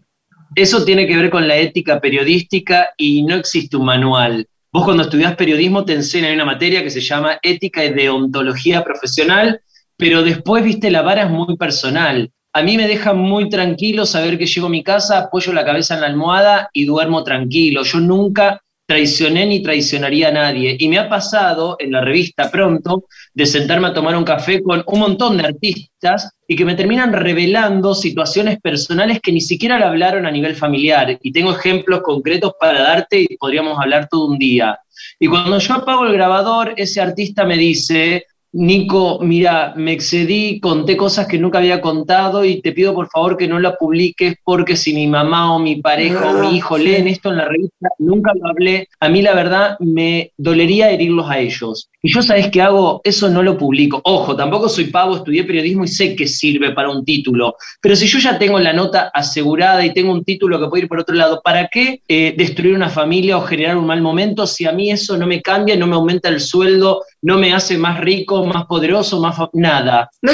Eso 0.54 0.84
tiene 0.84 1.06
que 1.06 1.16
ver 1.16 1.30
con 1.30 1.46
la 1.48 1.56
ética 1.56 2.00
periodística 2.00 2.90
y 2.96 3.22
no 3.22 3.34
existe 3.36 3.76
un 3.76 3.86
manual. 3.86 4.46
Vos 4.72 4.84
cuando 4.84 5.04
estudias 5.04 5.36
periodismo 5.36 5.84
te 5.84 5.94
enseñan 5.94 6.34
una 6.34 6.44
materia 6.44 6.82
que 6.82 6.90
se 6.90 7.00
llama 7.00 7.38
ética 7.42 7.84
y 7.84 7.92
deontología 7.92 8.82
profesional, 8.82 9.60
pero 9.96 10.22
después, 10.22 10.64
viste, 10.64 10.90
la 10.90 11.02
vara 11.02 11.24
es 11.24 11.30
muy 11.30 11.56
personal 11.56 12.30
a 12.56 12.62
mí 12.62 12.76
me 12.76 12.86
deja 12.86 13.12
muy 13.12 13.48
tranquilo 13.48 14.06
saber 14.06 14.38
que 14.38 14.46
llego 14.46 14.68
a 14.68 14.70
mi 14.70 14.84
casa, 14.84 15.18
apoyo 15.18 15.52
la 15.52 15.64
cabeza 15.64 15.94
en 15.94 16.02
la 16.02 16.06
almohada 16.06 16.70
y 16.72 16.84
duermo 16.84 17.24
tranquilo. 17.24 17.82
Yo 17.82 17.98
nunca 17.98 18.62
traicioné 18.86 19.46
ni 19.46 19.62
traicionaría 19.62 20.28
a 20.28 20.32
nadie. 20.32 20.76
Y 20.78 20.88
me 20.88 20.98
ha 20.98 21.08
pasado 21.08 21.76
en 21.78 21.92
la 21.92 22.00
revista 22.00 22.50
pronto 22.50 23.04
de 23.32 23.46
sentarme 23.46 23.88
a 23.88 23.94
tomar 23.94 24.16
un 24.16 24.24
café 24.24 24.62
con 24.62 24.82
un 24.86 24.98
montón 24.98 25.36
de 25.38 25.44
artistas 25.44 26.30
y 26.46 26.56
que 26.56 26.64
me 26.64 26.74
terminan 26.74 27.12
revelando 27.12 27.94
situaciones 27.94 28.60
personales 28.60 29.20
que 29.20 29.32
ni 29.32 29.40
siquiera 29.40 29.78
le 29.78 29.86
hablaron 29.86 30.26
a 30.26 30.30
nivel 30.30 30.54
familiar. 30.54 31.18
Y 31.22 31.32
tengo 31.32 31.52
ejemplos 31.52 32.02
concretos 32.02 32.52
para 32.60 32.82
darte 32.82 33.20
y 33.20 33.36
podríamos 33.36 33.78
hablar 33.78 34.08
todo 34.10 34.26
un 34.26 34.38
día. 34.38 34.78
Y 35.18 35.28
cuando 35.28 35.58
yo 35.58 35.74
apago 35.74 36.04
el 36.06 36.12
grabador, 36.12 36.74
ese 36.76 37.00
artista 37.00 37.44
me 37.44 37.56
dice, 37.56 38.26
Nico, 38.56 39.18
mira, 39.20 39.74
me 39.74 39.90
excedí, 39.90 40.60
conté 40.60 40.96
cosas 40.96 41.26
que 41.26 41.40
nunca 41.40 41.58
había 41.58 41.80
contado 41.80 42.44
y 42.44 42.62
te 42.62 42.70
pido 42.70 42.94
por 42.94 43.08
favor 43.08 43.36
que 43.36 43.48
no 43.48 43.58
la 43.58 43.74
publiques 43.74 44.36
porque 44.44 44.76
si 44.76 44.94
mi 44.94 45.08
mamá 45.08 45.56
o 45.56 45.58
mi 45.58 45.82
pareja 45.82 46.30
o 46.30 46.40
mi 46.40 46.46
ah, 46.46 46.52
hijo 46.52 46.78
leen 46.78 47.08
esto 47.08 47.30
en 47.30 47.38
la 47.38 47.48
revista, 47.48 47.88
nunca 47.98 48.30
lo 48.32 48.48
hablé, 48.48 48.88
a 49.00 49.08
mí 49.08 49.22
la 49.22 49.34
verdad 49.34 49.76
me 49.80 50.30
dolería 50.36 50.92
herirlos 50.92 51.28
a 51.28 51.40
ellos. 51.40 51.90
Y 52.00 52.12
yo, 52.12 52.20
¿sabes 52.20 52.50
qué 52.50 52.60
hago? 52.60 53.00
Eso 53.02 53.30
no 53.30 53.42
lo 53.42 53.56
publico. 53.56 53.98
Ojo, 54.04 54.36
tampoco 54.36 54.68
soy 54.68 54.84
pavo, 54.84 55.16
estudié 55.16 55.42
periodismo 55.44 55.84
y 55.84 55.88
sé 55.88 56.14
que 56.14 56.28
sirve 56.28 56.72
para 56.72 56.90
un 56.90 57.02
título. 57.02 57.56
Pero 57.80 57.96
si 57.96 58.06
yo 58.06 58.18
ya 58.18 58.38
tengo 58.38 58.60
la 58.60 58.74
nota 58.74 59.10
asegurada 59.14 59.84
y 59.86 59.94
tengo 59.94 60.12
un 60.12 60.22
título 60.22 60.60
que 60.60 60.68
puede 60.68 60.82
ir 60.82 60.88
por 60.88 61.00
otro 61.00 61.14
lado, 61.14 61.40
¿para 61.42 61.66
qué 61.68 62.02
eh, 62.06 62.34
destruir 62.36 62.74
una 62.74 62.90
familia 62.90 63.38
o 63.38 63.42
generar 63.42 63.78
un 63.78 63.86
mal 63.86 64.02
momento 64.02 64.46
si 64.46 64.66
a 64.66 64.72
mí 64.72 64.90
eso 64.90 65.16
no 65.16 65.26
me 65.26 65.40
cambia, 65.40 65.76
no 65.76 65.86
me 65.86 65.94
aumenta 65.94 66.28
el 66.28 66.40
sueldo, 66.40 67.00
no 67.22 67.38
me 67.38 67.54
hace 67.54 67.78
más 67.78 67.98
rico, 67.98 68.43
más 68.46 68.66
poderoso, 68.66 69.20
más... 69.20 69.36
nada. 69.52 70.10
¿No, 70.22 70.32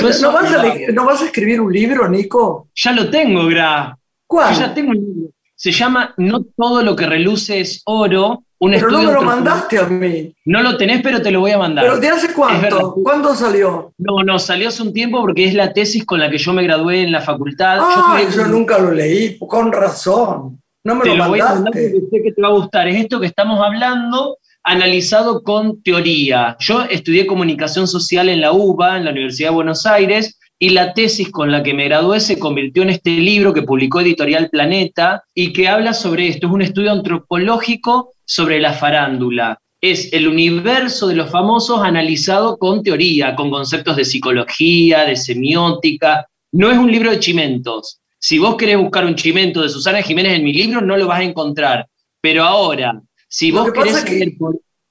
vas 1.05 1.23
a, 1.23 1.25
escribir 1.25 1.61
un 1.61 1.73
libro, 1.73 2.09
Nico? 2.09 2.69
Ya 2.75 2.93
lo 2.93 3.11
tengo, 3.11 3.47
Gra. 3.47 3.97
¿Cuál? 4.27 4.55
ya 4.55 4.73
tengo 4.73 4.91
un 4.91 4.97
libro. 4.97 5.31
Se 5.55 5.73
llama 5.73 6.15
No 6.17 6.43
todo 6.57 6.83
lo 6.83 6.97
que 6.97 7.07
reluce 7.07 7.61
es 7.61 7.83
oro 7.85 8.45
pero 8.61 8.91
no 8.91 9.03
me 9.03 9.13
lo 9.13 9.23
mandaste 9.23 9.79
a 9.79 9.87
mí. 9.87 10.35
No 10.45 10.63
lo 10.63 10.77
tenés, 10.77 11.01
pero 11.03 11.23
te 11.23 11.31
lo 11.31 11.41
voy 11.41 11.53
a 11.53 11.59
mandar. 11.59 11.83
¿Pero 11.83 11.99
de 11.99 12.09
hace 12.09 12.35
cuánto? 12.35 12.95
¿Cuándo 13.03 13.35
salió? 13.35 13.95
No, 13.97 14.23
no, 14.23 14.39
salió 14.39 14.69
hace 14.69 14.83
un 14.83 14.93
tiempo 14.93 15.21
porque 15.23 15.47
es 15.47 15.55
la 15.55 15.73
tesis 15.73 16.05
con 16.05 16.21
la 16.21 16.31
que 16.31 16.37
yo 16.37 16.53
me 16.53 16.63
gradué 16.63 17.03
en 17.03 17.13
la 17.13 17.23
facultad. 17.23 17.79
Ah, 17.81 18.21
yo, 18.35 18.47
nunca 18.47 18.79
lo 18.79 18.91
leí, 18.91 19.39
con 19.39 19.73
razón. 19.73 20.61
No 20.85 20.95
me 20.95 21.05
te 21.05 21.15
lo, 21.15 21.29
voy 21.29 21.41
a 21.41 21.47
mandar 21.47 21.73
porque 21.73 22.03
sé 22.11 22.23
que 22.23 22.33
te 22.33 22.43
va 22.43 22.49
a 22.49 22.53
gustar. 22.53 22.87
Es 22.89 23.01
esto 23.01 23.19
que 23.19 23.27
estamos 23.27 23.65
hablando 23.65 24.37
analizado 24.65 25.43
con 25.43 25.83
teoría. 25.83 26.57
Yo 26.61 26.83
estudié 26.83 27.27
comunicación 27.27 27.89
social 27.89 28.29
en 28.29 28.41
la 28.41 28.53
UBA, 28.53 28.99
en 28.99 29.05
la 29.05 29.11
Universidad 29.11 29.51
de 29.51 29.55
Buenos 29.55 29.87
Aires, 29.87 30.39
y 30.63 30.71
la 30.71 30.93
tesis 30.93 31.31
con 31.31 31.51
la 31.51 31.63
que 31.63 31.73
me 31.73 31.87
gradué 31.87 32.21
se 32.21 32.39
convirtió 32.39 32.83
en 32.83 32.91
este 32.91 33.11
libro 33.13 33.55
que 33.55 33.63
publicó 33.63 34.01
Editorial 34.01 34.51
Planeta 34.51 35.25
y 35.35 35.55
que 35.55 35.69
habla 35.69 35.95
sobre 35.95 36.29
esto. 36.29 36.47
Es 36.47 36.53
un 36.53 36.63
estudio 36.63 36.93
antropológico 36.93 38.13
sobre 38.27 38.61
la 38.61 38.75
farándula. 38.75 39.59
Es 39.81 40.13
el 40.13 40.29
universo 40.29 41.09
de 41.09 41.15
los 41.15 41.31
famosos 41.31 41.81
analizado 41.83 42.59
con 42.59 42.83
teoría, 42.83 43.35
con 43.35 43.51
conceptos 43.51 43.97
de 43.97 44.05
psicología, 44.05 45.07
de 45.07 45.17
semiótica. 45.17 46.27
No 46.53 46.71
es 46.71 46.77
un 46.77 46.93
libro 46.93 47.11
de 47.11 47.21
chimentos. 47.21 48.01
Si 48.19 48.39
vos 48.39 48.57
querés 48.57 48.77
buscar 48.77 49.07
un 49.07 49.15
chimento 49.15 49.63
de 49.63 49.71
Susana 49.71 50.03
Jiménez 50.03 50.35
en 50.35 50.45
mi 50.45 50.53
libro, 50.53 50.83
no 50.83 50.99
lo 50.99 51.07
vas 51.07 51.21
a 51.21 51.25
encontrar. 51.25 51.87
Pero 52.21 52.45
ahora, 52.45 53.01
si 53.31 53.53
vos 53.53 53.71
querés... 53.73 54.05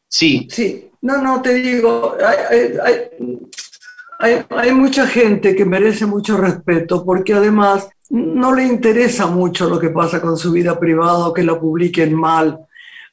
Sí. 0.08 0.48
Sí, 0.50 0.90
no, 1.02 1.22
no, 1.22 1.42
te 1.42 1.54
digo, 1.54 2.16
hay, 4.18 4.44
hay, 4.50 4.72
mucha 4.72 5.06
gente 5.06 5.56
que 5.56 5.66
merece 5.66 6.06
mucho 6.08 6.36
respeto 6.36 7.06
porque 7.06 7.34
además 7.34 7.90
no 8.10 8.56
le 8.56 8.64
interesa 8.64 9.28
mucho 9.28 9.70
lo 9.70 9.80
que 9.80 9.92
pasa 9.92 10.20
con 10.20 10.36
su 10.36 10.52
vida 10.52 10.80
privada 10.80 11.28
o 11.28 11.34
que 11.34 11.44
la 11.44 11.60
publiquen 11.60 12.16
mal. 12.16 12.60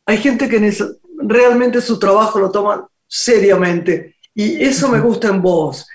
Hay 0.06 0.18
gente 0.18 0.48
que 0.48 0.74
realmente 1.18 1.82
su 1.82 1.98
trabajo 1.98 2.38
lo 2.38 2.50
toma 2.50 2.88
seriamente 3.06 4.16
y 4.34 4.62
eso 4.62 4.88
me 4.88 5.00
gusta 5.00 5.28
en 5.28 5.42
vos, 5.42 5.86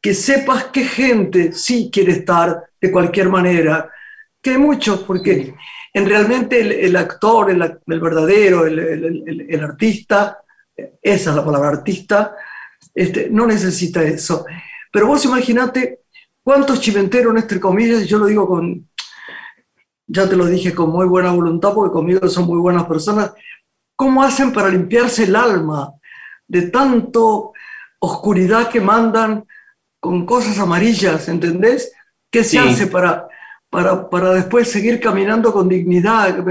que 0.00 0.14
sepas 0.14 0.66
qué 0.72 0.84
gente 0.84 1.52
sí 1.52 1.90
quiere 1.92 2.12
estar 2.12 2.64
de 2.80 2.90
cualquier 2.90 3.28
manera, 3.28 3.90
que 4.42 4.50
hay 4.50 4.58
muchos, 4.58 5.00
porque 5.00 5.54
en 5.98 6.06
realmente 6.06 6.86
el, 6.86 6.94
actor, 6.96 7.50
el, 7.50 8.00
verdadero, 8.00 8.66
el, 8.66 9.60
artista, 9.62 10.38
esa 11.02 11.30
es 11.30 11.36
la 11.36 11.44
palabra 11.44 11.70
artista, 11.70 12.36
este, 12.94 13.28
no 13.30 13.46
necesita 13.46 14.02
eso. 14.02 14.46
Pero 14.92 15.08
vos 15.08 15.24
imaginate 15.24 16.02
cuántos 16.42 16.80
chimenteros, 16.80 17.34
entre 17.36 17.58
comillas, 17.58 18.06
yo 18.06 18.18
lo 18.18 18.26
digo 18.26 18.46
con, 18.46 18.88
ya 20.06 20.28
te 20.28 20.36
lo 20.36 20.46
dije 20.46 20.72
con 20.72 20.90
muy 20.90 21.06
buena 21.06 21.32
voluntad, 21.32 21.74
porque 21.74 21.92
conmigo 21.92 22.28
son 22.28 22.46
muy 22.46 22.58
buenas 22.58 22.84
personas, 22.84 23.32
¿Cómo 23.96 24.22
hacen 24.22 24.52
para 24.52 24.68
limpiarse 24.68 25.24
el 25.24 25.34
alma 25.34 25.92
de 26.46 26.70
tanto 26.70 27.52
oscuridad 27.98 28.68
que 28.68 28.80
mandan 28.80 29.44
con 29.98 30.24
cosas 30.24 30.56
amarillas, 30.60 31.28
¿entendés? 31.28 31.90
¿Qué 32.30 32.44
se 32.44 32.60
hace 32.60 32.86
para, 32.86 33.27
para, 33.70 34.08
para, 34.08 34.34
después 34.34 34.70
seguir 34.70 35.00
caminando 35.00 35.52
con 35.52 35.68
dignidad 35.68 36.44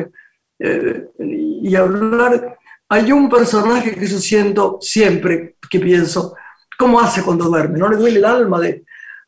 eh, 0.59 1.09
y 1.20 1.76
hablar? 1.76 2.57
Hay 2.89 3.11
un 3.11 3.30
personaje 3.30 3.93
que 3.95 4.07
yo 4.07 4.18
siento 4.18 4.78
siempre 4.82 5.57
que 5.70 5.80
pienso, 5.80 6.36
¿cómo 6.78 6.99
hace 6.99 7.22
cuando 7.22 7.45
duerme? 7.45 7.80
¿No 7.80 7.89
le 7.89 7.97
duele 7.97 8.20
el 8.20 8.26
alma 8.26 8.59
de, 8.59 8.86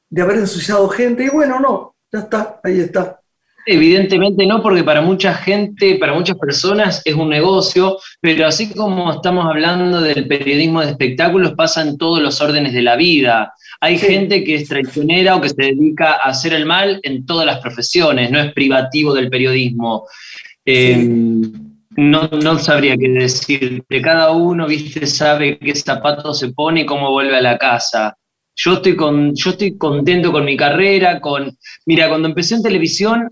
de 0.10 0.22
haber 0.22 0.38
ensuciado 0.38 0.88
gente? 0.90 1.26
Y 1.26 1.30
bueno, 1.30 1.60
no, 1.60 1.96
ya 2.12 2.20
está, 2.20 2.60
ahí 2.64 2.80
está. 2.80 3.20
Evidentemente 3.66 4.46
no, 4.46 4.62
porque 4.64 4.84
para 4.84 5.02
mucha 5.02 5.34
gente, 5.34 5.96
para 5.96 6.14
muchas 6.14 6.38
personas 6.38 7.02
es 7.06 7.14
un 7.14 7.30
negocio, 7.30 7.98
pero 8.22 8.48
así 8.48 8.74
como 8.74 9.12
estamos 9.12 9.46
hablando 9.46 10.02
del 10.02 10.28
periodismo 10.28 10.82
de 10.82 10.92
espectáculos, 10.92 11.54
pasan 11.54 11.98
todos 11.98 12.22
los 12.22 12.42
órdenes 12.42 12.74
de 12.74 12.82
la 12.82 12.96
vida. 12.96 13.54
Hay 13.82 13.98
gente 13.98 14.44
que 14.44 14.56
es 14.56 14.68
traicionera 14.68 15.36
o 15.36 15.42
que 15.42 15.50
se 15.50 15.62
dedica 15.62 16.14
a 16.14 16.30
hacer 16.30 16.54
el 16.54 16.66
mal 16.66 17.00
en 17.04 17.26
todas 17.26 17.46
las 17.46 17.60
profesiones, 17.60 18.32
no 18.32 18.40
es 18.40 18.54
privativo 18.54 19.14
del 19.14 19.30
periodismo. 19.30 20.06
Em, 20.66 21.52
no, 21.96 22.28
no 22.28 22.60
sabría 22.60 22.98
qué 22.98 23.10
decirte. 23.10 24.02
Cada 24.02 24.32
uno, 24.32 24.68
viste, 24.68 25.06
sabe 25.06 25.58
qué 25.60 25.76
zapato 25.76 26.34
se 26.34 26.50
pone 26.50 26.82
y 26.82 26.86
cómo 26.86 27.12
vuelve 27.12 27.38
a 27.38 27.42
la 27.42 27.58
casa. 27.58 28.16
Yo 28.56 28.74
estoy, 28.74 28.96
con, 28.96 29.34
yo 29.36 29.52
estoy 29.52 29.78
contento 29.78 30.32
con 30.32 30.44
mi 30.44 30.58
carrera, 30.58 31.22
con... 31.22 31.58
Mira, 31.86 32.10
cuando 32.10 32.28
empecé 32.28 32.56
en 32.56 32.64
televisión, 32.64 33.30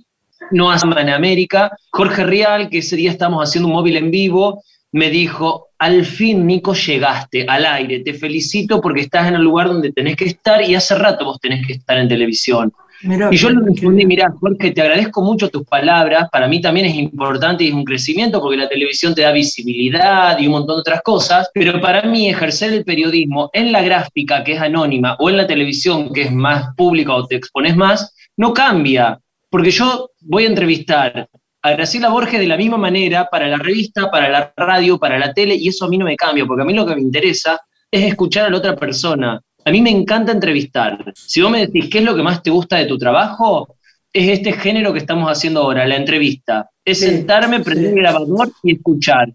no 0.52 0.74
en 0.74 1.10
América. 1.10 1.72
Jorge 1.92 2.24
Rial, 2.24 2.70
que 2.70 2.80
ese 2.80 2.96
día 2.96 3.12
estábamos 3.12 3.48
haciendo 3.48 3.68
un 3.68 3.74
móvil 3.74 3.98
en 3.98 4.12
vivo, 4.12 4.64
me 4.92 5.10
dijo, 5.10 5.68
al 5.80 6.06
fin, 6.06 6.48
Nico, 6.48 6.74
llegaste 6.74 7.46
al 7.48 7.66
aire, 7.66 8.00
te 8.00 8.14
felicito 8.14 8.82
porque 8.82 9.02
estás 9.02 9.28
en 9.28 9.36
el 9.36 9.44
lugar 9.44 9.68
donde 9.68 9.92
tenés 9.92 10.16
que 10.16 10.26
estar 10.26 10.62
y 10.62 10.76
hace 10.76 10.96
rato 10.96 11.26
vos 11.26 11.40
tenés 11.40 11.66
que 11.66 11.74
estar 11.74 11.98
en 11.98 12.08
televisión. 12.08 12.72
y 13.04 13.36
yo 13.36 13.50
le 13.52 13.64
respondí, 13.64 14.06
mira, 14.06 14.34
Jorge, 14.40 14.72
te 14.72 14.82
agradezco 14.82 15.22
mucho 15.22 15.50
tus 15.50 15.64
palabras, 15.68 16.30
para 16.32 16.48
mí 16.48 16.62
también 16.62 16.88
es 16.88 16.96
importante 16.96 17.64
y 17.64 17.68
es 17.68 17.74
un 17.74 17.84
crecimiento 17.84 18.42
porque 18.42 18.58
la 18.58 18.70
televisión 18.70 19.14
te 19.14 19.22
da 19.22 19.32
visibilidad 19.32 20.40
y 20.40 20.48
un 20.48 20.54
montón 20.54 20.78
de 20.78 20.82
otras 20.82 21.02
cosas, 21.04 21.50
pero 21.54 21.80
para 21.80 22.04
mí 22.04 22.30
ejercer 22.30 22.74
el 22.74 22.84
periodismo 22.84 23.50
en 23.54 23.72
la 23.72 23.84
gráfica, 23.84 24.44
que 24.44 24.54
es 24.54 24.62
anónima, 24.62 25.16
o 25.20 25.30
en 25.30 25.38
la 25.38 25.46
televisión, 25.46 26.12
que 26.12 26.24
es 26.24 26.32
más 26.32 26.74
pública 26.76 27.14
o 27.14 27.28
te 27.28 27.36
expones 27.36 27.76
más, 27.76 28.16
no 28.36 28.54
cambia 28.54 29.20
porque 29.50 29.72
yo 29.72 30.12
voy 30.22 30.46
a 30.46 30.48
entrevistar 30.48 31.30
a 31.62 31.72
Graciela 31.72 32.10
Borges 32.10 32.40
de 32.40 32.48
la 32.48 32.58
misma 32.58 32.78
manera 32.78 33.28
para 33.30 33.48
la 33.48 33.58
revista, 33.58 34.10
para 34.10 34.30
la 34.30 34.54
radio, 34.56 34.98
para 34.98 35.18
la 35.18 35.34
tele, 35.34 35.56
y 35.56 35.68
eso 35.68 35.86
a 35.86 35.90
mí 35.90 35.98
no 35.98 36.06
me 36.06 36.16
cambia, 36.16 36.46
porque 36.46 36.62
a 36.62 36.66
mí 36.66 36.74
lo 36.74 36.86
que 36.86 36.96
me 36.96 37.02
interesa 37.02 37.60
es 37.92 38.06
escuchar 38.06 38.46
a 38.46 38.50
la 38.50 38.58
otra 38.58 38.76
persona. 38.76 39.42
A 39.66 39.72
mí 39.72 39.82
me 39.82 39.90
encanta 39.90 40.32
entrevistar. 40.32 40.98
Si 41.14 41.42
vos 41.42 41.52
me 41.52 41.66
decís 41.66 41.90
qué 41.90 42.00
es 42.00 42.04
lo 42.06 42.16
que 42.16 42.24
más 42.24 42.42
te 42.42 42.50
gusta 42.50 42.78
de 42.78 42.86
tu 42.86 42.98
trabajo, 42.98 43.76
es 44.14 44.30
este 44.30 44.54
género 44.54 44.94
que 44.94 45.00
estamos 45.00 45.30
haciendo 45.30 45.62
ahora, 45.62 45.86
la 45.86 45.98
entrevista. 45.98 46.70
Es 46.86 47.00
sentarme, 47.00 47.60
prender 47.60 47.92
el 47.92 48.00
grabador 48.00 48.52
y 48.64 48.76
escuchar. 48.76 49.30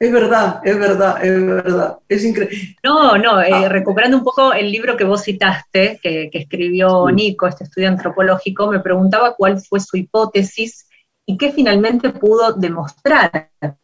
Es 0.00 0.10
verdad, 0.10 0.62
es 0.64 0.78
verdad, 0.78 1.22
es 1.22 1.46
verdad. 1.46 1.98
Es 2.08 2.24
increíble. 2.24 2.74
No, 2.82 3.18
no, 3.18 3.42
eh, 3.42 3.50
ah. 3.52 3.68
recuperando 3.68 4.16
un 4.16 4.24
poco 4.24 4.54
el 4.54 4.72
libro 4.72 4.96
que 4.96 5.04
vos 5.04 5.22
citaste, 5.22 6.00
que, 6.02 6.30
escribió 6.32 7.10
Nico, 7.10 7.46
este 7.46 7.64
estudio 7.64 7.88
antropológico, 7.88 8.68
me 8.68 8.80
preguntaba 8.80 9.34
cuál 9.36 9.60
fue 9.60 9.78
su 9.78 9.98
hipótesis 9.98 10.88
y 11.26 11.36
qué 11.36 11.52
finalmente 11.52 12.08
pudo 12.08 12.54
demostrar 12.54 13.50
en 13.60 13.76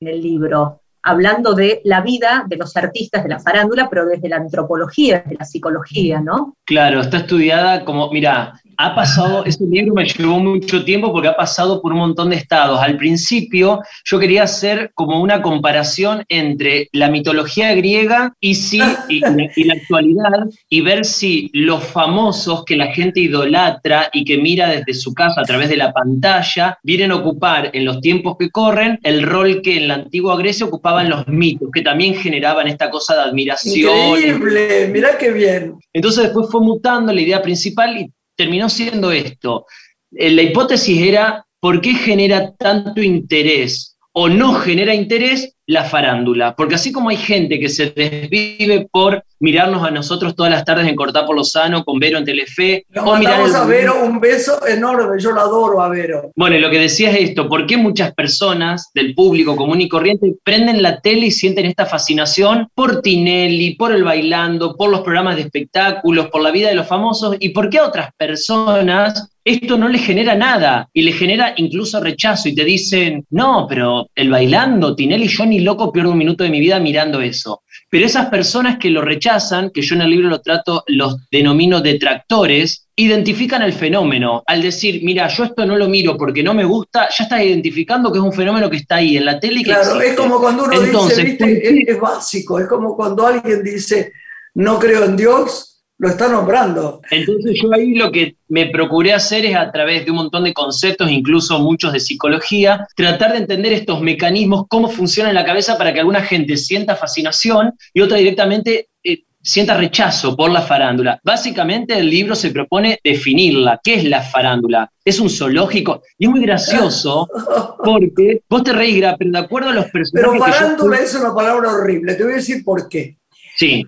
el 0.00 0.20
libro 0.20 0.82
hablando 1.02 1.54
de 1.54 1.80
la 1.84 2.02
vida 2.02 2.44
de 2.46 2.56
los 2.56 2.76
artistas 2.76 3.22
de 3.22 3.30
la 3.30 3.40
farándula, 3.40 3.88
pero 3.88 4.04
desde 4.04 4.28
la 4.28 4.36
antropología, 4.36 5.20
desde 5.20 5.38
la 5.38 5.44
psicología, 5.46 6.20
¿no? 6.20 6.54
Claro, 6.64 7.00
está 7.00 7.16
estudiada 7.16 7.84
como, 7.84 8.10
mira, 8.10 8.60
ha 8.76 8.94
pasado, 8.94 9.44
ese 9.44 9.64
libro 9.64 9.94
me 9.94 10.04
llevó 10.04 10.38
mucho 10.38 10.84
tiempo 10.84 11.12
porque 11.12 11.28
ha 11.28 11.36
pasado 11.36 11.80
por 11.80 11.92
un 11.92 11.98
montón 11.98 12.30
de 12.30 12.36
estados. 12.36 12.80
Al 12.80 12.96
principio 12.96 13.80
yo 14.04 14.18
quería 14.18 14.44
hacer 14.44 14.90
como 14.94 15.20
una 15.20 15.42
comparación 15.42 16.24
entre 16.28 16.88
la 16.92 17.08
mitología 17.08 17.74
griega 17.74 18.34
y, 18.40 18.54
si, 18.54 18.80
y, 19.08 19.20
la 19.20 19.74
actualidad 19.74 20.46
y 20.68 20.80
ver 20.80 21.04
si 21.04 21.50
los 21.52 21.84
famosos 21.84 22.64
que 22.64 22.76
la 22.76 22.92
gente 22.92 23.20
idolatra 23.20 24.10
y 24.12 24.24
que 24.24 24.38
mira 24.38 24.68
desde 24.68 24.94
su 24.94 25.14
casa 25.14 25.40
a 25.40 25.44
través 25.44 25.68
de 25.68 25.76
la 25.76 25.92
pantalla 25.92 26.78
vienen 26.82 27.12
a 27.12 27.16
ocupar 27.16 27.70
en 27.72 27.84
los 27.84 28.00
tiempos 28.00 28.36
que 28.38 28.50
corren 28.50 28.98
el 29.02 29.22
rol 29.22 29.62
que 29.62 29.76
en 29.76 29.88
la 29.88 29.94
antigua 29.94 30.36
Grecia 30.36 30.66
ocupaban 30.66 31.08
los 31.08 31.26
mitos, 31.28 31.68
que 31.72 31.82
también 31.82 32.14
generaban 32.14 32.68
esta 32.68 32.90
cosa 32.90 33.14
de 33.14 33.20
admiración. 33.22 34.18
Increíble, 34.18 34.88
mirá 34.92 35.18
qué 35.18 35.32
bien. 35.32 35.74
Entonces 35.92 36.24
después 36.24 36.48
fue 36.50 36.60
mutando 36.60 37.12
la 37.12 37.20
idea 37.20 37.42
principal 37.42 37.96
y 37.98 38.10
terminó 38.36 38.68
siendo 38.68 39.12
esto. 39.12 39.66
Eh, 40.12 40.30
la 40.30 40.42
hipótesis 40.42 41.00
era, 41.00 41.46
¿por 41.60 41.80
qué 41.80 41.94
genera 41.94 42.54
tanto 42.54 43.02
interés 43.02 43.96
o 44.12 44.28
no 44.28 44.54
genera 44.54 44.94
interés 44.94 45.56
la 45.66 45.84
farándula? 45.84 46.54
Porque 46.56 46.74
así 46.74 46.92
como 46.92 47.08
hay 47.08 47.16
gente 47.16 47.58
que 47.58 47.68
se 47.68 47.90
desvive 47.90 48.88
por 48.90 49.24
mirarnos 49.42 49.84
a 49.84 49.90
nosotros 49.90 50.36
todas 50.36 50.52
las 50.52 50.64
tardes 50.64 50.86
en 50.86 50.94
Cortar 50.94 51.26
por 51.26 51.34
lo 51.34 51.42
Sano 51.42 51.84
con 51.84 51.98
Vero 51.98 52.16
en 52.16 52.24
Telefe. 52.24 52.86
o 53.04 53.12
a 53.12 53.64
Vero 53.66 54.04
un 54.04 54.20
beso 54.20 54.64
enorme, 54.66 55.20
yo 55.20 55.32
lo 55.32 55.40
adoro 55.40 55.82
a 55.82 55.88
Vero. 55.88 56.30
Bueno, 56.36 56.58
lo 56.58 56.70
que 56.70 56.78
decía 56.78 57.10
es 57.10 57.30
esto, 57.30 57.48
¿por 57.48 57.66
qué 57.66 57.76
muchas 57.76 58.14
personas 58.14 58.90
del 58.94 59.14
público 59.14 59.56
común 59.56 59.80
y 59.80 59.88
corriente 59.88 60.34
prenden 60.44 60.80
la 60.80 61.00
tele 61.00 61.26
y 61.26 61.30
sienten 61.32 61.66
esta 61.66 61.86
fascinación 61.86 62.68
por 62.74 63.02
Tinelli, 63.02 63.74
por 63.74 63.92
el 63.92 64.04
bailando, 64.04 64.76
por 64.76 64.90
los 64.90 65.00
programas 65.00 65.34
de 65.36 65.42
espectáculos, 65.42 66.28
por 66.28 66.42
la 66.42 66.52
vida 66.52 66.68
de 66.68 66.76
los 66.76 66.86
famosos? 66.86 67.36
¿Y 67.40 67.48
por 67.48 67.68
qué 67.68 67.78
a 67.78 67.86
otras 67.86 68.10
personas 68.16 69.28
esto 69.44 69.76
no 69.76 69.88
les 69.88 70.04
genera 70.04 70.34
nada 70.36 70.88
y 70.92 71.02
le 71.02 71.12
genera 71.12 71.54
incluso 71.56 72.00
rechazo 72.00 72.48
y 72.48 72.54
te 72.54 72.64
dicen, 72.64 73.26
no, 73.30 73.66
pero 73.68 74.08
el 74.14 74.30
bailando, 74.30 74.94
Tinelli, 74.94 75.26
yo 75.26 75.44
ni 75.52 75.60
loco 75.60 75.92
pierdo 75.92 76.12
un 76.12 76.18
minuto 76.18 76.44
de 76.44 76.50
mi 76.50 76.60
vida 76.60 76.80
mirando 76.80 77.20
eso. 77.20 77.62
Pero 77.90 78.06
esas 78.06 78.30
personas 78.30 78.78
que 78.78 78.88
lo 78.88 79.02
rechazan, 79.02 79.70
que 79.70 79.82
yo 79.82 79.94
en 79.94 80.00
el 80.00 80.10
libro 80.10 80.28
lo 80.28 80.40
trato, 80.40 80.82
los 80.86 81.28
denomino 81.30 81.82
detractores, 81.82 82.88
identifican 82.96 83.62
el 83.62 83.74
fenómeno. 83.74 84.42
Al 84.46 84.62
decir, 84.62 85.00
mira, 85.02 85.28
yo 85.28 85.44
esto 85.44 85.66
no 85.66 85.76
lo 85.76 85.88
miro 85.88 86.16
porque 86.16 86.42
no 86.42 86.54
me 86.54 86.64
gusta, 86.64 87.08
ya 87.10 87.24
estás 87.24 87.42
identificando 87.42 88.10
que 88.10 88.18
es 88.18 88.24
un 88.24 88.32
fenómeno 88.32 88.70
que 88.70 88.78
está 88.78 88.96
ahí 88.96 89.18
en 89.18 89.26
la 89.26 89.38
tele 89.38 89.60
y 89.60 89.64
que 89.64 89.72
Claro, 89.72 90.00
es 90.00 90.16
como 90.16 90.40
cuando 90.40 90.64
uno 90.64 90.80
dice, 90.80 91.22
¿viste? 91.22 91.90
es 91.92 92.00
básico, 92.00 92.58
es 92.58 92.66
como 92.66 92.96
cuando 92.96 93.26
alguien 93.26 93.62
dice, 93.62 94.12
no 94.54 94.78
creo 94.78 95.04
en 95.04 95.16
Dios, 95.16 95.71
lo 96.02 96.08
está 96.08 96.28
nombrando. 96.28 97.00
Entonces 97.12 97.60
yo 97.62 97.72
ahí 97.72 97.94
lo 97.94 98.10
que 98.10 98.34
me 98.48 98.66
procuré 98.66 99.12
hacer 99.12 99.46
es 99.46 99.54
a 99.54 99.70
través 99.70 100.04
de 100.04 100.10
un 100.10 100.16
montón 100.16 100.42
de 100.42 100.52
conceptos, 100.52 101.08
incluso 101.08 101.60
muchos 101.60 101.92
de 101.92 102.00
psicología, 102.00 102.88
tratar 102.96 103.30
de 103.30 103.38
entender 103.38 103.72
estos 103.72 104.00
mecanismos, 104.00 104.64
cómo 104.68 104.88
funciona 104.88 105.28
en 105.28 105.36
la 105.36 105.44
cabeza 105.44 105.78
para 105.78 105.94
que 105.94 106.00
alguna 106.00 106.22
gente 106.22 106.56
sienta 106.56 106.96
fascinación 106.96 107.74
y 107.94 108.00
otra 108.00 108.16
directamente 108.18 108.88
eh, 109.04 109.22
sienta 109.40 109.76
rechazo 109.76 110.34
por 110.34 110.50
la 110.50 110.62
farándula. 110.62 111.20
Básicamente 111.22 111.96
el 111.96 112.10
libro 112.10 112.34
se 112.34 112.50
propone 112.50 112.98
definirla. 113.04 113.80
¿Qué 113.80 113.94
es 113.94 114.04
la 114.04 114.22
farándula? 114.22 114.90
Es 115.04 115.20
un 115.20 115.30
zoológico. 115.30 116.02
Y 116.18 116.24
es 116.24 116.30
muy 116.32 116.42
gracioso 116.42 117.28
porque 117.84 118.42
vos 118.50 118.64
te 118.64 118.72
reís, 118.72 119.04
pero 119.16 119.30
de 119.30 119.38
acuerdo 119.38 119.68
a 119.68 119.74
los 119.74 119.84
personajes... 119.84 120.32
Pero 120.32 120.52
farándula 120.52 120.96
es 120.98 121.14
una 121.14 121.32
palabra 121.32 121.70
horrible. 121.70 122.14
Te 122.16 122.24
voy 122.24 122.32
a 122.32 122.36
decir 122.36 122.64
por 122.64 122.88
qué. 122.88 123.21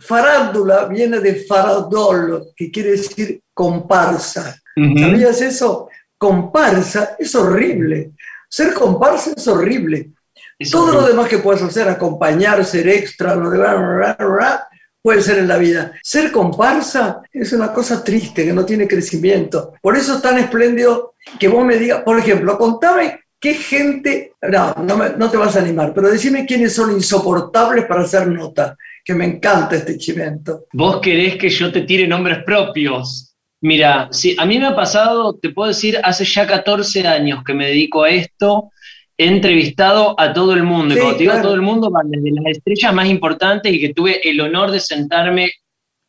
Farándula 0.00 0.86
viene 0.86 1.20
de 1.20 1.34
faradol, 1.36 2.52
que 2.54 2.70
quiere 2.70 2.92
decir 2.92 3.40
comparsa. 3.52 4.60
¿Sabías 4.76 5.40
eso? 5.40 5.88
Comparsa 6.18 7.16
es 7.18 7.34
horrible. 7.34 8.12
Ser 8.48 8.72
comparsa 8.74 9.32
es 9.36 9.46
horrible. 9.48 10.10
Todo 10.70 10.92
lo 10.92 11.06
demás 11.06 11.28
que 11.28 11.38
puedes 11.38 11.62
hacer, 11.62 11.88
acompañar, 11.88 12.64
ser 12.64 12.88
extra, 12.88 13.34
lo 13.34 13.50
de 13.50 13.58
puede 15.02 15.20
ser 15.20 15.38
en 15.38 15.48
la 15.48 15.58
vida. 15.58 15.92
Ser 16.02 16.32
comparsa 16.32 17.20
es 17.30 17.52
una 17.52 17.72
cosa 17.72 18.02
triste, 18.02 18.44
que 18.44 18.52
no 18.52 18.64
tiene 18.64 18.88
crecimiento. 18.88 19.74
Por 19.82 19.96
eso 19.96 20.14
es 20.14 20.22
tan 20.22 20.38
espléndido 20.38 21.14
que 21.38 21.48
vos 21.48 21.64
me 21.64 21.76
digas, 21.76 22.02
por 22.02 22.18
ejemplo, 22.18 22.56
contame 22.56 23.20
qué 23.38 23.54
gente, 23.54 24.32
no, 24.40 24.74
no, 24.82 25.08
no 25.10 25.30
te 25.30 25.36
vas 25.36 25.56
a 25.56 25.60
animar, 25.60 25.92
pero 25.92 26.10
decime 26.10 26.46
quiénes 26.46 26.74
son 26.74 26.92
insoportables 26.92 27.84
para 27.84 28.02
hacer 28.02 28.26
nota 28.28 28.76
que 29.04 29.14
me 29.14 29.26
encanta 29.26 29.76
este 29.76 29.98
chimento. 29.98 30.64
Vos 30.72 31.00
querés 31.00 31.36
que 31.36 31.50
yo 31.50 31.70
te 31.70 31.82
tire 31.82 32.08
nombres 32.08 32.42
propios. 32.44 33.36
Mira, 33.60 34.08
si 34.10 34.34
a 34.38 34.46
mí 34.46 34.58
me 34.58 34.66
ha 34.66 34.74
pasado, 34.74 35.34
te 35.34 35.50
puedo 35.50 35.68
decir, 35.68 36.00
hace 36.02 36.24
ya 36.24 36.46
14 36.46 37.06
años 37.06 37.44
que 37.44 37.54
me 37.54 37.66
dedico 37.66 38.04
a 38.04 38.10
esto, 38.10 38.70
he 39.16 39.26
entrevistado 39.26 40.18
a 40.18 40.32
todo 40.32 40.54
el 40.54 40.62
mundo. 40.62 40.94
y 40.94 40.98
cuando 40.98 41.18
digo 41.18 41.32
a 41.32 41.42
todo 41.42 41.54
el 41.54 41.62
mundo, 41.62 41.90
van 41.90 42.10
desde 42.10 42.30
las 42.32 42.56
estrellas 42.56 42.94
más 42.94 43.08
importantes 43.08 43.72
y 43.72 43.80
que 43.80 43.92
tuve 43.92 44.26
el 44.28 44.40
honor 44.40 44.70
de 44.70 44.80
sentarme, 44.80 45.50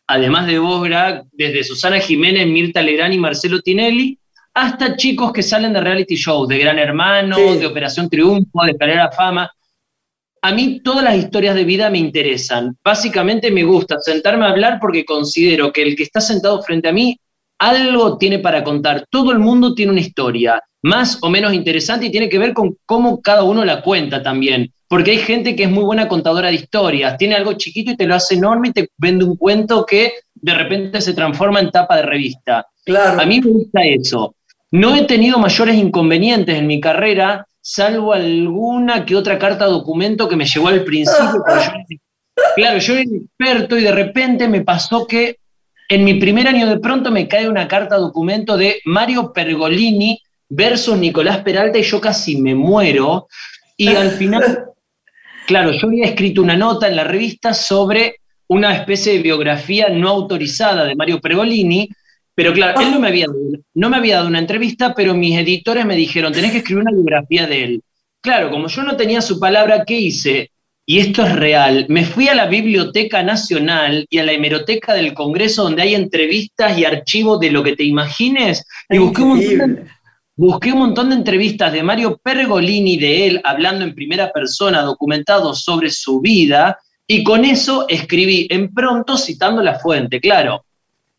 además 0.08 0.48
de 0.48 0.60
vos, 0.60 0.88
desde 1.34 1.64
Susana 1.64 2.00
Jiménez, 2.00 2.48
Mirta 2.48 2.82
Legrand 2.82 3.14
y 3.14 3.20
Marcelo 3.20 3.62
Tinelli, 3.62 4.18
hasta 4.54 4.96
chicos 4.96 5.34
que 5.34 5.44
salen 5.44 5.74
de 5.74 5.82
reality 5.82 6.16
shows, 6.16 6.48
de 6.48 6.58
Gran 6.58 6.80
Hermano, 6.80 7.38
de 7.38 7.66
Operación 7.66 8.10
Triunfo, 8.10 8.64
de 8.64 8.72
Escalera 8.72 9.12
Fama 9.12 9.52
a 10.46 10.52
mí 10.52 10.80
todas 10.82 11.04
las 11.04 11.18
historias 11.18 11.56
de 11.56 11.64
vida 11.64 11.90
me 11.90 11.98
interesan. 11.98 12.78
Básicamente 12.84 13.50
me 13.50 13.64
gusta 13.64 13.96
sentarme 14.00 14.46
a 14.46 14.50
hablar 14.50 14.78
porque 14.80 15.04
considero 15.04 15.74
que 15.74 15.82
el 15.82 15.96
que 15.96 16.04
está 16.04 16.22
sentado 16.22 16.62
frente 16.62 16.88
a 16.88 16.94
mí 16.94 17.20
algo 17.58 18.20
tiene 18.20 18.38
para 18.38 18.64
contar. 18.64 19.08
Todo 19.10 19.32
el 19.32 19.40
mundo 19.40 19.74
tiene 19.74 19.94
una 19.94 20.02
historia, 20.02 20.62
más 20.84 21.18
o 21.24 21.32
menos 21.32 21.52
interesante, 21.52 22.06
y 22.06 22.12
tiene 22.12 22.30
que 22.30 22.38
ver 22.38 22.54
con 22.54 22.78
cómo 22.86 23.22
cada 23.22 23.42
uno 23.42 23.66
la 23.66 23.82
cuenta 23.82 24.22
también. 24.22 24.72
Porque 24.88 25.12
hay 25.12 25.18
gente 25.18 25.56
que 25.56 25.64
es 25.64 25.72
muy 25.72 25.84
buena 25.84 26.08
contadora 26.08 26.50
de 26.50 26.56
historias, 26.56 27.18
tiene 27.18 27.34
algo 27.34 27.54
chiquito 27.54 27.94
y 27.94 27.98
te 27.98 28.06
lo 28.06 28.14
hace 28.14 28.36
enorme 28.36 28.68
y 28.68 28.74
te 28.74 28.90
vende 29.00 29.26
un 29.26 29.38
cuento 29.38 29.84
que 29.84 30.14
de 30.36 30.54
repente 30.54 31.02
se 31.02 31.16
transforma 31.16 31.60
en 31.60 31.72
tapa 31.72 31.96
de 31.96 32.04
revista. 32.04 32.68
Claro. 32.86 33.20
A 33.20 33.26
mí 33.26 33.42
me 33.42 33.50
gusta 33.50 33.82
eso. 33.84 34.36
No 34.70 34.96
he 34.96 35.06
tenido 35.06 35.40
mayores 35.40 35.76
inconvenientes 35.76 36.56
en 36.56 36.68
mi 36.68 36.80
carrera, 36.80 37.48
salvo 37.68 38.14
alguna 38.14 39.06
que 39.06 39.16
otra 39.16 39.40
carta 39.40 39.66
documento 39.66 40.30
que 40.30 40.36
me 40.36 40.46
llegó 40.46 40.68
al 40.68 40.84
principio. 40.84 41.44
claro, 42.56 42.78
yo 42.78 42.94
era 42.94 43.02
experto 43.02 43.76
y 43.76 43.82
de 43.82 43.92
repente 43.92 44.48
me 44.48 44.62
pasó 44.62 45.08
que 45.08 45.40
en 45.90 46.04
mi 46.04 46.14
primer 46.20 46.48
año 46.48 46.68
de 46.68 46.78
pronto 46.78 47.10
me 47.10 47.28
cae 47.28 47.50
una 47.50 47.68
carta 47.68 47.98
documento 47.98 48.56
de 48.56 48.82
Mario 48.86 49.34
Pergolini 49.34 50.22
versus 50.48 50.96
Nicolás 50.96 51.40
Peralta 51.40 51.80
y 51.80 51.84
yo 51.84 52.00
casi 52.00 52.40
me 52.40 52.54
muero. 52.54 53.28
Y 53.76 53.88
al 53.96 54.12
final, 54.12 54.66
claro, 55.48 55.72
yo 55.72 55.88
había 55.88 56.06
escrito 56.06 56.44
una 56.44 56.56
nota 56.56 56.88
en 56.88 56.96
la 56.96 57.04
revista 57.04 57.52
sobre 57.56 58.18
una 58.48 58.76
especie 58.76 59.14
de 59.14 59.24
biografía 59.24 59.90
no 59.90 60.10
autorizada 60.10 60.86
de 60.86 60.96
Mario 60.96 61.20
Pergolini, 61.20 61.90
pero 62.36 62.52
claro, 62.52 62.82
él 62.82 62.92
no 62.92 63.00
me, 63.00 63.08
había, 63.08 63.28
no 63.74 63.90
me 63.90 63.98
había 63.98 64.18
dado 64.18 64.28
una 64.28 64.40
entrevista, 64.40 64.94
pero 64.94 65.16
mis 65.16 65.38
editores 65.38 65.86
me 65.86 65.96
dijeron, 65.96 66.34
tenés 66.34 66.52
que 66.52 66.58
escribir 66.58 66.82
una 66.82 66.92
biografía 66.92 67.48
de 67.48 67.64
él. 67.64 67.82
Claro, 68.22 68.52
como 68.52 68.68
yo 68.68 68.84
no 68.84 68.98
tenía 68.98 69.22
su 69.22 69.40
palabra, 69.40 69.86
¿qué 69.86 69.98
hice? 69.98 70.52
Y 70.86 71.00
esto 71.00 71.26
es 71.26 71.34
real. 71.34 71.86
Me 71.90 72.04
fui 72.04 72.28
a 72.28 72.36
la 72.36 72.48
Biblioteca 72.48 73.24
Nacional 73.24 74.06
y 74.10 74.20
a 74.20 74.24
la 74.24 74.34
Hemeroteca 74.34 74.94
del 74.94 75.14
Congreso, 75.14 75.64
donde 75.64 75.82
hay 75.82 75.96
entrevistas 75.96 76.78
y 76.78 76.84
archivos 76.84 77.40
de 77.40 77.52
lo 77.52 77.64
que 77.64 77.76
te 77.76 77.84
imagines, 77.84 78.66
y 78.90 78.98
busqué 78.98 79.22
un, 79.22 79.30
montón 79.30 79.76
de, 79.76 79.86
busqué 80.36 80.72
un 80.74 80.80
montón 80.80 81.10
de 81.10 81.16
entrevistas 81.16 81.72
de 81.72 81.84
Mario 81.84 82.20
Pergolini, 82.22 82.98
de 82.98 83.28
él, 83.28 83.42
hablando 83.46 83.86
en 83.86 83.96
primera 83.96 84.32
persona, 84.32 84.82
documentado 84.82 85.56
sobre 85.56 85.90
su 85.90 86.20
vida, 86.20 86.78
y 87.08 87.24
con 87.24 87.46
eso 87.46 87.86
escribí 87.88 88.48
en 88.50 88.74
pronto 88.74 89.18
citando 89.18 89.64
la 89.64 89.80
fuente. 89.80 90.20
Claro, 90.20 90.65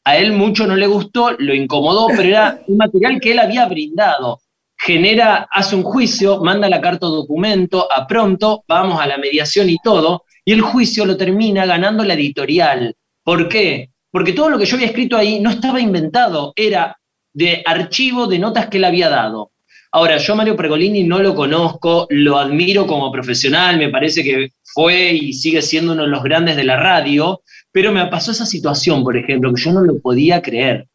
a 0.06 0.16
él 0.16 0.32
mucho 0.32 0.68
no 0.68 0.76
le 0.76 0.86
gustó, 0.86 1.32
lo 1.32 1.52
incomodó, 1.52 2.06
pero 2.06 2.22
era 2.22 2.60
un 2.68 2.76
material 2.76 3.18
que 3.20 3.32
él 3.32 3.40
había 3.40 3.66
brindado. 3.66 4.40
Genera, 4.78 5.48
hace 5.50 5.74
un 5.74 5.82
juicio, 5.82 6.40
manda 6.44 6.68
la 6.68 6.80
carta 6.80 7.06
documento, 7.06 7.92
a 7.92 8.06
pronto, 8.06 8.62
vamos 8.68 9.00
a 9.00 9.06
la 9.08 9.18
mediación 9.18 9.68
y 9.68 9.78
todo, 9.82 10.22
y 10.44 10.52
el 10.52 10.60
juicio 10.60 11.04
lo 11.04 11.16
termina 11.16 11.66
ganando 11.66 12.04
la 12.04 12.14
editorial. 12.14 12.94
¿Por 13.24 13.48
qué? 13.48 13.90
Porque 14.12 14.32
todo 14.32 14.48
lo 14.48 14.58
que 14.58 14.66
yo 14.66 14.76
había 14.76 14.86
escrito 14.86 15.16
ahí 15.16 15.40
no 15.40 15.50
estaba 15.50 15.80
inventado, 15.80 16.52
era 16.54 16.96
de 17.32 17.64
archivo 17.66 18.28
de 18.28 18.38
notas 18.38 18.68
que 18.68 18.76
él 18.76 18.84
había 18.84 19.08
dado. 19.08 19.50
Ahora, 19.96 20.18
yo 20.18 20.36
Mario 20.36 20.56
Pergolini 20.56 21.04
no 21.04 21.20
lo 21.20 21.34
conozco, 21.34 22.06
lo 22.10 22.36
admiro 22.36 22.86
como 22.86 23.10
profesional, 23.10 23.78
me 23.78 23.88
parece 23.88 24.22
que 24.22 24.52
fue 24.62 25.14
y 25.14 25.32
sigue 25.32 25.62
siendo 25.62 25.94
uno 25.94 26.02
de 26.02 26.10
los 26.10 26.22
grandes 26.22 26.54
de 26.54 26.64
la 26.64 26.76
radio, 26.76 27.40
pero 27.72 27.92
me 27.92 28.06
pasó 28.08 28.32
esa 28.32 28.44
situación, 28.44 29.02
por 29.02 29.16
ejemplo, 29.16 29.54
que 29.54 29.62
yo 29.62 29.72
no 29.72 29.80
lo 29.80 29.98
podía 29.98 30.42
creer. 30.42 30.86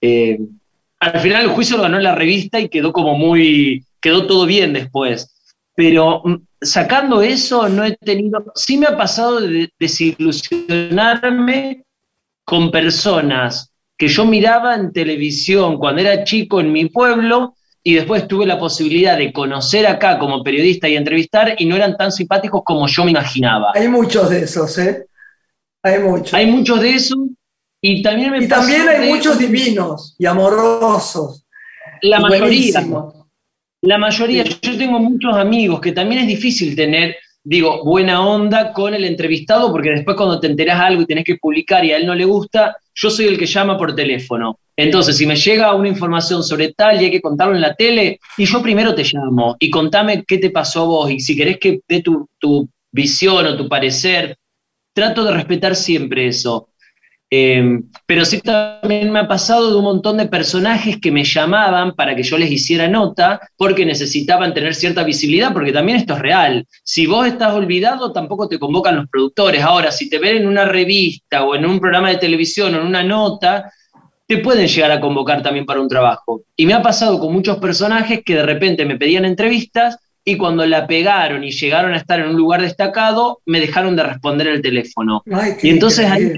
Eh, 0.00 0.38
al 1.00 1.18
final 1.18 1.42
el 1.42 1.50
juicio 1.50 1.76
lo 1.76 1.82
ganó 1.82 1.98
la 1.98 2.14
revista 2.14 2.60
y 2.60 2.68
quedó 2.68 2.92
como 2.92 3.18
muy, 3.18 3.84
quedó 4.00 4.28
todo 4.28 4.46
bien 4.46 4.72
después. 4.72 5.34
Pero 5.74 6.22
mm, 6.24 6.36
sacando 6.60 7.22
eso, 7.22 7.68
no 7.68 7.84
he 7.84 7.96
tenido, 7.96 8.52
sí 8.54 8.78
me 8.78 8.86
ha 8.86 8.96
pasado 8.96 9.40
de 9.40 9.68
desilusionarme 9.80 11.82
con 12.44 12.70
personas 12.70 13.72
que 13.98 14.06
yo 14.06 14.24
miraba 14.24 14.76
en 14.76 14.92
televisión 14.92 15.76
cuando 15.76 16.02
era 16.02 16.22
chico 16.22 16.60
en 16.60 16.70
mi 16.70 16.88
pueblo 16.88 17.56
y 17.86 17.94
después 17.94 18.26
tuve 18.26 18.46
la 18.46 18.58
posibilidad 18.58 19.18
de 19.18 19.30
conocer 19.30 19.86
acá 19.86 20.18
como 20.18 20.42
periodista 20.42 20.88
y 20.88 20.96
entrevistar 20.96 21.54
y 21.58 21.66
no 21.66 21.76
eran 21.76 21.98
tan 21.98 22.10
simpáticos 22.10 22.62
como 22.64 22.88
yo 22.88 23.04
me 23.04 23.10
imaginaba. 23.10 23.72
Hay 23.74 23.88
muchos 23.88 24.30
de 24.30 24.42
esos, 24.42 24.78
¿eh? 24.78 25.06
Hay 25.82 25.98
muchos. 25.98 26.32
Hay 26.32 26.46
muchos 26.46 26.80
de 26.80 26.94
esos 26.94 27.18
y 27.82 28.02
también 28.02 28.30
me 28.30 28.42
Y 28.42 28.48
también 28.48 28.88
hay 28.88 29.10
muchos 29.10 29.38
divinos 29.38 30.16
y 30.18 30.24
amorosos. 30.24 31.44
La 32.00 32.20
mayoría. 32.20 32.82
La 33.82 33.98
mayoría. 33.98 34.44
Yo 34.44 34.78
tengo 34.78 34.98
muchos 34.98 35.36
amigos 35.36 35.82
que 35.82 35.92
también 35.92 36.22
es 36.22 36.26
difícil 36.26 36.74
tener 36.74 37.14
digo, 37.44 37.84
buena 37.84 38.26
onda 38.26 38.72
con 38.72 38.94
el 38.94 39.04
entrevistado, 39.04 39.70
porque 39.70 39.90
después 39.90 40.16
cuando 40.16 40.40
te 40.40 40.46
enterás 40.46 40.80
algo 40.80 41.02
y 41.02 41.06
tenés 41.06 41.24
que 41.24 41.36
publicar 41.36 41.84
y 41.84 41.92
a 41.92 41.98
él 41.98 42.06
no 42.06 42.14
le 42.14 42.24
gusta, 42.24 42.76
yo 42.94 43.10
soy 43.10 43.26
el 43.26 43.38
que 43.38 43.46
llama 43.46 43.76
por 43.76 43.94
teléfono. 43.94 44.58
Entonces, 44.76 45.16
si 45.16 45.26
me 45.26 45.36
llega 45.36 45.74
una 45.74 45.88
información 45.88 46.42
sobre 46.42 46.72
tal 46.72 47.00
y 47.00 47.04
hay 47.04 47.10
que 47.10 47.20
contarlo 47.20 47.54
en 47.54 47.60
la 47.60 47.74
tele, 47.74 48.18
y 48.36 48.44
yo 48.46 48.62
primero 48.62 48.94
te 48.94 49.04
llamo 49.04 49.56
y 49.60 49.70
contame 49.70 50.24
qué 50.26 50.38
te 50.38 50.50
pasó 50.50 50.82
a 50.82 50.86
vos 50.86 51.10
y 51.10 51.20
si 51.20 51.36
querés 51.36 51.58
que 51.58 51.80
dé 51.86 52.02
tu, 52.02 52.26
tu 52.38 52.68
visión 52.90 53.46
o 53.46 53.56
tu 53.56 53.68
parecer, 53.68 54.36
trato 54.92 55.24
de 55.24 55.32
respetar 55.32 55.76
siempre 55.76 56.26
eso. 56.26 56.68
Em, 57.36 57.82
pero 58.06 58.24
sí 58.24 58.40
también 58.40 59.10
me 59.10 59.18
ha 59.18 59.26
pasado 59.26 59.68
de 59.68 59.76
un 59.76 59.82
montón 59.82 60.18
de 60.18 60.26
personajes 60.26 61.00
que 61.00 61.10
me 61.10 61.24
llamaban 61.24 61.96
para 61.96 62.14
que 62.14 62.22
yo 62.22 62.38
les 62.38 62.48
hiciera 62.48 62.86
nota 62.86 63.40
porque 63.56 63.84
necesitaban 63.84 64.54
tener 64.54 64.72
cierta 64.72 65.02
visibilidad, 65.02 65.52
porque 65.52 65.72
también 65.72 65.98
esto 65.98 66.14
es 66.14 66.20
real. 66.20 66.64
Si 66.84 67.06
vos 67.06 67.26
estás 67.26 67.52
olvidado, 67.52 68.12
tampoco 68.12 68.46
te 68.46 68.60
convocan 68.60 68.94
los 68.94 69.08
productores. 69.08 69.64
Ahora, 69.64 69.90
si 69.90 70.08
te 70.08 70.20
ven 70.20 70.36
en 70.36 70.46
una 70.46 70.64
revista 70.64 71.44
o 71.44 71.56
en 71.56 71.66
un 71.66 71.80
programa 71.80 72.10
de 72.10 72.18
televisión 72.18 72.72
o 72.72 72.80
en 72.80 72.86
una 72.86 73.02
nota, 73.02 73.68
te 74.28 74.38
pueden 74.38 74.68
llegar 74.68 74.92
a 74.92 75.00
convocar 75.00 75.42
también 75.42 75.66
para 75.66 75.80
un 75.80 75.88
trabajo. 75.88 76.42
Y 76.54 76.66
me 76.66 76.74
ha 76.74 76.82
pasado 76.82 77.18
con 77.18 77.32
muchos 77.32 77.56
personajes 77.56 78.22
que 78.24 78.36
de 78.36 78.44
repente 78.44 78.84
me 78.84 78.96
pedían 78.96 79.24
entrevistas 79.24 79.98
y 80.24 80.36
cuando 80.36 80.64
la 80.66 80.86
pegaron 80.86 81.42
y 81.42 81.50
llegaron 81.50 81.94
a 81.94 81.96
estar 81.96 82.20
en 82.20 82.28
un 82.28 82.36
lugar 82.36 82.62
destacado, 82.62 83.40
me 83.44 83.58
dejaron 83.58 83.96
de 83.96 84.04
responder 84.04 84.46
el 84.46 84.62
teléfono. 84.62 85.24
y 85.62 85.70
entonces 85.70 86.08
ahí 86.08 86.32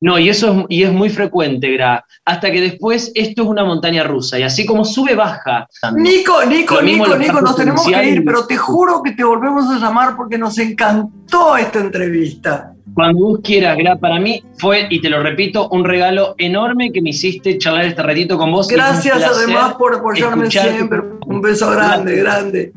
no, 0.00 0.18
y 0.18 0.28
eso 0.28 0.52
es, 0.52 0.66
y 0.68 0.82
es 0.82 0.92
muy 0.92 1.08
frecuente, 1.08 1.72
Gra. 1.72 2.04
Hasta 2.24 2.50
que 2.50 2.60
después 2.60 3.10
esto 3.14 3.42
es 3.42 3.48
una 3.48 3.64
montaña 3.64 4.04
rusa. 4.04 4.38
Y 4.38 4.42
así 4.42 4.66
como 4.66 4.84
sube, 4.84 5.14
baja. 5.14 5.66
Nico, 5.94 6.44
Nico, 6.44 6.82
Nico, 6.82 7.16
Nico, 7.16 7.40
nos 7.40 7.56
tenemos 7.56 7.86
que 7.86 8.04
ir, 8.04 8.24
pero 8.24 8.46
te 8.46 8.56
juro 8.56 9.02
que 9.02 9.12
te 9.12 9.24
volvemos 9.24 9.70
a 9.70 9.78
llamar 9.78 10.16
porque 10.16 10.36
nos 10.36 10.58
encantó 10.58 11.56
esta 11.56 11.80
entrevista. 11.80 12.72
Cuando 12.94 13.24
vos 13.24 13.40
quieras, 13.42 13.76
Gra, 13.78 13.96
para 13.96 14.20
mí 14.20 14.42
fue, 14.58 14.86
y 14.90 15.00
te 15.00 15.08
lo 15.08 15.22
repito, 15.22 15.68
un 15.70 15.84
regalo 15.84 16.34
enorme 16.38 16.92
que 16.92 17.00
me 17.00 17.10
hiciste 17.10 17.58
charlar 17.58 17.86
este 17.86 18.02
ratito 18.02 18.36
con 18.36 18.52
vos. 18.52 18.68
Gracias 18.68 19.22
además 19.22 19.74
por 19.74 19.94
apoyarme 19.94 20.50
siempre. 20.50 21.00
Un 21.26 21.40
beso 21.40 21.70
grande, 21.70 22.16
grande. 22.16 22.72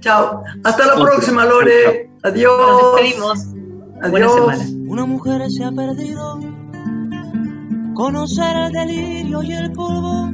Chao. 0.00 0.42
Hasta 0.64 0.86
la 0.86 0.94
próxima, 0.96 1.44
Lore. 1.46 2.10
Adiós. 2.22 2.52
Nos 2.58 3.02
despedimos. 3.02 3.51
Adiós. 4.02 4.72
Una 4.88 5.06
mujer 5.06 5.48
se 5.48 5.64
ha 5.64 5.70
perdido. 5.70 6.40
Conocer 7.94 8.56
el 8.56 8.72
delirio 8.72 9.42
y 9.44 9.52
el 9.52 9.70
polvo. 9.70 10.28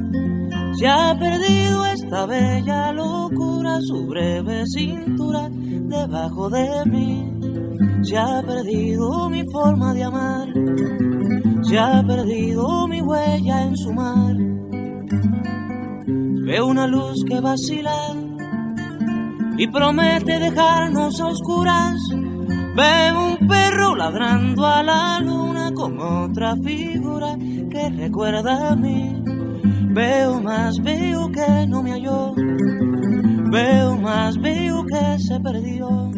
Se 0.75 0.87
ha 0.87 1.15
perdido 1.19 1.85
esta 1.85 2.25
bella 2.25 2.91
locura, 2.93 3.79
su 3.81 4.07
breve 4.07 4.65
cintura 4.65 5.49
debajo 5.51 6.49
de 6.49 6.85
mí. 6.85 7.31
Se 8.01 8.17
ha 8.17 8.41
perdido 8.41 9.29
mi 9.29 9.43
forma 9.51 9.93
de 9.93 10.03
amar. 10.03 10.47
Se 11.61 11.77
ha 11.77 12.01
perdido 12.01 12.87
mi 12.87 13.01
huella 13.01 13.65
en 13.65 13.77
su 13.77 13.93
mar. 13.93 14.35
Veo 16.45 16.65
una 16.65 16.87
luz 16.87 17.23
que 17.27 17.39
vacila 17.39 18.15
y 19.57 19.67
promete 19.67 20.39
dejarnos 20.39 21.21
a 21.21 21.27
oscuras 21.27 21.99
Veo 22.75 23.25
un 23.25 23.47
perro 23.47 23.95
ladrando 23.95 24.65
a 24.65 24.83
la 24.83 25.19
luna 25.19 25.71
con 25.73 25.99
otra 25.99 26.55
figura 26.57 27.35
que 27.71 27.89
recuerda 27.89 28.71
a 28.71 28.75
mí. 28.75 29.23
Veo 29.91 30.39
más, 30.41 30.77
veo 30.81 31.31
que 31.31 31.67
no 31.67 31.81
me 31.83 31.91
halló. 31.91 32.33
Veo 33.51 33.97
más, 33.97 34.39
veo 34.39 34.85
que 34.85 35.19
se 35.19 35.39
perdió. 35.39 36.11